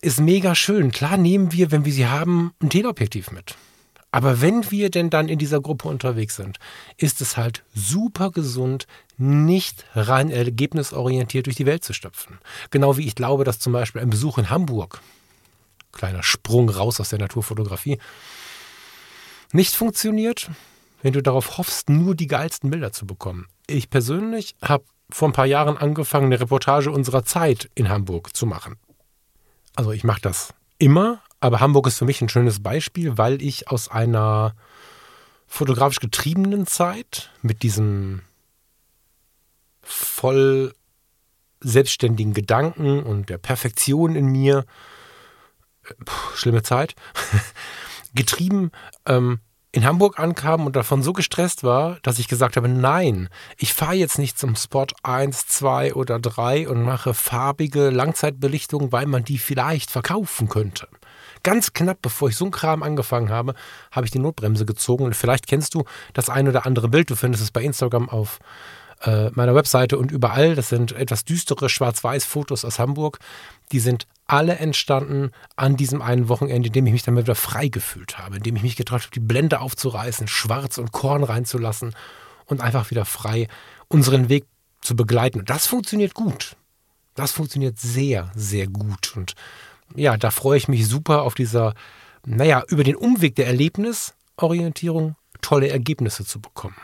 ist 0.00 0.20
mega 0.20 0.54
schön. 0.54 0.92
Klar 0.92 1.16
nehmen 1.16 1.52
wir, 1.52 1.70
wenn 1.70 1.84
wir 1.84 1.92
sie 1.92 2.06
haben, 2.06 2.52
ein 2.62 2.68
Teleobjektiv 2.68 3.30
mit. 3.30 3.56
Aber 4.14 4.40
wenn 4.40 4.70
wir 4.70 4.90
denn 4.90 5.10
dann 5.10 5.28
in 5.28 5.40
dieser 5.40 5.60
Gruppe 5.60 5.88
unterwegs 5.88 6.36
sind, 6.36 6.60
ist 6.98 7.20
es 7.20 7.36
halt 7.36 7.64
super 7.74 8.30
gesund, 8.30 8.86
nicht 9.16 9.84
rein 9.96 10.30
ergebnisorientiert 10.30 11.46
durch 11.46 11.56
die 11.56 11.66
Welt 11.66 11.82
zu 11.82 11.92
stopfen. 11.92 12.38
Genau 12.70 12.96
wie 12.96 13.08
ich 13.08 13.16
glaube, 13.16 13.42
dass 13.42 13.58
zum 13.58 13.72
Beispiel 13.72 14.00
ein 14.00 14.10
Besuch 14.10 14.38
in 14.38 14.50
Hamburg, 14.50 15.00
kleiner 15.90 16.22
Sprung 16.22 16.68
raus 16.68 17.00
aus 17.00 17.08
der 17.08 17.18
Naturfotografie, 17.18 17.98
nicht 19.50 19.74
funktioniert, 19.74 20.48
wenn 21.02 21.12
du 21.12 21.20
darauf 21.20 21.58
hoffst, 21.58 21.90
nur 21.90 22.14
die 22.14 22.28
geilsten 22.28 22.70
Bilder 22.70 22.92
zu 22.92 23.08
bekommen. 23.08 23.48
Ich 23.66 23.90
persönlich 23.90 24.54
habe 24.62 24.84
vor 25.10 25.28
ein 25.28 25.32
paar 25.32 25.46
Jahren 25.46 25.76
angefangen, 25.76 26.26
eine 26.26 26.38
Reportage 26.38 26.92
unserer 26.92 27.24
Zeit 27.24 27.68
in 27.74 27.88
Hamburg 27.88 28.36
zu 28.36 28.46
machen. 28.46 28.76
Also 29.74 29.90
ich 29.90 30.04
mache 30.04 30.20
das 30.20 30.54
immer, 30.78 31.20
aber 31.44 31.60
Hamburg 31.60 31.86
ist 31.86 31.98
für 31.98 32.06
mich 32.06 32.22
ein 32.22 32.30
schönes 32.30 32.62
Beispiel, 32.62 33.18
weil 33.18 33.42
ich 33.42 33.68
aus 33.68 33.90
einer 33.90 34.54
fotografisch 35.46 36.00
getriebenen 36.00 36.66
Zeit 36.66 37.32
mit 37.42 37.62
diesem 37.62 38.22
voll 39.82 40.72
selbstständigen 41.60 42.32
Gedanken 42.32 43.02
und 43.02 43.28
der 43.28 43.36
Perfektion 43.36 44.16
in 44.16 44.24
mir, 44.24 44.64
puh, 46.06 46.34
schlimme 46.34 46.62
Zeit, 46.62 46.94
getrieben 48.14 48.70
ähm, 49.04 49.40
in 49.70 49.84
Hamburg 49.84 50.18
ankam 50.18 50.64
und 50.64 50.76
davon 50.76 51.02
so 51.02 51.12
gestresst 51.12 51.62
war, 51.62 51.98
dass 52.04 52.18
ich 52.18 52.28
gesagt 52.28 52.56
habe, 52.56 52.68
nein, 52.68 53.28
ich 53.58 53.74
fahre 53.74 53.96
jetzt 53.96 54.18
nicht 54.18 54.38
zum 54.38 54.56
Spot 54.56 54.86
1, 55.02 55.46
2 55.46 55.92
oder 55.92 56.18
3 56.18 56.70
und 56.70 56.84
mache 56.84 57.12
farbige 57.12 57.90
Langzeitbelichtung, 57.90 58.92
weil 58.92 59.04
man 59.04 59.24
die 59.24 59.36
vielleicht 59.36 59.90
verkaufen 59.90 60.48
könnte 60.48 60.88
ganz 61.44 61.72
knapp, 61.72 62.02
bevor 62.02 62.28
ich 62.28 62.36
so 62.36 62.44
einen 62.44 62.52
Kram 62.52 62.82
angefangen 62.82 63.30
habe, 63.30 63.54
habe 63.92 64.06
ich 64.06 64.10
die 64.10 64.18
Notbremse 64.18 64.66
gezogen. 64.66 65.04
Und 65.04 65.14
vielleicht 65.14 65.46
kennst 65.46 65.74
du 65.74 65.84
das 66.12 66.28
ein 66.28 66.48
oder 66.48 66.66
andere 66.66 66.88
Bild. 66.88 67.10
Du 67.10 67.14
findest 67.14 67.44
es 67.44 67.52
bei 67.52 67.62
Instagram 67.62 68.08
auf 68.08 68.40
äh, 69.02 69.30
meiner 69.30 69.54
Webseite 69.54 69.98
und 69.98 70.10
überall. 70.10 70.54
Das 70.56 70.68
sind 70.68 70.92
etwas 70.92 71.24
düstere 71.24 71.68
Schwarz-Weiß-Fotos 71.68 72.64
aus 72.64 72.78
Hamburg. 72.78 73.18
Die 73.72 73.80
sind 73.80 74.06
alle 74.26 74.56
entstanden 74.56 75.30
an 75.56 75.76
diesem 75.76 76.00
einen 76.00 76.28
Wochenende, 76.28 76.68
in 76.68 76.72
dem 76.72 76.86
ich 76.86 76.92
mich 76.92 77.02
dann 77.02 77.16
wieder 77.16 77.34
frei 77.34 77.68
gefühlt 77.68 78.18
habe, 78.18 78.36
in 78.36 78.42
dem 78.42 78.56
ich 78.56 78.62
mich 78.62 78.76
getraut 78.76 79.02
habe, 79.02 79.12
die 79.12 79.20
Blende 79.20 79.60
aufzureißen, 79.60 80.28
Schwarz 80.28 80.78
und 80.78 80.92
Korn 80.92 81.22
reinzulassen 81.22 81.94
und 82.46 82.60
einfach 82.60 82.90
wieder 82.90 83.04
frei 83.04 83.48
unseren 83.88 84.28
Weg 84.28 84.46
zu 84.80 84.96
begleiten. 84.96 85.40
Und 85.40 85.50
das 85.50 85.66
funktioniert 85.66 86.14
gut. 86.14 86.56
Das 87.14 87.32
funktioniert 87.32 87.78
sehr, 87.78 88.32
sehr 88.34 88.66
gut. 88.66 89.14
Und 89.16 89.34
ja, 89.94 90.16
da 90.16 90.30
freue 90.30 90.58
ich 90.58 90.68
mich 90.68 90.88
super 90.88 91.22
auf 91.22 91.34
dieser, 91.34 91.74
naja, 92.24 92.64
über 92.68 92.84
den 92.84 92.96
Umweg 92.96 93.34
der 93.36 93.46
Erlebnisorientierung 93.46 95.16
tolle 95.40 95.68
Ergebnisse 95.68 96.24
zu 96.24 96.40
bekommen. 96.40 96.76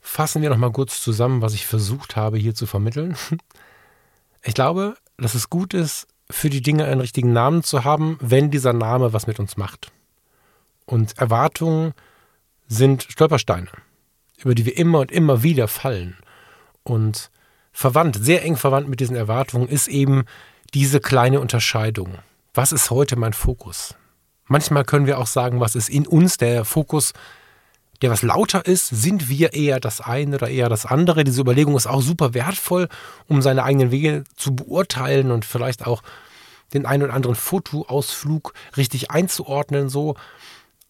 Fassen 0.00 0.42
wir 0.42 0.50
nochmal 0.50 0.72
kurz 0.72 1.02
zusammen, 1.02 1.42
was 1.42 1.54
ich 1.54 1.66
versucht 1.66 2.16
habe 2.16 2.38
hier 2.38 2.54
zu 2.54 2.66
vermitteln. 2.66 3.16
Ich 4.44 4.54
glaube, 4.54 4.96
dass 5.18 5.36
es 5.36 5.50
gut 5.50 5.72
ist, 5.72 6.08
für 6.28 6.50
die 6.50 6.62
Dinge 6.62 6.84
einen 6.86 7.00
richtigen 7.00 7.32
Namen 7.32 7.62
zu 7.62 7.84
haben, 7.84 8.18
wenn 8.20 8.50
dieser 8.50 8.72
Name 8.72 9.12
was 9.12 9.28
mit 9.28 9.38
uns 9.38 9.56
macht. 9.56 9.92
Und 10.84 11.16
Erwartungen 11.18 11.94
sind 12.66 13.04
Stolpersteine, 13.04 13.68
über 14.38 14.54
die 14.54 14.66
wir 14.66 14.76
immer 14.76 15.00
und 15.00 15.12
immer 15.12 15.42
wieder 15.42 15.68
fallen. 15.68 16.16
Und 16.82 17.30
verwandt, 17.70 18.16
sehr 18.20 18.42
eng 18.42 18.56
verwandt 18.56 18.88
mit 18.88 19.00
diesen 19.00 19.14
Erwartungen 19.14 19.68
ist 19.68 19.88
eben 19.88 20.24
diese 20.74 21.00
kleine 21.00 21.40
Unterscheidung. 21.40 22.18
Was 22.54 22.72
ist 22.72 22.90
heute 22.90 23.16
mein 23.16 23.32
Fokus? 23.32 23.94
Manchmal 24.46 24.84
können 24.84 25.06
wir 25.06 25.18
auch 25.18 25.26
sagen, 25.26 25.60
was 25.60 25.74
ist 25.74 25.88
in 25.88 26.06
uns 26.06 26.36
der 26.36 26.64
Fokus, 26.64 27.12
der 28.00 28.10
was 28.10 28.22
lauter 28.22 28.66
ist? 28.66 28.88
Sind 28.88 29.28
wir 29.28 29.52
eher 29.52 29.80
das 29.80 30.00
eine 30.00 30.36
oder 30.36 30.48
eher 30.48 30.68
das 30.68 30.86
andere? 30.86 31.24
Diese 31.24 31.40
Überlegung 31.40 31.76
ist 31.76 31.86
auch 31.86 32.02
super 32.02 32.34
wertvoll, 32.34 32.88
um 33.28 33.42
seine 33.42 33.64
eigenen 33.64 33.90
Wege 33.90 34.24
zu 34.36 34.54
beurteilen 34.54 35.30
und 35.30 35.44
vielleicht 35.44 35.86
auch 35.86 36.02
den 36.74 36.86
einen 36.86 37.04
oder 37.04 37.14
anderen 37.14 37.36
Fotoausflug 37.36 38.54
richtig 38.76 39.10
einzuordnen, 39.10 39.88
so. 39.88 40.16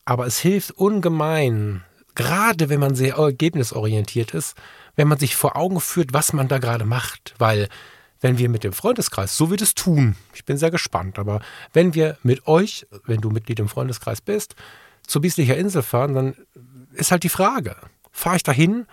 Aber 0.04 0.26
es 0.26 0.38
hilft 0.38 0.72
ungemein, 0.72 1.84
gerade 2.14 2.68
wenn 2.68 2.80
man 2.80 2.94
sehr 2.94 3.16
ergebnisorientiert 3.16 4.32
ist, 4.32 4.56
wenn 4.96 5.08
man 5.08 5.18
sich 5.18 5.36
vor 5.36 5.56
Augen 5.56 5.80
führt, 5.80 6.12
was 6.12 6.32
man 6.32 6.48
da 6.48 6.58
gerade 6.58 6.84
macht, 6.84 7.34
weil 7.38 7.68
wenn 8.22 8.38
wir 8.38 8.48
mit 8.48 8.64
dem 8.64 8.72
Freundeskreis, 8.72 9.36
so 9.36 9.50
wird 9.50 9.60
es 9.60 9.74
tun, 9.74 10.16
ich 10.32 10.44
bin 10.44 10.56
sehr 10.56 10.70
gespannt, 10.70 11.18
aber 11.18 11.42
wenn 11.72 11.92
wir 11.92 12.16
mit 12.22 12.46
euch, 12.46 12.86
wenn 13.04 13.20
du 13.20 13.30
Mitglied 13.30 13.60
im 13.60 13.68
Freundeskreis 13.68 14.20
bist, 14.20 14.54
zur 15.06 15.20
Bieslicher 15.20 15.56
Insel 15.56 15.82
fahren, 15.82 16.14
dann 16.14 16.36
ist 16.94 17.10
halt 17.10 17.24
die 17.24 17.28
Frage, 17.28 17.76
fahre 18.12 18.36
ich 18.36 18.44
dahin, 18.44 18.86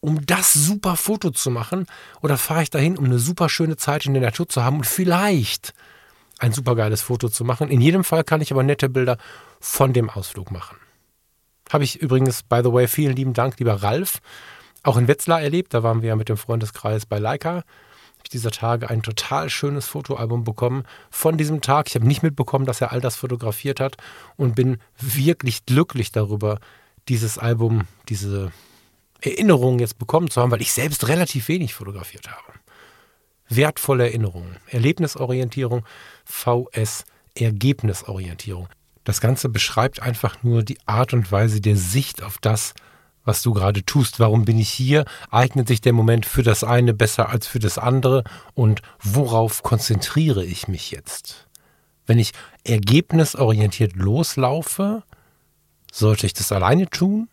um 0.00 0.24
das 0.24 0.52
super 0.52 0.96
Foto 0.96 1.30
zu 1.30 1.50
machen 1.50 1.86
oder 2.22 2.38
fahre 2.38 2.62
ich 2.62 2.70
dahin, 2.70 2.96
um 2.96 3.04
eine 3.04 3.18
super 3.18 3.48
schöne 3.48 3.76
Zeit 3.76 4.06
in 4.06 4.14
der 4.14 4.22
Natur 4.22 4.48
zu 4.48 4.62
haben 4.62 4.76
und 4.78 4.86
vielleicht 4.86 5.74
ein 6.38 6.52
super 6.52 6.76
geiles 6.76 7.02
Foto 7.02 7.28
zu 7.28 7.44
machen. 7.44 7.68
In 7.70 7.80
jedem 7.80 8.04
Fall 8.04 8.22
kann 8.22 8.40
ich 8.40 8.52
aber 8.52 8.62
nette 8.62 8.88
Bilder 8.88 9.18
von 9.58 9.92
dem 9.92 10.10
Ausflug 10.10 10.52
machen. 10.52 10.76
Habe 11.72 11.82
ich 11.82 12.00
übrigens, 12.00 12.44
by 12.44 12.60
the 12.62 12.72
way, 12.72 12.86
vielen 12.86 13.16
lieben 13.16 13.32
Dank, 13.32 13.58
lieber 13.58 13.82
Ralf, 13.82 14.20
auch 14.84 14.96
in 14.96 15.08
Wetzlar 15.08 15.42
erlebt. 15.42 15.74
Da 15.74 15.82
waren 15.82 16.02
wir 16.02 16.10
ja 16.10 16.16
mit 16.16 16.28
dem 16.28 16.36
Freundeskreis 16.36 17.06
bei 17.06 17.18
Leica 17.18 17.64
ich 18.26 18.30
dieser 18.30 18.50
Tage 18.50 18.90
ein 18.90 19.02
total 19.02 19.48
schönes 19.48 19.86
Fotoalbum 19.86 20.44
bekommen 20.44 20.84
von 21.10 21.38
diesem 21.38 21.60
Tag. 21.60 21.88
Ich 21.88 21.94
habe 21.94 22.06
nicht 22.06 22.22
mitbekommen, 22.22 22.66
dass 22.66 22.80
er 22.80 22.92
all 22.92 23.00
das 23.00 23.16
fotografiert 23.16 23.80
hat 23.80 23.96
und 24.36 24.54
bin 24.54 24.78
wirklich 25.00 25.64
glücklich 25.64 26.12
darüber, 26.12 26.58
dieses 27.08 27.38
Album, 27.38 27.86
diese 28.08 28.52
Erinnerungen 29.20 29.78
jetzt 29.78 29.98
bekommen 29.98 30.28
zu 30.28 30.40
haben, 30.42 30.50
weil 30.50 30.60
ich 30.60 30.72
selbst 30.72 31.08
relativ 31.08 31.48
wenig 31.48 31.74
fotografiert 31.74 32.28
habe. 32.28 32.58
wertvolle 33.48 34.06
Erinnerungen. 34.06 34.56
Erlebnisorientierung, 34.66 35.84
VS, 36.24 37.04
Ergebnisorientierung. 37.36 38.68
Das 39.04 39.20
Ganze 39.20 39.48
beschreibt 39.48 40.02
einfach 40.02 40.42
nur 40.42 40.64
die 40.64 40.78
Art 40.84 41.12
und 41.12 41.30
Weise 41.30 41.60
der 41.60 41.76
Sicht 41.76 42.24
auf 42.24 42.38
das, 42.38 42.74
was 43.26 43.42
du 43.42 43.52
gerade 43.52 43.84
tust. 43.84 44.18
Warum 44.18 44.46
bin 44.46 44.58
ich 44.58 44.70
hier? 44.70 45.04
Eignet 45.30 45.68
sich 45.68 45.82
der 45.82 45.92
Moment 45.92 46.24
für 46.24 46.42
das 46.42 46.64
eine 46.64 46.94
besser 46.94 47.28
als 47.28 47.46
für 47.46 47.58
das 47.58 47.76
andere? 47.76 48.24
Und 48.54 48.80
worauf 49.02 49.62
konzentriere 49.62 50.44
ich 50.44 50.68
mich 50.68 50.90
jetzt? 50.90 51.46
Wenn 52.06 52.18
ich 52.18 52.32
ergebnisorientiert 52.64 53.94
loslaufe, 53.96 55.02
sollte 55.92 56.26
ich 56.26 56.32
das 56.32 56.52
alleine 56.52 56.88
tun? 56.88 57.28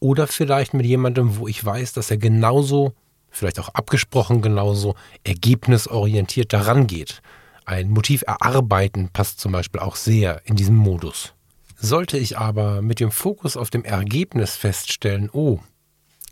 Oder 0.00 0.26
vielleicht 0.26 0.74
mit 0.74 0.86
jemandem, 0.86 1.36
wo 1.36 1.46
ich 1.46 1.64
weiß, 1.64 1.92
dass 1.92 2.10
er 2.10 2.18
genauso, 2.18 2.94
vielleicht 3.30 3.60
auch 3.60 3.68
abgesprochen 3.70 4.42
genauso, 4.42 4.94
ergebnisorientiert 5.24 6.52
daran 6.52 6.86
geht. 6.86 7.20
Ein 7.66 7.90
Motiv 7.90 8.22
erarbeiten 8.26 9.10
passt 9.12 9.40
zum 9.40 9.52
Beispiel 9.52 9.80
auch 9.80 9.96
sehr 9.96 10.40
in 10.46 10.56
diesem 10.56 10.76
Modus. 10.76 11.34
Sollte 11.80 12.18
ich 12.18 12.36
aber 12.36 12.82
mit 12.82 13.00
dem 13.00 13.10
Fokus 13.10 13.56
auf 13.56 13.70
dem 13.70 13.84
Ergebnis 13.84 14.56
feststellen, 14.56 15.30
oh, 15.32 15.60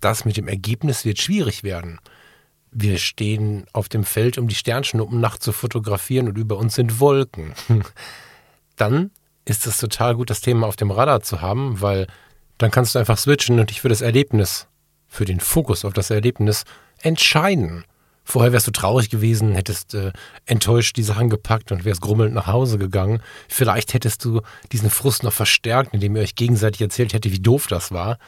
das 0.01 0.25
mit 0.25 0.37
dem 0.37 0.49
Ergebnis 0.49 1.05
wird 1.05 1.19
schwierig 1.19 1.63
werden. 1.63 2.01
Wir 2.71 2.99
stehen 2.99 3.67
auf 3.73 3.89
dem 3.89 4.05
Feld, 4.05 4.39
um 4.39 4.49
die 4.49 4.55
Sternschnuppennacht 4.55 5.43
zu 5.43 5.53
fotografieren 5.53 6.29
und 6.29 6.37
über 6.37 6.59
uns 6.59 6.75
sind 6.75 7.01
Wolken. 7.01 7.55
Dann 8.77 9.11
ist 9.45 9.67
es 9.67 9.79
total 9.79 10.17
gut, 10.17 10.31
das 10.31 10.41
Thema 10.41 10.67
auf 10.67 10.77
dem 10.77 10.91
Radar 10.91 11.23
zu 11.23 11.41
haben, 11.41 11.81
weil 11.81 12.07
dann 12.59 12.71
kannst 12.71 12.95
du 12.95 12.99
einfach 12.99 13.19
switchen 13.19 13.61
und 13.61 13.71
dich 13.71 13.81
für 13.81 13.89
das 13.89 14.01
Erlebnis, 14.01 14.67
für 15.07 15.25
den 15.25 15.41
Fokus 15.41 15.85
auf 15.85 15.93
das 15.93 16.11
Erlebnis 16.11 16.65
entscheiden. 17.01 17.85
Vorher 18.29 18.53
wärst 18.53 18.67
du 18.67 18.73
traurig 18.73 19.09
gewesen, 19.09 19.55
hättest 19.55 19.95
äh, 19.95 20.11
enttäuscht 20.47 20.97
die 20.97 21.05
Sachen 21.05 21.31
gepackt 21.31 21.71
und 21.71 21.85
wärst 21.85 22.01
grummelnd 22.01 22.35
nach 22.35 22.49
Hause 22.49 22.77
gegangen. 22.77 23.23
Vielleicht 23.49 23.95
hättest 23.95 24.25
du 24.25 24.41
diesen 24.73 24.91
Frust 24.91 25.23
noch 25.23 25.33
verstärkt, 25.33 25.95
indem 25.95 26.17
ihr 26.17 26.23
euch 26.23 26.35
gegenseitig 26.35 26.81
erzählt 26.83 27.13
hättet, 27.13 27.31
wie 27.31 27.39
doof 27.39 27.69
das 27.69 27.93
war. 27.93 28.19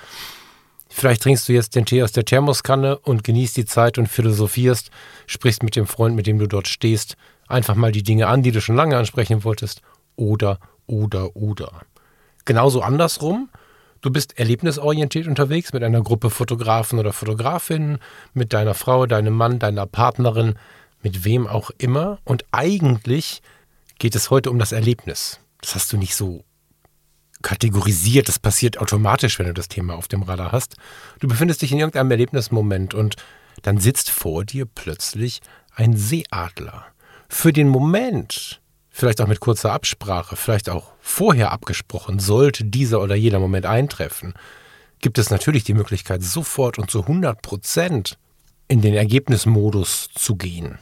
Vielleicht 0.88 1.22
trinkst 1.22 1.49
du 1.49 1.53
jetzt 1.53 1.74
den 1.74 1.84
Tee 1.84 2.05
aus 2.05 2.12
der 2.12 2.24
Thermoskanne 2.24 2.96
und 2.96 3.24
genießt 3.24 3.57
die 3.57 3.64
Zeit 3.64 3.99
und 3.99 4.07
philosophierst, 4.07 4.90
sprichst 5.26 5.64
mit 5.64 5.74
dem 5.74 5.88
Freund, 5.88 6.14
mit 6.14 6.28
dem 6.28 6.38
du 6.38 6.46
dort 6.46 6.68
stehst, 6.68 7.16
einfach 7.49 7.74
mal 7.74 7.90
die 7.90 8.05
Dinge 8.05 8.28
an, 8.28 8.44
die 8.44 8.53
du 8.53 8.61
schon 8.61 8.76
lange 8.76 8.96
ansprechen 8.96 9.42
wolltest. 9.42 9.82
Oder, 10.14 10.61
oder, 10.86 11.34
oder. 11.34 11.82
Genauso 12.44 12.82
andersrum 12.82 13.49
Du 14.01 14.11
bist 14.11 14.38
erlebnisorientiert 14.38 15.26
unterwegs 15.26 15.72
mit 15.72 15.82
einer 15.82 16.03
Gruppe 16.03 16.30
Fotografen 16.30 16.99
oder 16.99 17.12
Fotografinnen, 17.12 17.99
mit 18.32 18.53
deiner 18.53 18.74
Frau, 18.74 19.07
deinem 19.07 19.34
Mann, 19.34 19.59
deiner 19.59 19.86
Partnerin, 19.86 20.55
mit 21.03 21.24
wem 21.24 21.46
auch 21.46 21.70
immer. 21.78 22.18
Und 22.24 22.44
eigentlich 22.53 23.42
geht 23.99 24.14
es 24.14 24.30
heute 24.30 24.51
um 24.51 24.59
das 24.59 24.72
Erlebnis. 24.72 25.40
Das 25.61 25.74
hast 25.74 25.92
du 25.92 25.96
nicht 25.96 26.14
so 26.14 26.44
kategorisiert. 27.42 28.28
Das 28.28 28.38
passiert 28.38 28.78
automatisch, 28.78 29.38
wenn 29.38 29.46
du 29.46 29.55
das 29.55 29.68
Thema 29.68 29.94
auf 29.94 30.09
dem 30.09 30.22
Radar 30.22 30.53
hast. 30.53 30.76
Du 31.20 31.28
befindest 31.28 31.62
dich 31.62 31.72
in 31.72 31.78
irgendeinem 31.78 32.11
Erlebnismoment 32.11 32.94
und 32.94 33.16
dann 33.62 33.78
sitzt 33.78 34.11
vor 34.11 34.44
dir 34.44 34.66
plötzlich 34.66 35.40
ein 35.74 35.96
Seeadler. 35.96 36.86
Für 37.28 37.53
den 37.53 37.68
Moment 37.68 38.61
vielleicht 38.99 39.20
auch 39.20 39.28
mit 39.28 39.40
kurzer 39.40 39.72
Absprache, 39.72 40.34
vielleicht 40.34 40.68
auch 40.68 40.92
vorher 41.01 41.53
abgesprochen, 41.53 42.18
sollte 42.18 42.64
dieser 42.64 43.01
oder 43.01 43.14
jeder 43.14 43.38
Moment 43.38 43.64
eintreffen, 43.64 44.34
gibt 45.01 45.18
es 45.18 45.30
natürlich 45.30 45.62
die 45.62 45.74
Möglichkeit, 45.74 46.22
sofort 46.22 46.78
und 46.78 46.90
zu 46.90 47.03
100 47.03 47.40
Prozent 47.40 48.18
in 48.66 48.80
den 48.80 48.94
Ergebnismodus 48.94 50.09
zu 50.14 50.34
gehen. 50.34 50.78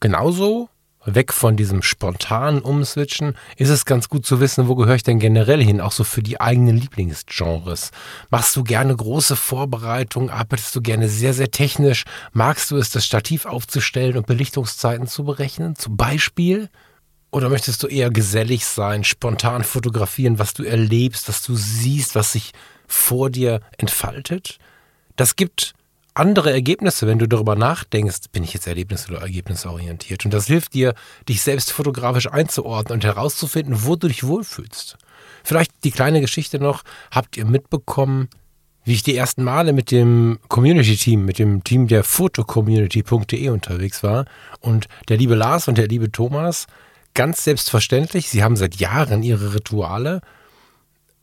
Genauso 0.00 0.70
weg 1.04 1.32
von 1.32 1.56
diesem 1.56 1.82
spontanen 1.82 2.60
Umswitchen, 2.60 3.34
ist 3.56 3.70
es 3.70 3.86
ganz 3.86 4.08
gut 4.08 4.26
zu 4.26 4.40
wissen, 4.40 4.68
wo 4.68 4.74
gehöre 4.74 4.96
ich 4.96 5.02
denn 5.02 5.18
generell 5.18 5.62
hin, 5.62 5.80
auch 5.80 5.92
so 5.92 6.04
für 6.04 6.22
die 6.22 6.40
eigenen 6.40 6.76
Lieblingsgenres. 6.76 7.90
Machst 8.30 8.54
du 8.54 8.64
gerne 8.64 8.94
große 8.94 9.36
Vorbereitungen, 9.36 10.28
arbeitest 10.28 10.76
du 10.76 10.82
gerne 10.82 11.08
sehr, 11.08 11.32
sehr 11.32 11.50
technisch, 11.50 12.04
magst 12.32 12.70
du 12.70 12.76
es, 12.76 12.90
das 12.90 13.06
Stativ 13.06 13.46
aufzustellen 13.46 14.16
und 14.16 14.26
Belichtungszeiten 14.26 15.06
zu 15.06 15.24
berechnen, 15.24 15.74
zum 15.74 15.96
Beispiel? 15.96 16.68
Oder 17.30 17.48
möchtest 17.48 17.82
du 17.82 17.86
eher 17.86 18.10
gesellig 18.10 18.64
sein, 18.66 19.04
spontan 19.04 19.62
fotografieren, 19.62 20.38
was 20.38 20.54
du 20.54 20.64
erlebst, 20.64 21.28
was 21.28 21.42
du 21.42 21.54
siehst, 21.54 22.14
was 22.14 22.32
sich 22.32 22.52
vor 22.86 23.30
dir 23.30 23.60
entfaltet? 23.78 24.58
Das 25.16 25.36
gibt 25.36 25.74
andere 26.14 26.52
Ergebnisse, 26.52 27.06
wenn 27.06 27.18
du 27.20 27.28
darüber 27.28 27.54
nachdenkst, 27.54 28.30
bin 28.32 28.42
ich 28.42 28.52
jetzt 28.52 28.66
erlebnis- 28.66 29.08
oder 29.08 29.20
ergebnisorientiert. 29.20 30.24
Und 30.24 30.34
das 30.34 30.46
hilft 30.46 30.74
dir, 30.74 30.94
dich 31.28 31.42
selbst 31.42 31.70
fotografisch 31.70 32.26
einzuordnen 32.30 32.96
und 32.96 33.04
herauszufinden, 33.04 33.84
wo 33.84 33.94
du 33.94 34.08
dich 34.08 34.24
wohlfühlst. 34.24 34.98
Vielleicht 35.44 35.72
die 35.84 35.92
kleine 35.92 36.20
Geschichte 36.20 36.58
noch, 36.58 36.82
habt 37.12 37.36
ihr 37.36 37.44
mitbekommen, 37.44 38.28
wie 38.84 38.94
ich 38.94 39.02
die 39.02 39.16
ersten 39.16 39.44
Male 39.44 39.72
mit 39.72 39.90
dem 39.90 40.38
Community-Team, 40.48 41.24
mit 41.24 41.38
dem 41.38 41.62
Team 41.62 41.86
der 41.86 42.02
Fotocommunity.de 42.02 43.48
unterwegs 43.50 44.02
war 44.02 44.24
und 44.60 44.88
der 45.08 45.16
liebe 45.16 45.34
Lars 45.34 45.68
und 45.68 45.78
der 45.78 45.86
liebe 45.86 46.10
Thomas 46.10 46.66
ganz 47.14 47.44
selbstverständlich, 47.44 48.28
sie 48.28 48.42
haben 48.42 48.56
seit 48.56 48.76
Jahren 48.76 49.22
ihre 49.22 49.54
Rituale, 49.54 50.20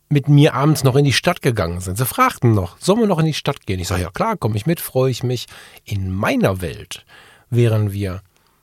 mit 0.09 0.29
mir 0.29 0.53
abends 0.53 0.83
noch 0.83 0.95
in 0.95 1.05
die 1.05 1.13
Stadt 1.13 1.41
gegangen 1.41 1.81
sind. 1.81 1.97
Sie 1.97 2.05
fragten 2.05 2.53
noch, 2.53 2.77
sollen 2.79 2.99
wir 2.99 3.07
noch 3.07 3.19
in 3.19 3.25
die 3.25 3.33
Stadt 3.33 3.65
gehen? 3.65 3.79
Ich 3.79 3.89
sage, 3.89 4.03
ja 4.03 4.11
klar, 4.11 4.37
komme 4.37 4.55
ich 4.55 4.65
mit, 4.65 4.79
freue 4.79 5.11
ich 5.11 5.23
mich. 5.23 5.47
In 5.83 6.11
meiner 6.11 6.61
Welt 6.61 7.05
wären 7.49 7.91
wir, 7.91 8.21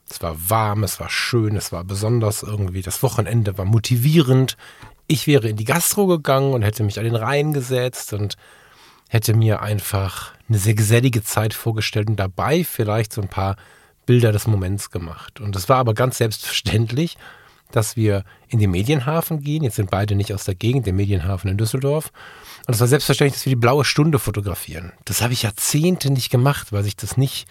es 0.09 0.21
war 0.21 0.35
warm, 0.49 0.83
es 0.83 0.99
war 0.99 1.09
schön, 1.09 1.55
es 1.55 1.71
war 1.71 1.83
besonders 1.83 2.41
irgendwie, 2.41 2.81
das 2.81 3.03
Wochenende 3.03 3.57
war 3.57 3.65
motivierend. 3.65 4.57
Ich 5.07 5.27
wäre 5.27 5.47
in 5.47 5.55
die 5.55 5.65
Gastro 5.65 6.07
gegangen 6.07 6.53
und 6.53 6.63
hätte 6.63 6.83
mich 6.83 6.97
an 6.97 7.05
den 7.05 7.15
Rhein 7.15 7.53
gesetzt 7.53 8.13
und 8.13 8.37
hätte 9.09 9.35
mir 9.35 9.61
einfach 9.61 10.31
eine 10.49 10.57
sehr 10.57 10.73
gesellige 10.73 11.23
Zeit 11.23 11.53
vorgestellt 11.53 12.09
und 12.09 12.15
dabei 12.15 12.63
vielleicht 12.63 13.13
so 13.13 13.21
ein 13.21 13.27
paar 13.27 13.55
Bilder 14.05 14.31
des 14.31 14.47
Moments 14.47 14.91
gemacht. 14.91 15.39
Und 15.39 15.55
es 15.55 15.69
war 15.69 15.77
aber 15.77 15.93
ganz 15.93 16.17
selbstverständlich, 16.17 17.17
dass 17.71 17.95
wir 17.95 18.23
in 18.47 18.59
den 18.59 18.71
Medienhafen 18.71 19.41
gehen. 19.41 19.63
Jetzt 19.63 19.75
sind 19.75 19.91
beide 19.91 20.15
nicht 20.15 20.33
aus 20.33 20.45
der 20.45 20.55
Gegend, 20.55 20.85
der 20.85 20.93
Medienhafen 20.93 21.49
in 21.49 21.57
Düsseldorf. 21.57 22.11
Und 22.67 22.73
es 22.73 22.79
war 22.79 22.87
selbstverständlich, 22.87 23.35
dass 23.35 23.45
wir 23.45 23.51
die 23.51 23.55
blaue 23.55 23.85
Stunde 23.85 24.19
fotografieren. 24.19 24.91
Das 25.05 25.21
habe 25.21 25.33
ich 25.33 25.43
Jahrzehnte 25.43 26.11
nicht 26.11 26.29
gemacht, 26.29 26.71
weil 26.71 26.83
sich 26.83 26.95
das 26.95 27.17
nicht, 27.17 27.47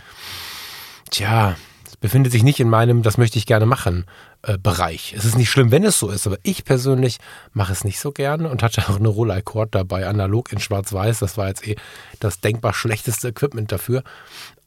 tja, 1.10 1.56
es 1.86 1.96
befindet 1.96 2.32
sich 2.32 2.42
nicht 2.42 2.58
in 2.58 2.68
meinem, 2.68 3.02
das 3.02 3.18
möchte 3.18 3.38
ich 3.38 3.46
gerne 3.46 3.66
machen, 3.66 4.06
äh, 4.42 4.58
Bereich. 4.58 5.14
Es 5.16 5.24
ist 5.24 5.36
nicht 5.36 5.50
schlimm, 5.50 5.70
wenn 5.70 5.84
es 5.84 5.98
so 5.98 6.10
ist, 6.10 6.26
aber 6.26 6.38
ich 6.42 6.64
persönlich 6.64 7.18
mache 7.52 7.72
es 7.72 7.84
nicht 7.84 8.00
so 8.00 8.10
gerne 8.10 8.48
und 8.48 8.62
hatte 8.62 8.88
auch 8.88 8.98
eine 8.98 9.08
Rolleicord 9.08 9.74
dabei, 9.74 10.06
analog 10.06 10.52
in 10.52 10.58
schwarz-weiß. 10.58 11.20
Das 11.20 11.36
war 11.36 11.48
jetzt 11.48 11.66
eh 11.66 11.76
das 12.20 12.40
denkbar 12.40 12.74
schlechteste 12.74 13.28
Equipment 13.28 13.70
dafür. 13.70 14.02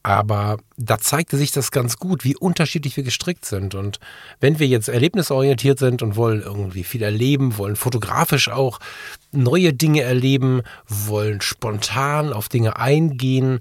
Aber 0.07 0.59
da 0.77 0.99
zeigte 0.99 1.35
sich 1.35 1.51
das 1.51 1.69
ganz 1.69 1.97
gut, 1.97 2.23
wie 2.23 2.37
unterschiedlich 2.37 2.95
wir 2.95 3.03
gestrickt 3.03 3.43
sind. 3.43 3.75
Und 3.75 3.99
wenn 4.39 4.57
wir 4.57 4.65
jetzt 4.65 4.87
erlebnisorientiert 4.87 5.79
sind 5.79 6.01
und 6.01 6.15
wollen 6.15 6.41
irgendwie 6.41 6.85
viel 6.85 7.03
erleben, 7.03 7.57
wollen 7.57 7.75
fotografisch 7.75 8.47
auch 8.47 8.79
neue 9.33 9.73
Dinge 9.73 10.03
erleben, 10.03 10.61
wollen 10.87 11.41
spontan 11.41 12.31
auf 12.31 12.47
Dinge 12.47 12.77
eingehen 12.77 13.59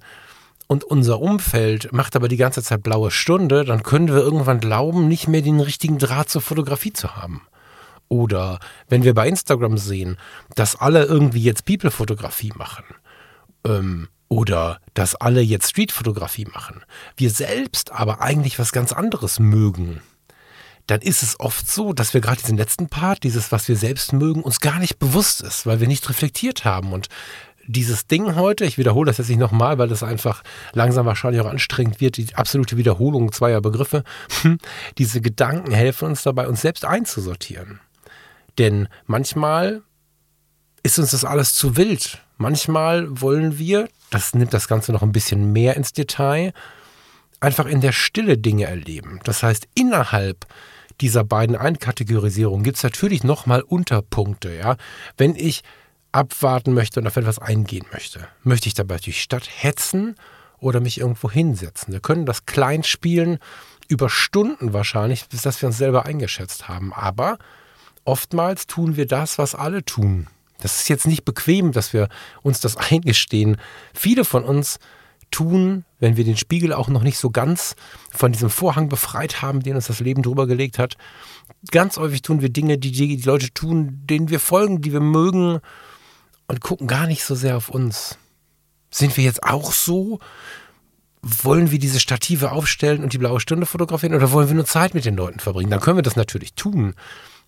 und 0.69 0.85
unser 0.85 1.21
Umfeld 1.21 1.93
macht 1.93 2.15
aber 2.15 2.29
die 2.29 2.37
ganze 2.37 2.63
Zeit 2.63 2.85
blaue 2.85 3.11
Stunde, 3.11 3.65
dann 3.65 3.83
können 3.83 4.07
wir 4.07 4.19
irgendwann 4.19 4.61
glauben, 4.61 5.09
nicht 5.09 5.27
mehr 5.27 5.43
den 5.43 5.59
richtigen 5.59 5.99
Draht 5.99 6.31
zur 6.31 6.43
Fotografie 6.43 6.93
zu 6.93 7.17
haben. 7.17 7.43
Oder 8.07 8.61
wenn 8.89 9.03
wir 9.03 9.15
bei 9.15 9.27
Instagram 9.27 9.79
sehen, 9.79 10.17
dass 10.55 10.77
alle 10.77 11.07
irgendwie 11.07 11.43
jetzt 11.43 11.65
People-Fotografie 11.65 12.53
machen. 12.55 12.85
Ähm, 13.65 14.07
oder 14.29 14.81
dass 14.95 15.15
alle 15.15 15.41
jetzt 15.41 15.71
Streetfotografie 15.71 16.47
machen, 16.47 16.83
wir 17.17 17.31
selbst 17.31 17.93
aber 17.93 18.21
eigentlich 18.21 18.59
was 18.59 18.73
ganz 18.73 18.93
anderes 18.93 19.39
mögen, 19.39 20.01
dann 20.87 21.01
ist 21.01 21.23
es 21.23 21.41
oft 21.41 21.69
so, 21.69 21.93
dass 21.93 22.15
wir 22.15 22.21
gerade 22.21 22.41
diesen 22.41 22.57
letzten 22.57 22.89
Part, 22.89 23.25
dieses, 23.25 23.51
was 23.51 23.69
wir 23.69 23.77
selbst 23.77 24.13
mögen, 24.13 24.43
uns 24.43 24.61
gar 24.61 24.79
nicht 24.79 24.99
bewusst 24.99 25.41
ist, 25.41 25.67
weil 25.67 25.81
wir 25.81 25.89
nicht 25.89 26.09
reflektiert 26.09 26.65
haben. 26.65 26.93
Und 26.93 27.09
dieses 27.67 28.07
Ding 28.07 28.37
heute, 28.37 28.65
ich 28.65 28.79
wiederhole 28.79 29.07
das 29.09 29.19
jetzt 29.19 29.29
nicht 29.29 29.39
nochmal, 29.39 29.79
weil 29.79 29.89
das 29.89 30.05
einfach 30.05 30.45
langsam 30.73 31.07
wahrscheinlich 31.07 31.43
auch 31.43 31.51
anstrengend 31.51 32.01
wird, 32.01 32.17
die 32.17 32.35
absolute 32.35 32.77
Wiederholung 32.77 33.33
zweier 33.33 33.61
Begriffe, 33.61 34.05
diese 34.99 35.21
Gedanken 35.21 35.73
helfen 35.73 36.07
uns 36.09 36.23
dabei, 36.23 36.47
uns 36.47 36.61
selbst 36.61 36.85
einzusortieren. 36.85 37.81
Denn 38.59 38.89
manchmal 39.07 39.83
ist 40.83 40.99
uns 40.99 41.11
das 41.11 41.25
alles 41.25 41.55
zu 41.55 41.77
wild. 41.77 42.23
Manchmal 42.39 43.21
wollen 43.21 43.59
wir, 43.59 43.89
das 44.11 44.35
nimmt 44.35 44.55
das 44.55 44.69
Ganze 44.69 44.93
noch 44.93 45.03
ein 45.03 45.13
bisschen 45.13 45.53
mehr 45.53 45.77
ins 45.77 45.93
Detail, 45.93 46.53
einfach 47.41 47.67
in 47.67 47.81
der 47.81 47.93
Stille 47.93 48.39
Dinge 48.39 48.65
erleben. 48.65 49.21
Das 49.25 49.43
heißt, 49.43 49.69
innerhalb 49.75 50.47
dieser 51.01 51.25
beiden 51.25 51.57
Einkategorisierungen 51.57 52.65
gibt 52.65 52.79
es 52.79 52.83
natürlich 52.83 53.25
nochmal 53.25 53.63
Unterpunkte. 53.63 54.55
Ja? 54.55 54.77
Wenn 55.17 55.37
ich 55.37 55.63
abwarten 56.13 56.73
möchte 56.73 57.01
und 57.01 57.07
auf 57.07 57.17
etwas 57.17 57.39
eingehen 57.39 57.87
möchte, 57.93 58.27
möchte 58.43 58.69
ich 58.69 58.75
dabei 58.75 58.97
durch 58.97 59.21
Stadt 59.21 59.47
hetzen 59.49 60.15
oder 60.59 60.81
mich 60.81 60.99
irgendwo 60.99 61.31
hinsetzen. 61.31 61.93
Wir 61.93 62.01
können 62.01 62.25
das 62.25 62.47
klein 62.47 62.83
spielen, 62.83 63.39
über 63.89 64.09
Stunden 64.09 64.73
wahrscheinlich, 64.73 65.29
bis 65.29 65.43
dass 65.43 65.61
wir 65.61 65.69
uns 65.69 65.79
selber 65.79 66.07
eingeschätzt 66.07 66.69
haben. 66.69 66.93
Aber 66.93 67.39
oftmals 68.05 68.67
tun 68.67 68.97
wir 68.97 69.07
das, 69.07 69.39
was 69.39 69.55
alle 69.55 69.85
tun. 69.85 70.29
Das 70.59 70.81
ist 70.81 70.89
jetzt 70.89 71.07
nicht 71.07 71.25
bequem, 71.25 71.73
dass 71.73 71.93
wir 71.93 72.09
uns 72.43 72.61
das 72.61 72.77
eingestehen. 72.91 73.57
Viele 73.95 74.25
von 74.25 74.45
uns 74.45 74.79
tun, 75.31 75.85
wenn 75.99 76.17
wir 76.17 76.25
den 76.25 76.37
Spiegel 76.37 76.73
auch 76.73 76.89
noch 76.89 77.03
nicht 77.03 77.19
so 77.19 77.31
ganz 77.31 77.75
von 78.13 78.33
diesem 78.33 78.51
Vorhang 78.51 78.89
befreit 78.89 79.43
haben, 79.43 79.61
den 79.61 79.75
uns 79.75 79.89
das 79.89 80.01
Leben 80.01 80.23
drüber 80.23 80.47
gelegt 80.47 80.79
hat. 80.79 80.97
Ganz 81.71 81.97
häufig 81.97 82.23
tun 82.23 82.41
wir 82.41 82.49
Dinge, 82.49 82.79
die 82.79 82.93
die 82.93 83.17
Leute 83.23 83.53
tun, 83.53 84.03
denen 84.05 84.31
wir 84.31 84.41
folgen, 84.41 84.81
die 84.81 84.93
wir 84.93 85.01
mögen 85.01 85.61
und 86.47 86.61
gucken 86.61 86.87
gar 86.87 87.07
nicht 87.07 87.25
so 87.25 87.35
sehr 87.35 87.57
auf 87.57 87.69
uns. 87.69 88.19
Sind 88.91 89.17
wir 89.17 89.25
jetzt 89.25 89.43
auch 89.43 89.73
so? 89.73 90.21
Wollen 91.23 91.73
wir 91.73 91.81
diese 91.81 91.99
Stative 91.99 92.53
aufstellen 92.53 93.03
und 93.03 93.13
die 93.13 93.19
blaue 93.19 93.41
Stunde 93.41 93.67
fotografieren 93.67 94.15
oder 94.15 94.31
wollen 94.31 94.49
wir 94.49 94.55
nur 94.55 94.65
Zeit 94.65 94.95
mit 94.95 95.05
den 95.05 95.17
Leuten 95.17 95.41
verbringen? 95.41 95.71
Dann 95.71 95.81
können 95.81 95.99
wir 95.99 96.03
das 96.03 96.15
natürlich 96.15 96.55
tun 96.55 96.95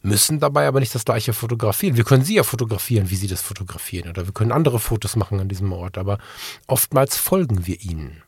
müssen 0.02 0.40
dabei 0.40 0.66
aber 0.66 0.80
nicht 0.80 0.94
das 0.94 1.04
gleiche 1.04 1.32
fotografieren. 1.32 1.96
Wir 1.96 2.04
können 2.04 2.24
sie 2.24 2.36
ja 2.36 2.42
fotografieren, 2.42 3.10
wie 3.10 3.16
sie 3.16 3.26
das 3.26 3.42
fotografieren. 3.42 4.10
Oder 4.10 4.26
wir 4.26 4.32
können 4.32 4.52
andere 4.52 4.78
Fotos 4.78 5.16
machen 5.16 5.40
an 5.40 5.48
diesem 5.48 5.72
Ort, 5.72 5.98
aber 5.98 6.18
oftmals 6.66 7.16
folgen 7.16 7.66
wir 7.66 7.80
ihnen. 7.80 8.22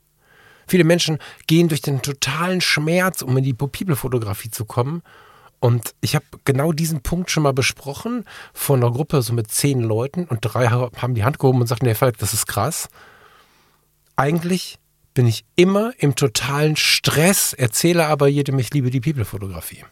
Viele 0.67 0.85
Menschen 0.85 1.19
gehen 1.47 1.69
durch 1.69 1.81
den 1.81 2.03
totalen 2.03 2.61
Schmerz, 2.61 3.23
um 3.23 3.37
in 3.37 3.45
die 3.45 3.55
People-Fotografie 3.55 4.51
zu 4.51 4.65
kommen. 4.65 5.03
Und 5.59 5.95
ich 6.01 6.15
habe 6.15 6.25
genau 6.45 6.73
diesen 6.73 7.03
Punkt 7.03 7.31
schon 7.31 7.43
mal 7.43 7.53
besprochen 7.53 8.25
von 8.55 8.83
einer 8.83 8.93
Gruppe 8.93 9.21
so 9.23 9.33
mit 9.33 9.51
zehn 9.51 9.81
Leuten 9.81 10.25
und 10.25 10.39
drei 10.41 10.69
haben 10.69 11.15
die 11.15 11.25
Hand 11.25 11.39
gehoben 11.39 11.61
und 11.61 11.67
sagten, 11.67 11.87
nee, 11.87 11.95
Falk, 11.95 12.19
das 12.19 12.33
ist 12.33 12.47
krass. 12.47 12.89
Eigentlich 14.17 14.79
bin 15.13 15.27
ich 15.27 15.45
immer 15.57 15.93
im 15.99 16.15
totalen 16.15 16.77
Stress, 16.77 17.53
erzähle 17.53 18.07
aber 18.07 18.29
jedem, 18.29 18.59
ich 18.59 18.73
liebe 18.73 18.91
die 18.91 19.01
People-Fotografie. 19.01 19.85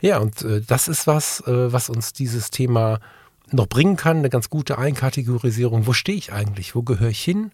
Ja, 0.00 0.18
und 0.18 0.42
äh, 0.42 0.60
das 0.60 0.88
ist 0.88 1.06
was, 1.06 1.40
äh, 1.46 1.72
was 1.72 1.90
uns 1.90 2.12
dieses 2.12 2.50
Thema 2.50 3.00
noch 3.52 3.66
bringen 3.66 3.96
kann, 3.96 4.18
eine 4.18 4.30
ganz 4.30 4.48
gute 4.48 4.78
Einkategorisierung. 4.78 5.86
Wo 5.86 5.92
stehe 5.92 6.16
ich 6.16 6.32
eigentlich? 6.32 6.74
Wo 6.74 6.82
gehöre 6.82 7.10
ich 7.10 7.22
hin? 7.22 7.52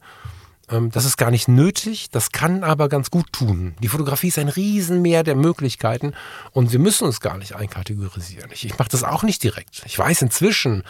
Ähm, 0.69 0.91
das 0.91 1.05
ist 1.05 1.17
gar 1.17 1.31
nicht 1.31 1.49
nötig, 1.49 2.11
das 2.11 2.33
kann 2.33 2.65
aber 2.65 2.89
ganz 2.89 3.11
gut 3.11 3.33
tun. 3.33 3.75
Die 3.83 3.89
Fotografie 3.89 4.29
ist 4.29 4.39
ein 4.39 4.49
Riesenmeer 4.49 5.23
der 5.23 5.37
Möglichkeiten 5.37 6.13
und 6.53 6.73
wir 6.73 6.79
müssen 6.79 7.05
uns 7.05 7.21
gar 7.21 7.39
nicht 7.39 7.55
einkategorisieren. 7.55 8.51
Ich, 8.53 8.65
ich 8.65 8.79
mache 8.79 8.89
das 8.89 9.05
auch 9.05 9.23
nicht 9.23 9.43
direkt. 9.43 9.83
Ich 9.87 9.99
weiß 9.99 10.23
inzwischen, 10.23 10.83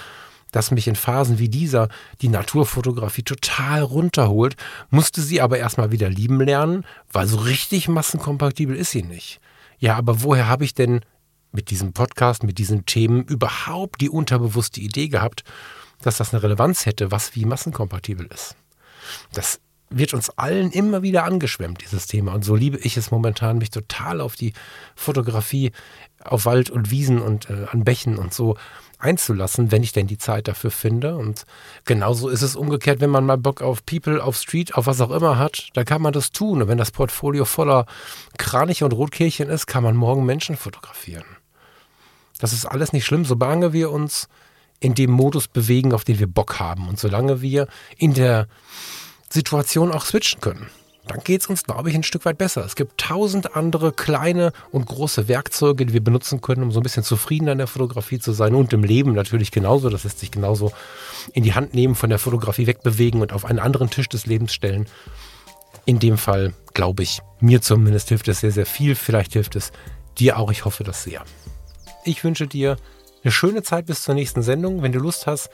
dass 0.52 0.70
mich 0.70 0.88
in 0.88 0.96
Phasen 0.96 1.38
wie 1.38 1.48
dieser 1.48 1.88
die 2.22 2.28
Naturfotografie 2.28 3.22
total 3.22 3.82
runterholt, 3.82 4.57
musste 4.90 5.20
sie 5.20 5.40
aber 5.40 5.59
erstmal 5.59 5.90
wieder 5.90 6.09
lieben 6.09 6.40
lernen, 6.40 6.84
weil 7.12 7.26
so 7.26 7.38
richtig 7.38 7.88
massenkompatibel 7.88 8.76
ist 8.76 8.92
sie 8.92 9.02
nicht. 9.02 9.40
Ja, 9.78 9.96
aber 9.96 10.22
woher 10.22 10.48
habe 10.48 10.64
ich 10.64 10.72
denn 10.72 11.00
mit 11.57 11.70
diesem 11.70 11.92
Podcast, 11.92 12.44
mit 12.44 12.59
diesen 12.59 12.86
Themen 12.86 13.24
überhaupt 13.24 14.00
die 14.00 14.11
unterbewusste 14.11 14.80
Idee 14.80 15.09
gehabt, 15.09 15.42
dass 16.02 16.18
das 16.18 16.32
eine 16.32 16.42
Relevanz 16.42 16.86
hätte, 16.86 17.11
was 17.11 17.34
wie 17.34 17.44
massenkompatibel 17.44 18.26
ist. 18.26 18.54
Das 19.32 19.61
wird 19.88 20.14
uns 20.14 20.30
allen 20.30 20.70
immer 20.72 21.02
wieder 21.02 21.24
angeschwemmt, 21.24 21.80
dieses 21.82 22.07
Thema. 22.07 22.34
Und 22.34 22.44
so 22.44 22.54
liebe 22.57 22.78
ich 22.78 22.96
es 22.96 23.11
momentan, 23.11 23.59
mich 23.59 23.70
total 23.70 24.20
auf 24.20 24.36
die 24.36 24.52
Fotografie 24.94 25.72
auf 26.24 26.44
Wald 26.44 26.70
und 26.70 26.90
Wiesen 26.90 27.20
und 27.20 27.48
äh, 27.50 27.66
an 27.70 27.84
Bächen 27.84 28.18
und 28.18 28.34
so 28.34 28.57
einzulassen, 28.98 29.70
wenn 29.70 29.82
ich 29.82 29.92
denn 29.92 30.07
die 30.07 30.18
Zeit 30.18 30.48
dafür 30.48 30.70
finde. 30.70 31.16
Und 31.16 31.44
genauso 31.84 32.28
ist 32.28 32.42
es 32.42 32.57
umgekehrt, 32.57 33.00
wenn 33.00 33.11
man 33.11 33.26
mal 33.26 33.38
Bock 33.38 33.62
auf 33.62 33.84
People, 33.86 34.22
auf 34.22 34.36
Street, 34.36 34.74
auf 34.74 34.86
was 34.86 35.00
auch 35.00 35.11
immer 35.11 35.38
hat, 35.38 35.68
dann 35.74 35.84
kann 35.84 36.02
man 36.02 36.12
das 36.12 36.32
tun. 36.32 36.62
Und 36.62 36.68
wenn 36.68 36.78
das 36.78 36.90
Portfolio 36.90 37.44
voller 37.44 37.86
Kraniche 38.38 38.84
und 38.84 38.92
Rotkehlchen 38.92 39.48
ist, 39.48 39.66
kann 39.66 39.84
man 39.84 39.96
morgen 39.96 40.24
Menschen 40.24 40.57
fotografieren. 40.57 41.24
Das 42.39 42.53
ist 42.53 42.66
alles 42.66 42.93
nicht 42.93 43.05
schlimm, 43.05 43.24
solange 43.24 43.72
wir 43.72 43.91
uns 43.91 44.28
in 44.80 44.95
dem 44.95 45.11
Modus 45.11 45.49
bewegen, 45.49 45.93
auf 45.93 46.05
den 46.05 46.18
wir 46.18 46.26
Bock 46.26 46.61
haben 46.61 46.89
und 46.89 46.99
solange 46.99 47.41
wir 47.41 47.66
in 47.97 48.14
der 48.14 48.47
Situation 49.30 49.91
auch 49.91 50.05
switchen 50.05 50.41
können. 50.41 50.68
Dann 51.07 51.20
geht 51.22 51.43
es 51.43 51.47
uns, 51.47 51.62
glaube 51.62 51.89
ich, 51.89 51.95
ein 51.95 52.03
Stück 52.03 52.24
weit 52.24 52.37
besser. 52.37 52.64
Es 52.64 52.74
gibt 52.74 52.99
tausend 53.01 53.55
andere 53.55 53.93
kleine 53.93 54.53
und 54.72 54.87
große 54.87 55.28
Werkzeuge, 55.28 55.87
die 55.87 55.93
wir 55.93 56.03
benutzen 56.03 56.41
können, 56.41 56.64
um 56.64 56.72
so 56.72 56.80
ein 56.80 56.82
bisschen 56.82 57.05
zufriedener 57.05 57.53
in 57.53 57.59
der 57.59 57.68
Fotografie 57.68 58.18
zu 58.18 58.32
sein 58.32 58.57
und 58.57 58.72
im 58.72 58.82
Leben 58.82 59.12
natürlich 59.12 59.53
genauso. 59.53 59.89
Das 59.89 60.03
lässt 60.03 60.18
sich 60.18 60.32
genauso 60.32 60.72
in 61.32 61.45
die 61.45 61.55
Hand 61.55 61.74
nehmen, 61.74 61.95
von 61.95 62.11
der 62.11 62.18
Fotografie 62.18 62.66
wegbewegen 62.66 63.20
und 63.20 63.32
auf 63.32 63.45
einen 63.45 63.61
anderen 63.61 63.89
Tisch 63.89 64.09
des 64.09 64.26
Lebens 64.26 64.53
stellen. 64.53 64.87
In 65.84 66.01
dem 66.01 66.18
Fall, 66.18 66.55
glaube 66.74 67.05
ich, 67.05 67.20
mir 67.39 67.62
zumindest 67.62 68.09
hilft 68.09 68.26
es 68.26 68.41
sehr, 68.41 68.51
sehr 68.51 68.66
viel. 68.66 68.97
Vielleicht 68.97 69.34
hilft 69.34 69.55
es 69.55 69.70
dir 70.18 70.39
auch. 70.39 70.51
Ich 70.51 70.64
hoffe 70.64 70.82
das 70.82 71.05
sehr. 71.05 71.22
Ich 72.07 72.24
wünsche 72.24 72.46
dir 72.46 72.76
eine 73.24 73.32
schöne 73.32 73.64
Zeit 73.64 73.86
bis 73.86 74.02
zur 74.02 74.14
nächsten 74.14 74.42
Sendung. 74.42 74.82
Wenn 74.82 74.92
du 74.92 75.00
Lust 75.00 75.26
hast, 75.26 75.50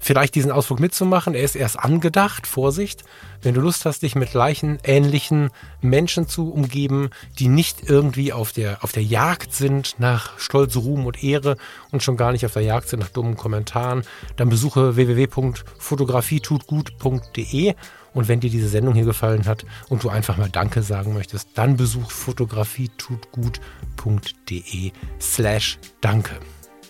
vielleicht 0.00 0.34
diesen 0.34 0.50
Ausflug 0.50 0.80
mitzumachen, 0.80 1.36
er 1.36 1.44
ist 1.44 1.54
erst 1.54 1.78
angedacht, 1.78 2.48
Vorsicht. 2.48 3.04
Wenn 3.42 3.54
du 3.54 3.60
Lust 3.60 3.86
hast, 3.86 4.02
dich 4.02 4.16
mit 4.16 4.32
gleichen, 4.32 4.80
ähnlichen 4.82 5.50
Menschen 5.80 6.26
zu 6.26 6.52
umgeben, 6.52 7.10
die 7.38 7.46
nicht 7.46 7.88
irgendwie 7.88 8.32
auf 8.32 8.50
der, 8.50 8.82
auf 8.82 8.90
der 8.90 9.04
Jagd 9.04 9.54
sind 9.54 9.94
nach 9.98 10.36
Stolz, 10.40 10.74
Ruhm 10.76 11.06
und 11.06 11.22
Ehre 11.22 11.56
und 11.92 12.02
schon 12.02 12.16
gar 12.16 12.32
nicht 12.32 12.44
auf 12.44 12.54
der 12.54 12.62
Jagd 12.62 12.88
sind 12.88 12.98
nach 12.98 13.10
dummen 13.10 13.36
Kommentaren, 13.36 14.02
dann 14.34 14.48
besuche 14.48 14.96
www.fotografietutgut.de 14.96 17.76
und 18.14 18.28
wenn 18.28 18.40
dir 18.40 18.50
diese 18.50 18.68
Sendung 18.68 18.94
hier 18.94 19.04
gefallen 19.04 19.46
hat 19.46 19.64
und 19.88 20.04
du 20.04 20.08
einfach 20.08 20.36
mal 20.36 20.50
Danke 20.50 20.82
sagen 20.82 21.14
möchtest, 21.14 21.50
dann 21.54 21.76
besuch 21.76 22.10
fotografietutgut.de 22.10 24.90
slash 25.20 25.78
Danke. 26.00 26.34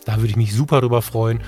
Da 0.04 0.16
würde 0.16 0.28
ich 0.28 0.36
mich 0.36 0.54
super 0.54 0.80
drüber 0.80 1.02
freuen. 1.02 1.40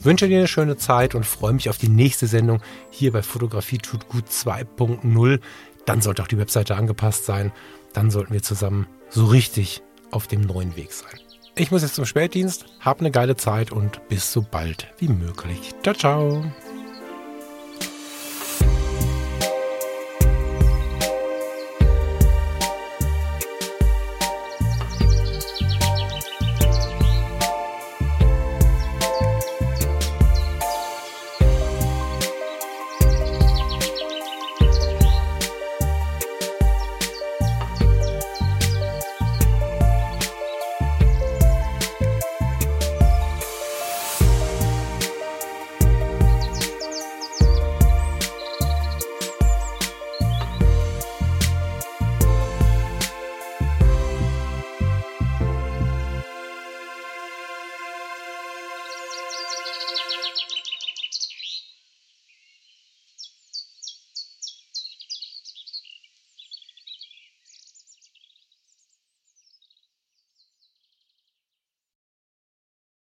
Wünsche 0.00 0.28
dir 0.28 0.38
eine 0.38 0.48
schöne 0.48 0.76
Zeit 0.76 1.14
und 1.14 1.26
freue 1.26 1.52
mich 1.52 1.68
auf 1.68 1.78
die 1.78 1.90
nächste 1.90 2.26
Sendung 2.26 2.60
hier 2.90 3.12
bei 3.12 3.22
Fotografie 3.22 3.78
tut 3.78 4.08
gut 4.08 4.24
2.0. 4.28 5.40
Dann 5.84 6.00
sollte 6.00 6.22
auch 6.22 6.28
die 6.28 6.38
Webseite 6.38 6.76
angepasst 6.76 7.26
sein. 7.26 7.52
Dann 7.92 8.10
sollten 8.10 8.32
wir 8.32 8.42
zusammen 8.42 8.86
so 9.10 9.26
richtig 9.26 9.82
auf 10.10 10.26
dem 10.26 10.40
neuen 10.42 10.76
Weg 10.76 10.92
sein. 10.92 11.20
Ich 11.56 11.70
muss 11.70 11.82
jetzt 11.82 11.96
zum 11.96 12.06
Spätdienst, 12.06 12.64
hab 12.80 13.00
eine 13.00 13.10
geile 13.10 13.36
Zeit 13.36 13.72
und 13.72 14.08
bis 14.08 14.32
so 14.32 14.42
bald 14.42 14.86
wie 14.98 15.08
möglich. 15.08 15.74
Ciao, 15.82 15.94
ciao. 15.94 16.44